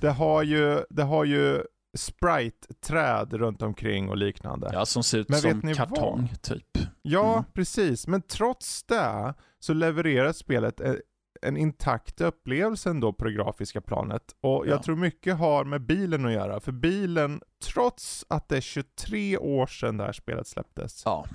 det 0.00 0.10
har 0.10 0.42
ju, 0.42 0.80
det 0.90 1.02
har 1.02 1.24
ju 1.24 1.62
sprite-träd 1.96 3.32
runt 3.32 3.62
omkring 3.62 4.08
och 4.08 4.16
liknande. 4.16 4.70
Ja, 4.72 4.86
som 4.86 5.02
ser 5.02 5.18
ut 5.18 5.28
Men 5.28 5.40
som 5.40 5.74
kartong, 5.74 6.32
typ. 6.42 6.78
Ja, 7.02 7.32
Mm. 7.32 7.44
precis. 7.54 8.06
Men 8.06 8.22
trots 8.22 8.84
det 8.84 9.34
så 9.58 9.72
levererar 9.74 10.32
spelet 10.32 10.80
e- 10.80 11.00
en 11.42 11.56
intakt 11.56 12.20
upplevelse 12.20 12.90
ändå 12.90 13.12
på 13.12 13.24
det 13.24 13.32
grafiska 13.32 13.80
planet. 13.80 14.22
Och 14.40 14.66
jag 14.66 14.74
Ja. 14.78 14.82
tror 14.82 14.96
mycket 14.96 15.36
har 15.36 15.64
med 15.64 15.86
bilen 15.86 16.26
att 16.26 16.32
göra. 16.32 16.60
För 16.60 16.72
bilen, 16.72 17.40
trots 17.64 18.24
att 18.28 18.48
det 18.48 18.56
är 18.56 18.60
23 18.60 19.38
år 19.38 19.66
sedan 19.66 19.96
det 19.96 20.04
här 20.04 20.12
spelet 20.12 20.46
släpptes, 20.46 21.02
Ja. 21.04 21.26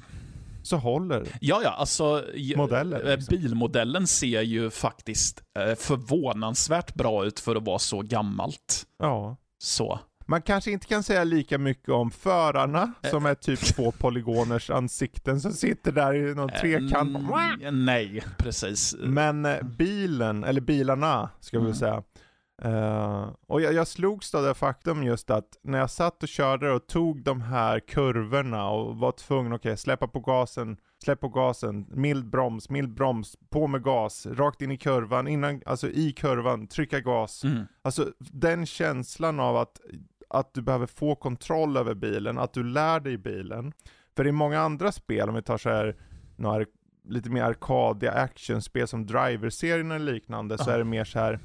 Så 0.64 0.78
håller. 0.78 1.28
Ja, 1.42 1.62
ja, 1.64 1.70
alltså 1.70 2.24
Modeller, 2.56 3.08
eh, 3.10 3.16
liksom. 3.18 3.38
bilmodellen 3.38 4.08
ser 4.08 4.42
ju 4.42 4.70
faktiskt 4.70 5.44
eh, 5.60 5.76
förvånansvärt 5.76 6.94
bra 6.94 7.26
ut 7.26 7.40
för 7.40 7.56
att 7.56 7.64
vara 7.66 7.80
så 7.80 8.02
gammalt. 8.02 8.86
Ja. 9.00 9.38
Så. 9.64 10.00
Man 10.28 10.42
kanske 10.42 10.72
inte 10.72 10.86
kan 10.88 11.04
säga 11.04 11.24
lika 11.24 11.58
mycket 11.58 11.90
om 11.90 12.12
förarna, 12.12 12.94
Eh. 13.04 13.10
som 13.12 13.26
är 13.26 13.36
typ 13.36 13.60
två 13.60 13.92
polygoners 13.92 14.70
ansikten 14.70 15.42
som 15.42 15.52
sitter 15.54 15.92
där 15.92 16.14
i 16.16 16.36
någon 16.36 16.50
trekant. 16.50 17.18
Nej, 17.72 18.24
precis. 18.38 18.96
Men 19.00 19.48
bilen, 19.78 20.44
eller 20.44 20.62
bilarna 20.62 21.30
ska 21.40 21.60
vi 21.60 21.66
Mm. 21.66 21.76
säga. 21.78 22.04
Eh, 22.62 23.30
och 23.48 23.62
jag, 23.62 23.74
jag 23.74 23.88
slogs 23.88 24.36
av 24.36 24.44
det 24.44 24.54
faktum 24.54 25.04
just 25.04 25.30
att 25.30 25.58
när 25.62 25.78
jag 25.80 25.90
satt 25.90 26.24
och 26.24 26.30
körde 26.30 26.72
och 26.72 26.88
tog 26.88 27.24
de 27.24 27.42
här 27.42 27.80
kurvorna 27.80 28.70
och 28.70 28.96
var 28.98 29.12
tvungen, 29.12 29.54
okej 29.54 29.78
släppa 29.78 30.08
på 30.08 30.20
gasen, 30.20 30.78
släpp 31.04 31.20
på 31.20 31.30
gasen, 31.30 31.86
mild 31.90 32.30
broms, 32.30 32.70
mild 32.70 32.94
broms, 32.94 33.38
på 33.50 33.68
med 33.68 33.84
gas, 33.84 34.26
rakt 34.26 34.62
in 34.62 34.72
i 34.72 34.78
kurvan, 34.78 35.28
innan, 35.28 35.62
alltså 35.66 35.90
i 35.90 36.12
kurvan, 36.12 36.68
trycka 36.68 37.00
gas. 37.00 37.44
Mm. 37.44 37.64
Alltså 37.82 38.12
den 38.20 38.66
känslan 38.66 39.40
av 39.40 39.58
att, 39.58 39.82
att 40.30 40.54
du 40.54 40.62
behöver 40.62 40.86
få 40.86 41.16
kontroll 41.16 41.78
över 41.78 41.94
bilen, 41.94 42.38
att 42.38 42.54
du 42.54 42.64
lär 42.64 43.00
dig 43.00 43.18
bilen. 43.18 43.74
För 44.16 44.28
i 44.28 44.32
många 44.32 44.60
andra 44.60 44.92
spel, 44.92 45.30
om 45.30 45.36
vi 45.36 45.42
tar 45.42 45.58
så 45.58 45.70
här, 45.70 45.96
några 46.36 46.66
lite 47.08 47.30
mer 47.30 47.44
arkadiga 47.44 48.12
actionspel 48.12 48.88
som 48.88 49.06
Driver-serien 49.06 49.92
eller 49.92 50.14
liknande, 50.14 50.58
så 50.58 50.70
Ja. 50.70 50.74
är 50.74 50.78
det 50.78 50.84
mer 50.84 51.04
så 51.04 51.20
här 51.20 51.40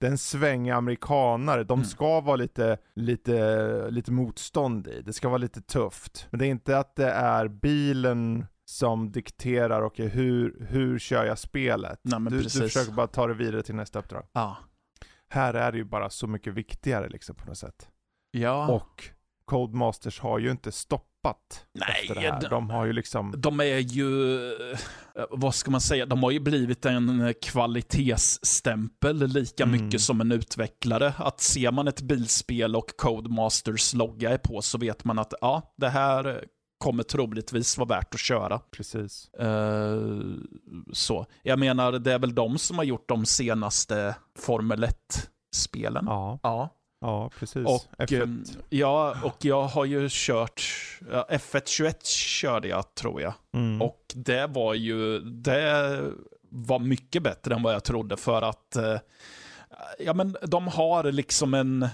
det 0.00 0.06
är 0.06 0.10
en 0.10 0.18
svängig 0.18 0.70
amerikanare, 0.70 1.64
de 1.64 1.78
Mm. 1.78 1.84
ska 1.84 2.20
vara 2.20 2.36
lite, 2.36 2.78
lite, 2.94 3.90
lite 3.90 4.12
motstånd 4.12 4.86
i, 4.88 5.02
det 5.02 5.12
ska 5.12 5.28
vara 5.28 5.38
lite 5.38 5.60
tufft. 5.62 6.26
Men 6.30 6.38
det 6.38 6.46
är 6.46 6.50
inte 6.50 6.78
att 6.78 6.96
det 6.96 7.10
är 7.10 7.48
bilen 7.48 8.46
som 8.64 9.12
dikterar, 9.12 9.82
okej 9.82 10.08
hur, 10.08 10.66
hur 10.68 10.98
kör 10.98 11.24
jag 11.24 11.38
spelet? 11.38 12.00
Nej, 12.02 12.20
du, 12.30 12.42
du 12.42 12.50
försöker 12.50 12.92
bara 12.92 13.06
ta 13.06 13.26
det 13.26 13.34
vidare 13.34 13.62
till 13.62 13.74
nästa 13.74 13.98
uppdrag. 13.98 14.26
Ja. 14.32 14.56
Här 15.28 15.54
är 15.54 15.72
det 15.72 15.78
ju 15.78 15.84
bara 15.84 16.10
så 16.10 16.26
mycket 16.26 16.54
viktigare 16.54 17.08
liksom 17.08 17.36
på 17.36 17.46
något 17.46 17.58
sätt. 17.58 17.88
Ja. 18.30 18.68
Och 18.72 19.04
Codemasters 19.44 20.20
har 20.20 20.38
ju 20.38 20.50
inte 20.50 20.72
stoppat 21.24 21.66
Nej, 21.74 21.88
efter 22.02 22.14
det 22.14 22.20
här. 22.20 22.40
de- 22.40 22.48
De 22.48 22.70
har 22.70 22.84
ju 22.84 22.92
liksom, 22.92 23.34
De 23.36 23.60
är 23.60 23.78
ju, 23.78 24.46
eh, 24.70 24.78
vad 25.30 25.54
ska 25.54 25.70
man 25.70 25.80
säga, 25.80 26.06
de 26.06 26.22
har 26.22 26.30
ju 26.30 26.40
blivit 26.40 26.86
en 26.86 27.34
kvalitetsstämpel 27.42 29.16
lika 29.26 29.62
Mm. 29.64 29.84
mycket 29.84 30.00
som 30.00 30.20
en 30.20 30.32
utvecklare. 30.32 31.14
Att 31.18 31.40
ser 31.40 31.70
man 31.72 31.88
ett 31.88 32.00
bilspel 32.00 32.76
och 32.76 32.90
Codemasters 32.96 33.94
logga 33.94 34.30
är 34.30 34.38
på 34.38 34.62
så 34.62 34.78
vet 34.78 35.04
man 35.04 35.18
att 35.18 35.34
ja, 35.40 35.74
det 35.76 35.88
här 35.88 36.44
kommer 36.78 37.02
troligtvis 37.02 37.78
vara 37.78 37.88
värt 37.88 38.14
att 38.14 38.20
köra. 38.20 38.58
precis. 38.58 39.28
Eh, 39.34 39.98
så. 40.92 41.26
Jag 41.42 41.58
menar, 41.58 41.92
det 41.92 42.12
är 42.12 42.18
väl 42.18 42.34
de 42.34 42.58
som 42.58 42.76
har 42.78 42.84
gjort 42.84 43.08
de 43.08 43.26
senaste 43.26 44.16
Formel 44.38 44.84
1-spelen. 44.84 46.04
Ja, 46.08 46.38
Ja. 46.42 46.68
Ja 47.04 47.30
precis. 47.38 47.66
Och, 47.66 47.84
F1. 47.98 48.22
ehm, 48.22 48.44
ja, 48.68 49.16
och 49.22 49.36
jag 49.44 49.62
har 49.62 49.84
ju 49.84 50.08
kört, 50.10 50.62
ja, 51.12 51.26
F1 51.30 51.62
21 51.66 52.06
körde 52.06 52.68
jag 52.68 52.94
tror 52.94 53.20
jag. 53.22 53.34
Mm. 53.54 53.82
Och 53.82 54.00
det 54.14 54.46
var 54.46 54.74
ju, 54.74 55.20
det 55.20 56.00
var 56.48 56.78
mycket 56.78 57.22
bättre 57.22 57.54
än 57.54 57.62
vad 57.62 57.74
jag 57.74 57.84
trodde 57.84 58.16
för 58.16 58.42
att, 58.42 58.76
eh, 58.76 58.98
ja 59.98 60.14
men 60.14 60.36
de 60.42 60.68
har 60.68 61.12
liksom 61.12 61.54
en, 61.54 61.88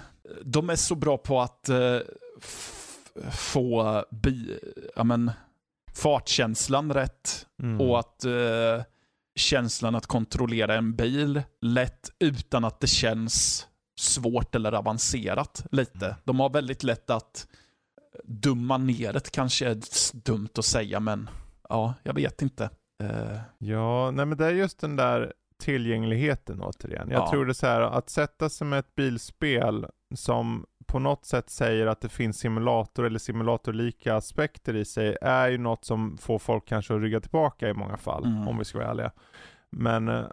de 0.44 0.70
är 0.70 0.77
så 0.77 0.94
bra 0.94 1.18
på 1.18 1.40
att 1.40 1.68
eh, 1.68 1.99
få 3.33 4.05
bi, 4.11 4.59
ja 4.96 5.05
men, 5.05 5.31
fartkänslan 5.94 6.92
rätt 6.94 7.46
Mm. 7.62 7.81
och 7.81 7.99
att 7.99 8.25
eh, 8.25 8.83
känslan 9.37 9.94
att 9.94 10.07
kontrollera 10.07 10.75
en 10.75 10.96
bil 10.96 11.42
lätt 11.61 12.11
utan 12.18 12.64
att 12.64 12.81
det 12.81 12.87
känns 12.87 13.66
svårt 14.01 14.55
eller 14.55 14.73
avancerat 14.73 15.67
lite. 15.73 16.17
De 16.25 16.41
har 16.41 16.51
väldigt 16.51 16.83
lätt 16.83 17.11
att 17.11 17.47
dumma 18.25 18.79
ner 18.79 19.13
det 19.13 19.31
kanske 19.31 19.69
är 19.69 19.79
dumt 20.25 20.49
att 20.59 20.65
säga 20.65 21.01
men 21.01 21.29
ja, 21.69 21.95
jag 22.03 22.15
vet 22.15 22.43
inte. 22.43 22.71
Eh, 23.03 23.39
Ja, 23.59 24.11
nej 24.11 24.27
men 24.27 24.39
det 24.39 24.47
är 24.47 24.51
just 24.51 24.79
den 24.81 24.97
där 24.97 25.33
tillgängligheten 25.63 26.61
återigen. 26.63 27.11
Jag 27.11 27.23
Ja. 27.23 27.31
tror 27.31 27.47
det 27.47 27.53
är 27.53 27.55
så 27.55 27.67
här 27.67 27.81
att 27.81 28.11
sätta 28.11 28.49
sig 28.49 28.67
med 28.67 28.79
ett 28.79 28.95
bilspel 28.95 29.87
som 30.15 30.67
på 30.87 30.99
något 30.99 31.25
sätt 31.27 31.51
säger 31.51 31.87
att 31.87 32.01
det 32.01 32.09
finns 32.09 32.39
simulator 32.39 33.07
eller 33.07 33.19
simulatorlika 33.19 34.15
aspekter 34.17 34.77
i 34.77 34.85
sig 34.85 35.17
är 35.23 35.49
ju 35.49 35.59
något 35.59 35.85
som 35.85 36.17
får 36.19 36.39
folk 36.39 36.67
kanske 36.69 36.95
att 36.95 37.01
rygga 37.01 37.21
tillbaka 37.21 37.69
i 37.69 37.75
många 37.75 37.97
fall, 37.97 38.25
Mm. 38.25 38.49
om 38.49 38.59
vi 38.59 38.65
ska 38.65 38.79
vara 38.79 38.91
ärliga. 38.91 39.11
Men 39.73 40.09
eh, 40.09 40.25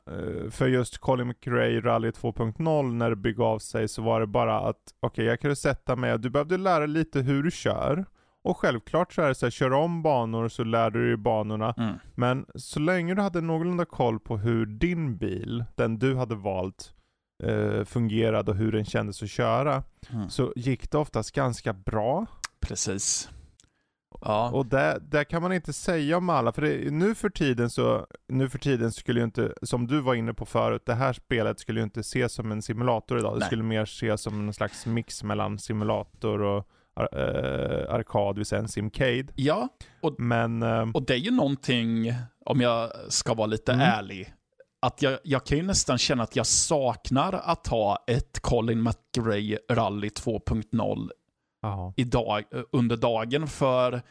för 0.50 0.68
just 0.68 0.98
Colin 0.98 1.28
McRae 1.28 1.82
Rally 1.82 2.10
2.0 2.10 2.94
när 2.94 3.10
det 3.10 3.16
begav 3.16 3.60
sig 3.60 3.88
så 3.88 4.02
var 4.02 4.20
det 4.20 4.28
bara 4.28 4.60
att 4.60 4.94
okej 5.00 5.26
jag 5.26 5.40
kunde 5.40 5.56
sätta 5.56 5.96
mig, 5.96 6.20
du 6.20 6.30
behövde 6.30 6.58
lära 6.58 6.80
dig 6.80 6.88
lite 6.88 7.22
hur 7.22 7.44
du 7.44 7.52
kör. 7.52 8.06
Och 8.44 8.58
självklart 8.58 9.14
så 9.14 9.22
är 9.22 9.28
det 9.28 9.36
så 9.36 9.46
här, 9.46 9.52
kör 9.52 9.74
om 9.74 10.02
banor 10.04 10.48
så 10.48 10.64
lär 10.64 10.90
du 10.90 11.08
dig 11.08 11.18
banorna. 11.18 11.74
mm, 11.78 11.94
Men 12.16 12.46
så 12.56 12.80
länge 12.80 13.16
du 13.16 13.22
hade 13.22 13.42
någorlunda 13.42 13.86
koll 13.86 14.20
på 14.20 14.38
hur 14.38 14.66
din 14.66 15.18
bil, 15.18 15.66
den 15.76 16.00
du 16.00 16.16
hade 16.16 16.36
valt, 16.36 16.94
eh, 17.44 17.84
fungerade 17.84 18.52
och 18.52 18.58
hur 18.58 18.72
den 18.72 18.86
kändes 18.86 19.24
att 19.24 19.30
köra, 19.30 19.84
mm. 20.10 20.30
så 20.30 20.54
gick 20.56 20.92
det 20.92 20.98
oftast 20.98 21.32
ganska 21.32 21.74
bra. 21.74 22.26
Precis. 22.60 23.30
Ja, 24.22 24.52
Och 24.52 24.66
det, 24.66 25.00
det 25.02 25.26
kan 25.26 25.42
man 25.42 25.54
inte 25.54 25.74
säga 25.74 26.18
om 26.18 26.30
alla, 26.30 26.52
för 26.52 26.62
det, 26.62 26.92
nu 26.92 27.16
för 27.16 27.30
tiden 27.30 27.70
så, 27.70 28.08
nu 28.28 28.50
för 28.50 28.60
tiden 28.60 28.92
skulle 28.92 29.20
ju 29.20 29.24
inte, 29.24 29.54
som 29.62 29.88
du 29.88 30.02
var 30.02 30.14
inne 30.16 30.34
på 30.34 30.46
förut, 30.46 30.82
det 30.86 30.94
här 30.94 31.14
spelet 31.14 31.60
skulle 31.60 31.80
ju 31.80 31.84
inte 31.84 32.00
ses 32.00 32.34
som 32.34 32.52
en 32.52 32.62
simulator 32.62 33.20
idag. 33.20 33.34
Det 33.36 33.40
Nej. 33.40 33.46
skulle 33.48 33.64
mer 33.64 33.82
ses 33.84 34.22
som 34.22 34.48
en 34.48 34.54
slags 34.54 34.86
mix 34.86 35.24
mellan 35.24 35.60
simulator 35.60 36.42
och 36.42 36.68
ar- 36.96 37.18
eh, 37.20 37.94
arkad, 37.94 38.36
det 38.36 38.40
vill 38.40 38.46
säga 38.46 38.62
en 38.62 38.68
simcade. 38.68 39.28
ja 39.36 39.68
Men, 40.18 40.64
eh, 40.64 40.86
och 40.94 41.06
det 41.06 41.14
är 41.14 41.18
ju 41.18 41.32
någonting, 41.32 42.14
om 42.46 42.62
jag 42.62 42.92
ska 43.10 43.34
vara 43.34 43.48
lite 43.48 43.74
Mm. 43.74 43.86
ärlig, 43.88 44.34
att 44.82 45.02
jag, 45.02 45.20
jag 45.24 45.46
kan 45.46 45.58
ju 45.58 45.64
nästan 45.64 45.98
känna 45.98 46.24
att 46.24 46.36
jag 46.36 46.46
saknar 46.46 47.34
att 47.44 47.68
ha 47.68 48.04
ett 48.08 48.40
Colin 48.42 48.84
McRae 48.84 49.58
Rally 49.72 50.10
2.0 50.10 51.10
ja. 51.68 51.94
idag, 51.96 52.44
eh, 52.54 52.62
under 52.72 52.98
dagen 52.98 53.48
för 53.48 54.02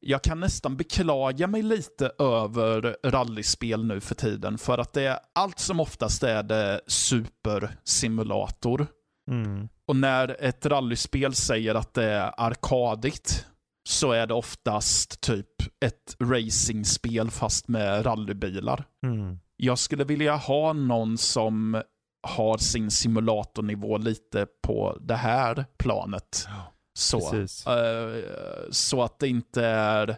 jag 0.00 0.22
kan 0.22 0.40
nästan 0.40 0.76
beklaga 0.76 1.46
mig 1.46 1.62
lite 1.62 2.12
över 2.18 2.96
rallyspel 3.04 3.84
nu 3.84 4.00
för 4.00 4.14
tiden 4.14 4.58
för 4.58 4.78
att 4.78 4.92
det 4.92 5.02
är 5.02 5.18
allt 5.34 5.58
som 5.58 5.80
oftast 5.80 6.22
är 6.22 6.42
det 6.42 6.80
supersimulator. 6.86 8.86
Mm. 9.30 9.68
Och 9.86 9.96
när 9.96 10.36
ett 10.40 10.66
rallyspel 10.66 11.34
säger 11.34 11.74
att 11.74 11.94
det 11.94 12.04
är 12.04 12.32
arkadigt 12.36 13.46
så 13.88 14.12
är 14.12 14.26
det 14.26 14.34
oftast 14.34 15.20
typ 15.20 15.46
ett 15.84 16.16
racingspel 16.20 17.30
fast 17.30 17.68
med 17.68 18.06
rallybilar. 18.06 18.84
Mm. 19.06 19.38
Jag 19.56 19.78
skulle 19.78 20.04
vilja 20.04 20.36
ha 20.36 20.72
någon 20.72 21.18
som 21.18 21.82
har 22.22 22.58
sin 22.58 22.90
simulatornivå 22.90 23.98
lite 23.98 24.46
på 24.62 24.98
det 25.00 25.14
här 25.14 25.64
planet. 25.78 26.48
Så. 26.94 27.18
Eh, 27.66 28.22
så 28.70 29.02
att 29.02 29.18
det 29.18 29.28
inte 29.28 29.64
är... 29.66 30.08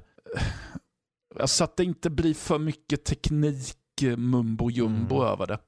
eh, 1.40 1.46
Så 1.46 1.64
att 1.64 1.76
det 1.76 1.84
inte 1.84 2.10
blir 2.10 2.34
för 2.34 2.58
mycket 2.58 3.04
teknik 3.04 3.76
eh, 4.02 4.16
mumbo 4.16 4.70
jumbo 4.70 5.14
Mm. 5.16 5.28
över 5.32 5.46
det. 5.46 5.58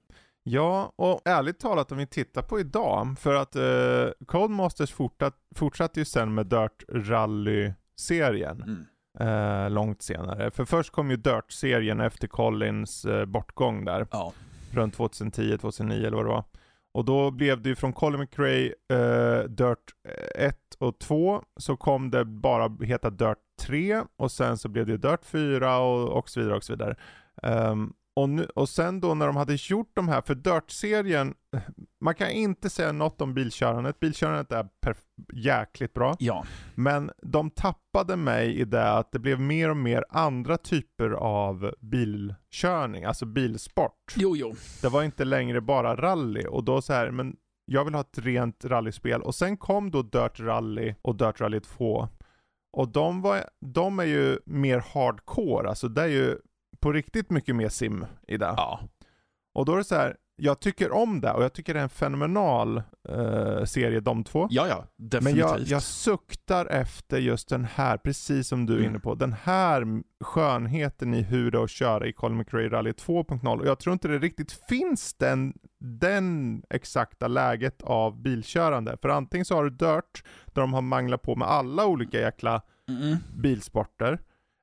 Ja, 0.48 0.92
och 0.96 1.20
ärligt 1.24 1.59
talat 1.61 1.92
om 1.92 1.98
vi 1.98 2.07
tittar 2.07 2.42
på 2.42 2.61
idag, 2.61 3.16
för 3.18 3.34
att 3.34 3.57
eh, 3.57 4.24
Codemasters 4.26 4.92
fortsatt, 4.92 5.34
fortsatte 5.57 6.00
ju 6.00 6.04
sen 6.04 6.34
med 6.34 6.46
Dirt 6.46 6.84
Rally-serien. 6.88 8.62
Mm. 8.62 8.86
Eh, 9.18 9.70
långt 9.70 10.02
senare. 10.02 10.50
För 10.50 10.64
först 10.64 10.90
kom 10.92 11.11
ju 11.11 11.16
Dirt-serien 11.16 12.00
efter 12.00 12.28
Collins 12.28 13.04
eh, 13.04 13.24
bortgång 13.24 13.84
där. 13.84 14.07
Ja. 14.11 14.32
Runt 14.72 14.94
2010, 14.94 15.59
2009 15.59 15.98
eller 16.07 16.16
vad 16.16 16.24
det 16.26 16.30
var. 16.30 16.44
Och 16.97 17.05
då 17.05 17.30
blev 17.30 17.62
det 17.62 17.68
ju 17.68 17.74
från 17.74 17.92
Colin 17.92 18.20
McRae 18.20 18.66
eh, 18.66 19.44
Dirt 19.44 19.94
eh, 20.09 20.47
1 20.47 20.57
och 20.78 20.99
2 20.99 21.42
så 21.57 21.76
kom 21.76 22.11
det 22.11 22.24
bara 22.24 22.84
heta 22.84 23.11
Dirt 23.11 23.38
3 23.61 24.03
och 24.16 24.32
sen 24.32 24.59
så 24.59 24.68
blev 24.68 24.86
det 24.86 24.97
Dirt 24.97 25.24
4 25.24 25.78
och, 25.78 26.18
och 26.18 26.28
så 26.28 26.40
vidare 26.40 26.57
och 26.57 26.64
så 26.64 26.72
vidare. 26.72 26.97
Um, 27.42 27.94
och, 28.16 28.28
nu, 28.28 28.44
och 28.44 28.68
sen 28.68 29.01
då 29.01 29.14
när 29.14 29.26
de 29.26 29.36
hade 29.36 29.55
gjort 29.55 29.90
de 29.94 30.09
här, 30.09 30.20
för 30.20 30.34
Dirt-serien, 30.34 31.34
man 32.07 32.14
kan 32.14 32.30
inte 32.30 32.70
säga 32.70 32.92
något 32.92 33.20
om 33.20 33.34
bilkörandet. 33.34 34.00
Bilkörandet 34.00 34.52
är 34.52 34.68
jäkligt 35.32 35.94
bra. 35.94 36.16
Ja. 36.18 36.44
Men 36.74 37.11
de 37.22 37.50
tappade 37.50 38.16
mig 38.16 38.61
i 38.61 38.64
det 38.64 38.90
att 38.90 39.12
det 39.12 39.18
blev 39.18 39.40
mer 39.40 39.70
och 39.70 39.76
mer 39.76 40.04
andra 40.09 40.59
typer 40.59 41.11
av 41.11 41.74
bilkörning, 41.80 43.04
alltså 43.04 43.26
bilsport. 43.26 44.14
Jo, 44.16 44.36
jo. 44.36 44.54
Det 44.82 44.88
var 44.88 45.02
inte 45.02 45.24
längre 45.24 45.61
bara 45.61 45.96
rally 45.96 46.46
och 46.46 46.64
då 46.64 46.82
så 46.82 46.92
här, 46.92 47.11
men 47.11 47.36
jag 47.64 47.84
vill 47.84 47.94
ha 47.94 48.00
ett 48.00 48.18
rent 48.18 48.64
rallyspel. 48.64 49.22
Och 49.22 49.34
sen 49.34 49.57
kom 49.57 49.90
då 49.90 50.02
Dirt 50.02 50.40
Rally 50.40 50.94
och 51.02 51.16
Dirt 51.16 51.40
Rally 51.40 51.61
2. 51.61 52.09
Och 52.72 52.88
de, 52.88 53.22
var, 53.22 53.44
de 53.61 53.98
är 53.98 54.04
ju 54.04 54.38
mer 54.44 54.84
hardcore, 54.94 55.68
alltså 55.68 55.88
det 55.88 56.02
är 56.02 56.07
ju 56.07 56.38
på 56.80 56.92
riktigt 56.92 57.30
mycket 57.30 57.57
mer 57.57 57.68
sim 57.68 58.07
i 58.28 58.36
det. 58.36 58.54
Ja. 58.57 58.80
Och 59.54 59.64
då 59.64 59.72
är 59.72 59.76
det 59.76 59.84
så 59.84 59.94
här, 59.94 60.16
jag 60.37 60.61
tycker 60.61 60.93
om 60.93 61.20
det 61.20 61.32
och 61.32 61.45
jag 61.45 61.53
tycker 61.53 61.74
det 61.74 61.80
är 61.80 61.84
en 61.84 61.89
fenomenal 61.89 62.82
uh, 63.09 63.64
serie 63.64 64.01
de 64.01 64.24
två. 64.24 64.49
Ja, 64.51 64.68
ja, 64.68 64.84
definitivt. 64.97 65.45
Men 65.45 65.51
jag, 65.51 65.61
jag 65.61 65.82
suktar 65.82 66.66
efter 66.66 67.18
just 67.18 67.49
den 67.49 67.64
här, 67.64 67.97
precis 67.97 68.49
som 68.49 68.66
du 68.66 68.72
är 68.72 68.78
mm. 68.78 68.91
inne 68.91 68.99
på, 68.99 69.14
den 69.14 69.32
här 69.32 70.03
skönheten 70.24 71.14
i 71.14 71.22
hur 71.22 71.51
det 71.51 71.59
är 71.59 71.64
att 71.64 71.70
köra 71.70 72.07
i 72.07 72.12
Colin 72.12 72.37
McRae 72.39 72.68
Rally 72.68 72.91
2.0. 72.91 73.61
Och 73.61 73.66
jag 73.66 73.78
tror 73.78 73.93
inte 73.93 74.09
det 74.09 74.18
riktigt 74.18 74.53
finns 74.53 75.14
den, 75.14 75.55
den 75.80 76.62
exakta 76.70 77.28
läget 77.28 77.82
av 77.82 78.22
bilkörande. 78.22 78.97
För 79.03 79.09
antingen 79.09 79.45
så 79.45 79.55
har 79.55 79.64
du 79.64 79.70
Dirt, 79.70 80.24
där 80.47 80.61
de 80.61 80.74
har 80.74 80.82
manglat 80.82 81.22
på 81.22 81.37
med 81.37 81.49
alla 81.49 81.87
olika 81.87 82.20
jäkla 82.20 82.62
mm. 82.89 83.16
bilsporter. 83.34 84.18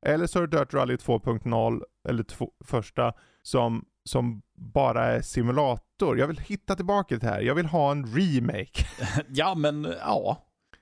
Eller 0.06 0.28
så 0.28 0.40
är 0.40 0.48
det 0.48 0.58
Dirt 0.60 0.74
Rally 0.74 0.96
2.0, 0.96 1.84
eller 2.10 2.24
två, 2.24 2.52
första, 2.66 3.14
som, 3.42 3.86
som 4.06 4.42
bara 4.64 5.06
är 5.06 5.22
simulator. 5.22 6.20
Jag 6.20 6.28
vill 6.28 6.38
hitta 6.40 6.76
tillbaka 6.76 7.08
till 7.08 7.20
det 7.20 7.28
här. 7.28 7.42
Jag 7.42 7.56
vill 7.56 7.66
ha 7.66 7.92
en 7.92 8.06
remake. 8.06 8.86
ja, 9.30 9.56
men 9.56 9.94
ja. 10.00 10.38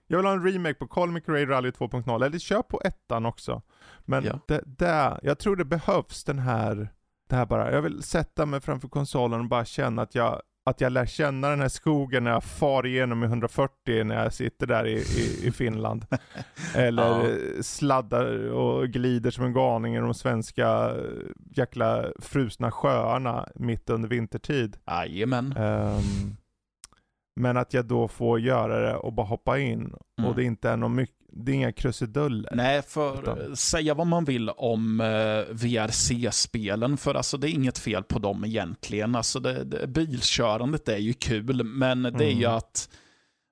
Jag 0.08 0.18
vill 0.18 0.26
ha 0.26 0.34
en 0.34 0.44
remake 0.44 0.74
på 0.74 0.88
Colin 0.88 1.14
McRae 1.14 1.46
Rally 1.46 1.70
2.0, 1.70 2.26
eller 2.26 2.40
kör 2.40 2.62
på 2.62 2.82
ettan 2.86 3.26
också. 3.26 3.62
Men 4.06 4.24
ja. 4.24 4.40
det, 4.48 4.64
det, 4.66 5.20
jag 5.24 5.40
tror 5.40 5.56
det 5.56 5.66
behövs 5.66 6.24
den 6.24 6.40
här, 6.40 6.90
det 7.30 7.36
här 7.36 7.46
bara. 7.46 7.72
Jag 7.72 7.82
vill 7.82 8.04
sätta 8.04 8.46
mig 8.46 8.62
framför 8.62 8.88
konsolen 8.88 9.40
och 9.40 9.48
bara 9.48 9.66
känna 9.66 10.02
att 10.02 10.16
jag 10.16 10.42
att 10.72 10.82
jag 10.82 10.91
lär 10.91 11.05
känna 11.05 11.49
den 11.49 11.59
här 11.59 11.69
skogen 11.69 12.24
när 12.24 12.32
jag 12.32 12.43
far 12.43 12.86
igenom 12.86 13.24
i 13.24 13.26
140 13.26 14.03
när 14.03 14.24
jag 14.24 14.34
sitter 14.34 14.67
där 14.67 14.88
i, 14.88 14.93
i, 14.93 15.47
i 15.47 15.51
Finland. 15.51 16.05
Eller 16.76 17.03
ja. 17.03 17.63
sladdar 17.63 18.49
och 18.51 18.88
glider 18.88 19.32
som 19.32 19.45
en 19.45 19.53
galning 19.53 19.95
i 19.95 19.99
de 19.99 20.13
svenska 20.13 20.95
jäkla 21.55 22.05
frusna 22.19 22.72
sjöarna 22.72 23.49
mitt 23.55 23.89
under 23.89 24.09
vintertid. 24.09 24.78
Jajamän. 24.88 25.57
Um, 25.57 26.38
men 27.42 27.58
att 27.58 27.74
jag 27.74 27.86
då 27.86 28.08
får 28.08 28.39
göra 28.39 28.80
det 28.80 28.96
och 28.96 29.14
bara 29.14 29.26
hoppa 29.26 29.60
in. 29.60 29.94
Mm. 30.20 30.30
Och 30.30 30.36
det 30.36 30.44
inte 30.44 30.70
är 30.70 30.78
någon 30.78 30.96
mycket, 30.96 31.16
det 31.34 31.52
är 31.52 31.56
inga 31.56 31.72
krusiduller. 31.72 32.52
Nej, 32.56 32.82
för 32.82 33.22
utan... 33.22 33.56
säga 33.56 33.94
vad 33.94 34.08
man 34.08 34.26
vill 34.26 34.50
om 34.50 35.02
uh, 35.02 35.46
VRC-spelen, 35.52 36.98
för 36.98 37.16
alltså 37.16 37.38
det 37.38 37.50
är 37.50 37.52
inget 37.52 37.78
fel 37.78 38.04
på 38.04 38.20
dem 38.20 38.46
egentligen. 38.46 39.16
Alltså 39.16 39.39
det, 39.39 39.64
det, 39.64 39.88
bilkörandet 39.88 40.89
är 40.89 40.98
ju 40.98 41.14
kul, 41.14 41.64
men 41.64 42.04
det 42.04 42.26
är 42.26 42.32
ju 42.32 42.46
mm. 42.46 42.58
att 42.58 42.89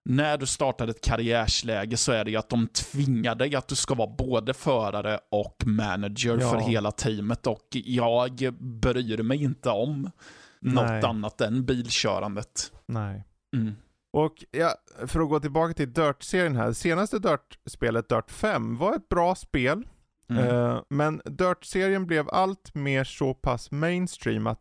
när 0.06 0.38
du 0.38 0.46
startar 0.46 0.88
ett 0.88 1.02
karriärsläge 1.02 1.98
så 1.98 2.12
är 2.12 2.26
det 2.26 2.32
ju 2.32 2.38
att 2.38 2.50
de 2.50 2.68
tvingar 2.68 3.36
dig 3.36 3.56
att 3.56 3.68
du 3.68 3.76
ska 3.76 3.94
vara 3.94 4.16
både 4.18 4.54
förare 4.54 5.20
och 5.32 5.64
manager 5.66 6.38
ja. 6.42 6.50
för 6.50 6.58
hela 6.58 6.92
teamet 6.92 7.48
och 7.48 7.68
jag 7.72 8.54
bryr 8.60 9.24
mig 9.24 9.44
inte 9.44 9.70
om 9.70 10.12
Nej. 10.60 10.74
något 10.74 11.04
annat 11.04 11.42
än 11.42 11.66
bilkörandet. 11.66 12.72
Nej. 12.86 13.24
Mm. 13.56 13.76
Och 14.12 14.46
ja, 14.52 14.76
för 15.08 15.20
att 15.20 15.30
gå 15.30 15.40
tillbaka 15.40 15.74
till 15.74 15.94
Dirt-serien 15.94 16.56
här. 16.56 16.74
Senaste 16.74 17.20
Dirt-spelet, 17.20 18.10
Dirt 18.10 18.32
5, 18.32 18.78
var 18.78 18.96
ett 18.96 19.10
bra 19.10 19.36
spel. 19.36 19.88
Mm. 20.30 20.48
Uh, 20.48 20.82
men 20.90 21.22
Dirt-serien 21.26 22.06
blev 22.06 22.30
allt 22.30 22.76
mer 22.76 23.04
så 23.04 23.34
pass 23.34 23.72
mainstream 23.72 24.48
att 24.48 24.60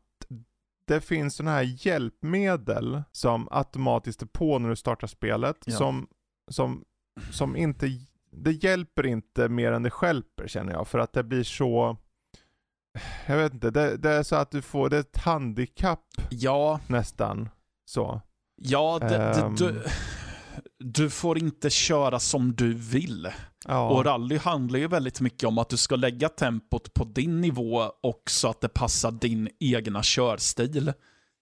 det 0.87 1.01
finns 1.01 1.37
sådana 1.37 1.57
här 1.57 1.87
hjälpmedel 1.87 3.03
som 3.13 3.49
automatiskt 3.51 4.23
är 4.23 4.27
på 4.27 4.59
när 4.59 4.69
du 4.69 4.77
startar 4.77 5.07
spelet. 5.07 5.57
Ja. 5.67 5.77
Som, 5.77 6.09
som, 6.51 6.85
som 7.31 7.57
inte, 7.57 7.87
det 8.31 8.53
hjälper 8.53 9.07
inte 9.07 9.49
mer 9.49 9.73
än 9.73 9.83
det 9.83 9.91
skälper 9.91 10.49
känner 10.49 10.73
jag. 10.73 10.89
För 10.89 10.99
att 10.99 11.13
det 11.13 11.23
blir 11.23 11.43
så, 11.43 11.97
jag 13.27 13.37
vet 13.37 13.55
inte, 13.55 13.71
det, 13.71 13.97
det 13.97 14.11
är 14.11 14.23
så 14.23 14.37
att 14.37 14.51
du 14.51 14.63
får, 14.63 14.91
det 14.91 14.97
är 14.97 15.01
ett 15.01 15.17
handikapp 15.17 16.07
ja. 16.31 16.81
nästan. 16.87 17.49
Så. 17.85 18.21
Ja, 18.59 18.99
det, 18.99 19.43
um... 19.43 19.55
du, 19.55 19.69
ehm. 19.69 19.77
du 20.79 21.11
får 21.11 21.39
inte 21.39 21.71
köra 21.71 22.21
som 22.21 22.55
du 22.55 22.75
vill. 22.75 23.29
Ja. 23.65 23.89
Och 23.89 24.05
rally 24.05 24.37
handlar 24.37 24.79
ju 24.79 24.89
väldigt 24.89 25.21
mycket 25.21 25.49
om 25.49 25.59
att 25.59 25.69
du 25.69 25.77
ska 25.77 25.97
lägga 25.97 26.29
tempot 26.29 26.95
på 26.95 27.05
din 27.05 27.41
nivå 27.41 27.93
och 28.03 28.23
så 28.31 28.49
att 28.49 28.61
det 28.61 28.69
passar 28.69 29.11
din 29.11 29.49
egna 29.61 30.03
körstil. 30.03 30.93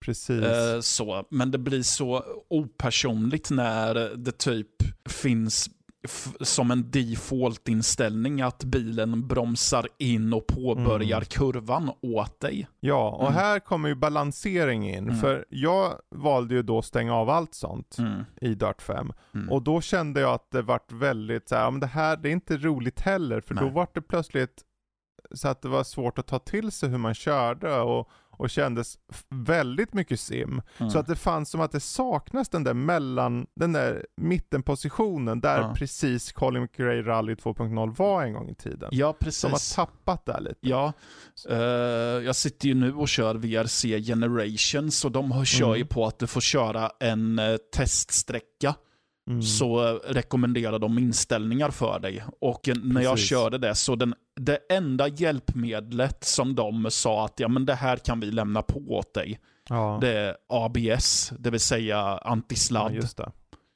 Precis. 0.04 0.42
Eh, 0.42 0.80
så. 0.80 1.26
Men 1.30 1.50
det 1.50 1.58
blir 1.58 1.82
så 1.82 2.24
opersonligt 2.50 3.50
när 3.50 3.94
det 4.16 4.38
typ 4.38 4.68
finns 5.08 5.70
som 6.40 6.70
en 6.70 6.90
default-inställning 6.90 8.40
att 8.40 8.64
bilen 8.64 9.26
bromsar 9.26 9.88
in 9.98 10.32
och 10.32 10.46
påbörjar 10.46 11.16
mm. 11.16 11.24
kurvan 11.24 11.90
åt 12.00 12.40
dig. 12.40 12.68
Ja, 12.80 13.10
och 13.10 13.28
mm. 13.28 13.34
här 13.34 13.58
kommer 13.58 13.88
ju 13.88 13.94
balansering 13.94 14.90
in. 14.90 15.04
Mm. 15.04 15.16
För 15.16 15.44
jag 15.48 15.92
valde 16.10 16.54
ju 16.54 16.62
då 16.62 16.82
stänga 16.82 17.14
av 17.14 17.30
allt 17.30 17.54
sånt 17.54 17.98
mm. 17.98 18.24
i 18.40 18.54
Dart 18.54 18.82
5. 18.82 19.12
Mm. 19.34 19.50
Och 19.50 19.62
då 19.62 19.80
kände 19.80 20.20
jag 20.20 20.34
att 20.34 20.50
det 20.50 20.62
vart 20.62 20.92
väldigt 20.92 21.48
så 21.48 21.54
här, 21.54 21.70
men 21.70 21.80
det 21.80 21.86
här 21.86 22.16
det 22.16 22.28
är 22.28 22.32
inte 22.32 22.56
roligt 22.56 23.00
heller. 23.00 23.40
För 23.40 23.54
Nej. 23.54 23.64
då 23.64 23.70
vart 23.70 23.94
det 23.94 24.02
plötsligt 24.02 24.62
så 25.30 25.48
att 25.48 25.62
det 25.62 25.68
var 25.68 25.84
svårt 25.84 26.18
att 26.18 26.26
ta 26.26 26.38
till 26.38 26.72
sig 26.72 26.88
hur 26.88 26.98
man 26.98 27.14
körde. 27.14 27.80
Och, 27.80 28.10
och 28.36 28.50
kändes 28.50 28.98
väldigt 29.28 29.94
mycket 29.94 30.20
sim. 30.20 30.62
Mm. 30.78 30.90
Så 30.90 30.98
att 30.98 31.06
det 31.06 31.16
fanns 31.16 31.50
som 31.50 31.60
att 31.60 31.72
det 31.72 31.80
saknas 31.80 32.48
den 32.48 32.64
där 32.64 32.74
mellan, 32.74 33.46
den 33.54 33.72
där 33.72 34.06
mittenpositionen 34.16 35.40
där 35.40 35.60
ja. 35.60 35.74
precis 35.76 36.32
Colin 36.32 36.62
McRae 36.62 37.02
Rally 37.02 37.34
2.0 37.34 37.96
var 37.96 38.22
en 38.22 38.32
gång 38.32 38.48
i 38.48 38.54
tiden. 38.54 38.88
Ja, 38.92 39.12
precis. 39.12 39.42
De 39.42 39.52
har 39.52 39.86
tappat 39.86 40.26
det 40.26 40.40
lite. 40.40 40.56
Ja, 40.60 40.92
uh, 41.50 41.56
jag 42.24 42.36
sitter 42.36 42.68
ju 42.68 42.74
nu 42.74 42.94
och 42.94 43.08
kör 43.08 43.34
VRC 43.34 44.02
Generations 44.02 45.04
och 45.04 45.12
de 45.12 45.32
har, 45.32 45.44
kör 45.44 45.66
mm. 45.66 45.78
ju 45.78 45.86
på 45.86 46.06
att 46.06 46.18
du 46.18 46.26
får 46.26 46.40
köra 46.40 46.90
en 47.00 47.38
uh, 47.38 47.56
teststräcka 47.56 48.74
Mm. 49.28 49.42
så 49.42 50.00
rekommenderar 50.04 50.78
de 50.78 50.98
inställningar 50.98 51.70
för 51.70 51.98
dig. 51.98 52.24
Och 52.40 52.60
när 52.66 52.74
Precis. 52.74 53.04
jag 53.04 53.18
körde 53.18 53.58
det, 53.58 53.74
så 53.74 53.96
den, 53.96 54.14
det 54.40 54.58
enda 54.70 55.08
hjälpmedlet 55.08 56.24
som 56.24 56.54
de 56.54 56.90
sa 56.90 57.24
att 57.24 57.40
ja, 57.40 57.48
men 57.48 57.66
det 57.66 57.74
här 57.74 57.96
kan 57.96 58.20
vi 58.20 58.30
lämna 58.30 58.62
på 58.62 58.78
åt 58.88 59.14
dig, 59.14 59.40
ja. 59.68 59.98
det 60.00 60.18
är 60.18 60.36
ABS, 60.48 61.32
det 61.38 61.50
vill 61.50 61.60
säga 61.60 61.98
antisladd. 62.18 62.94
Ja, 62.94 63.02
det. 63.16 63.32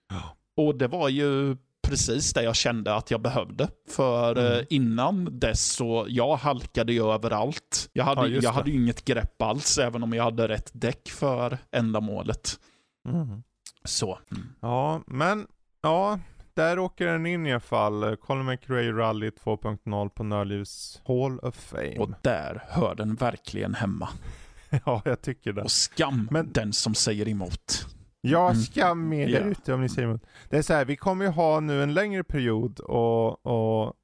Ja. 0.08 0.36
Och 0.56 0.74
det 0.74 0.88
var 0.88 1.08
ju 1.08 1.56
precis 1.82 2.32
det 2.32 2.42
jag 2.42 2.56
kände 2.56 2.94
att 2.94 3.10
jag 3.10 3.20
behövde. 3.20 3.68
För 3.88 4.38
mm. 4.38 4.52
Eh, 4.52 4.64
innan 4.70 5.38
dess 5.38 5.72
så, 5.72 6.06
jag 6.08 6.36
halkade 6.36 6.92
ju 6.92 7.12
överallt. 7.12 7.90
Jag 7.92 8.04
hade, 8.04 8.28
ja, 8.28 8.40
jag 8.42 8.52
hade 8.52 8.70
ju 8.70 8.76
inget 8.76 9.04
grepp 9.04 9.42
alls, 9.42 9.78
även 9.78 10.02
om 10.02 10.12
jag 10.12 10.24
hade 10.24 10.48
rätt 10.48 10.70
däck 10.72 11.08
för 11.08 11.58
ändamålet. 11.72 12.60
Mm. 13.08 13.42
Så. 13.84 14.18
Mm. 14.30 14.48
Ja, 14.60 15.02
men 15.06 15.46
ja, 15.82 16.18
där 16.54 16.78
åker 16.78 17.06
den 17.06 17.26
in 17.26 17.46
i 17.46 17.52
alla 17.52 17.60
fall. 17.60 18.16
Colin 18.16 18.44
McRae 18.44 18.92
Rally 18.92 19.28
2.0 19.28 20.08
på 20.08 20.24
Nördlivs 20.24 21.00
Hall 21.06 21.38
of 21.38 21.54
Fame. 21.54 21.98
Och 21.98 22.10
där 22.22 22.64
hör 22.68 22.94
den 22.94 23.14
verkligen 23.14 23.74
hemma. 23.74 24.08
ja, 24.86 25.02
jag 25.04 25.22
tycker 25.22 25.52
det. 25.52 25.62
Och 25.62 25.70
skam 25.70 26.28
men... 26.30 26.52
den 26.52 26.72
som 26.72 26.94
säger 26.94 27.28
emot. 27.28 27.86
Ja, 28.20 28.50
mm. 28.50 28.62
skam 28.62 29.12
er 29.12 29.28
där 29.28 29.44
ute 29.44 29.74
om 29.74 29.80
ni 29.80 29.88
säger 29.88 30.08
emot. 30.08 30.26
Det 30.48 30.58
är 30.58 30.62
så 30.62 30.74
här, 30.74 30.84
vi 30.84 30.96
kommer 30.96 31.24
ju 31.24 31.30
ha 31.30 31.60
nu 31.60 31.82
en 31.82 31.94
längre 31.94 32.24
period 32.24 32.80
och, 32.80 33.46
och, 33.46 33.94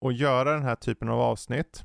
och 0.00 0.12
göra 0.12 0.52
den 0.52 0.62
här 0.62 0.76
typen 0.76 1.08
av 1.08 1.20
avsnitt. 1.20 1.84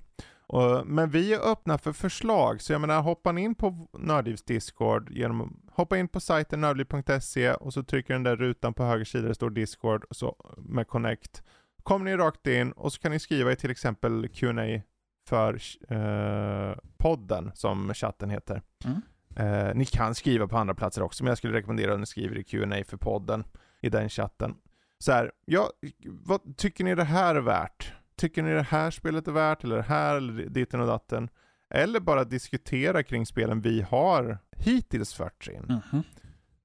Men 0.86 1.10
vi 1.10 1.34
är 1.34 1.52
öppna 1.52 1.78
för 1.78 1.93
förslag, 1.93 2.62
så 2.62 2.74
jag 2.74 2.82
menar 2.82 3.02
hoppa 3.02 3.39
in 3.39 3.56
på 3.56 3.88
Nördlivs 3.93 4.43
Discord 4.43 5.12
genom 5.12 5.41
att 5.41 5.76
hoppa 5.76 5.97
in 5.97 6.08
på 6.08 6.20
sajten 6.20 6.62
nördliv.se 6.62 7.54
och 7.54 7.74
så 7.74 7.84
trycker 7.84 8.14
den 8.14 8.24
där 8.24 8.36
rutan 8.36 8.74
på 8.74 8.84
höger 8.84 9.06
sida, 9.06 9.28
det 9.28 9.36
står 9.36 9.49
Discord 9.49 10.04
och 10.04 10.16
så 10.16 10.56
med 10.58 10.88
Connect. 10.88 11.43
Kommer 11.84 12.06
ni 12.06 12.18
rakt 12.18 12.47
in 12.47 12.72
och 12.72 12.93
så 12.93 12.99
kan 13.02 13.12
ni 13.12 13.20
skriva 13.20 13.52
i 13.52 13.56
till 13.56 13.72
exempel 13.72 14.30
Q&A 14.30 14.82
för 15.28 15.60
eh, 15.89 16.76
podden 16.97 17.52
som 17.56 17.93
chatten 17.93 18.30
heter. 18.30 18.62
Mm. 18.86 19.02
Eh, 19.36 19.76
ni 19.76 19.86
kan 19.86 20.16
skriva 20.16 20.47
på 20.47 20.58
andra 20.58 20.76
platser 20.76 21.02
också, 21.02 21.24
men 21.24 21.32
jag 21.32 21.38
skulle 21.38 21.54
rekommendera 21.54 21.93
att 21.93 21.99
ni 21.99 22.06
skriver 22.06 22.38
i 22.38 22.43
Q&A 22.43 22.84
för 22.88 22.97
podden 22.97 23.43
i 23.82 23.89
den 23.89 24.10
chatten. 24.10 24.56
Så 24.99 25.12
här, 25.12 25.32
ja, 25.45 25.70
vad 26.06 26.58
tycker 26.58 26.84
ni 26.84 26.95
det 26.95 27.04
här 27.04 27.36
är 27.36 27.41
värt? 27.41 27.93
Tycker 28.22 28.44
ni 28.44 28.54
det 28.54 28.62
här 28.62 28.92
spelet 28.92 29.28
är 29.28 29.32
värt, 29.32 29.64
eller 29.64 29.76
det 29.76 29.82
här, 29.82 30.16
eller 30.16 30.50
ditten 30.50 30.82
och 30.82 30.88
datten? 30.88 31.30
Eller 31.74 32.00
bara 32.00 32.24
diskutera 32.24 33.04
kring 33.04 33.26
spelen 33.26 33.62
vi 33.62 33.82
har 33.82 34.38
hittills 34.58 35.14
förts 35.14 35.50
in. 35.50 35.82
Mhm. 35.92 36.04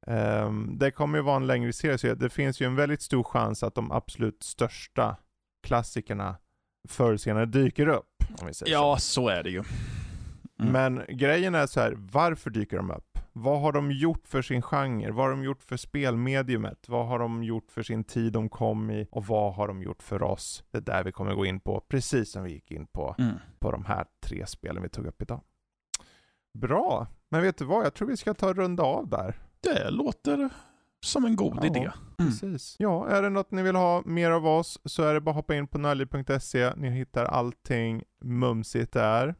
Um, 0.07 0.79
det 0.79 0.91
kommer 0.91 1.19
ju 1.19 1.25
vara 1.25 1.37
en 1.37 1.47
längre 1.47 1.73
serie, 1.73 1.99
så 1.99 2.15
det 2.15 2.31
finns 2.31 2.61
ju 2.61 2.67
en 2.67 2.77
väldigt 2.77 3.03
stor 3.03 3.23
chans 3.23 3.63
att 3.63 3.75
de 3.75 3.93
absolut 3.93 4.43
största 4.43 5.17
klassikerna 5.67 6.37
förr 6.89 7.09
eller 7.09 7.19
senare 7.19 7.47
dyker 7.47 7.89
upp. 7.89 8.25
Ja, 8.67 8.97
så. 8.97 9.01
så 9.01 9.29
är 9.29 9.43
det 9.43 9.51
ju. 9.51 9.63
Mm. 10.61 10.73
Men 10.73 11.17
grejen 11.17 11.55
är 11.55 11.67
så 11.67 11.81
här, 11.81 11.95
varför 11.97 12.51
dyker 12.51 12.77
de 12.77 12.91
upp? 12.91 13.19
Vad 13.33 13.61
har 13.61 13.73
de 13.73 13.93
gjort 13.93 14.29
för 14.29 14.43
sin 14.43 14.63
genre? 14.63 15.11
Vad 15.11 15.25
har 15.25 15.31
de 15.31 15.45
gjort 15.45 15.63
för 15.63 15.77
spelmediumet? 15.77 16.89
Vad 16.89 17.07
har 17.07 17.19
de 17.19 17.45
gjort 17.45 17.71
för 17.73 17.83
sin 17.83 18.05
tid 18.05 18.33
de 18.33 18.49
kom 18.49 18.91
i? 18.91 19.09
Och 19.11 19.27
vad 19.27 19.55
har 19.55 19.69
de 19.69 19.83
gjort 19.83 20.03
för 20.03 20.23
oss? 20.23 20.65
Det 20.71 20.79
är 20.79 20.83
där 20.83 21.05
vi 21.05 21.13
kommer 21.13 21.35
gå 21.35 21.47
in 21.47 21.61
på, 21.61 21.81
precis 21.89 22.31
som 22.33 22.45
vi 22.45 22.53
gick 22.53 22.71
in 22.71 22.87
på, 22.87 23.15
Mm. 23.19 23.35
på 23.59 23.71
de 23.71 23.85
här 23.85 24.05
tre 24.27 24.47
spelen 24.47 24.83
vi 24.83 24.89
tog 24.89 25.07
upp 25.07 25.23
idag. 25.23 25.41
Bra, 26.55 27.07
men 27.29 27.43
vet 27.43 27.59
du 27.59 27.65
vad? 27.65 27.85
Jag 27.85 27.95
tror 27.95 28.09
vi 28.09 28.17
ska 28.17 28.35
ta 28.35 28.53
runda 28.53 28.83
av 28.83 29.09
där. 29.09 29.35
Det 29.61 29.91
låter 29.91 30.49
som 31.01 31.25
en 31.25 31.37
god 31.37 31.59
Ja. 31.61 31.67
idé. 31.67 31.81
Mm. 31.81 31.93
Precis. 32.31 32.77
Ja, 32.79 33.09
är 33.09 33.23
det 33.23 33.31
något 33.31 33.51
ni 33.51 33.63
vill 33.63 33.77
ha 33.77 34.03
mer 34.07 34.31
av 34.31 34.47
oss 34.47 34.79
så 34.85 35.03
är 35.03 35.15
det 35.15 35.21
bara 35.21 35.31
att 35.31 35.37
hoppa 35.37 35.55
in 35.55 35.67
på 35.67 35.79
nördliv.se. 35.79 36.73
Ni 36.77 36.91
hittar 36.91 37.25
allting 37.25 38.03
mumsigt 38.25 38.93
där. 38.93 39.35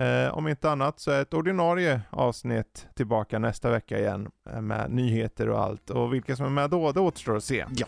Eh, 0.00 0.34
om 0.34 0.48
inte 0.48 0.70
annat 0.70 1.00
så 1.00 1.10
är 1.10 1.22
ett 1.22 1.34
ordinarie 1.34 2.00
avsnitt 2.10 2.86
tillbaka 2.94 3.38
nästa 3.38 3.70
vecka 3.70 3.98
igen 3.98 4.28
eh, 4.50 4.60
med 4.60 4.90
nyheter 4.90 5.48
och 5.48 5.60
allt. 5.60 5.90
Och 5.90 6.14
vilka 6.14 6.36
som 6.36 6.46
är 6.46 6.50
med 6.50 6.70
då, 6.70 6.92
det 6.92 7.00
återstår 7.00 7.36
att 7.36 7.44
se. 7.44 7.64
Ja. 7.76 7.86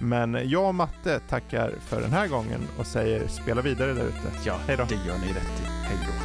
Men 0.00 0.50
jag 0.50 0.68
och 0.68 0.74
Matte 0.74 1.20
tackar 1.28 1.70
för 1.80 2.00
den 2.00 2.12
här 2.12 2.28
gången 2.28 2.60
och 2.78 2.86
säger 2.86 3.28
spela 3.28 3.62
vidare 3.62 3.92
där 3.92 4.04
ute. 4.04 4.32
Ja, 4.44 4.56
Hej 4.66 4.76
då. 4.76 4.84
det 4.88 4.94
gör 4.94 5.18
ni 5.18 5.28
rätt 5.32 5.60
i. 5.62 5.66
Hej 5.66 5.96
då. 6.06 6.17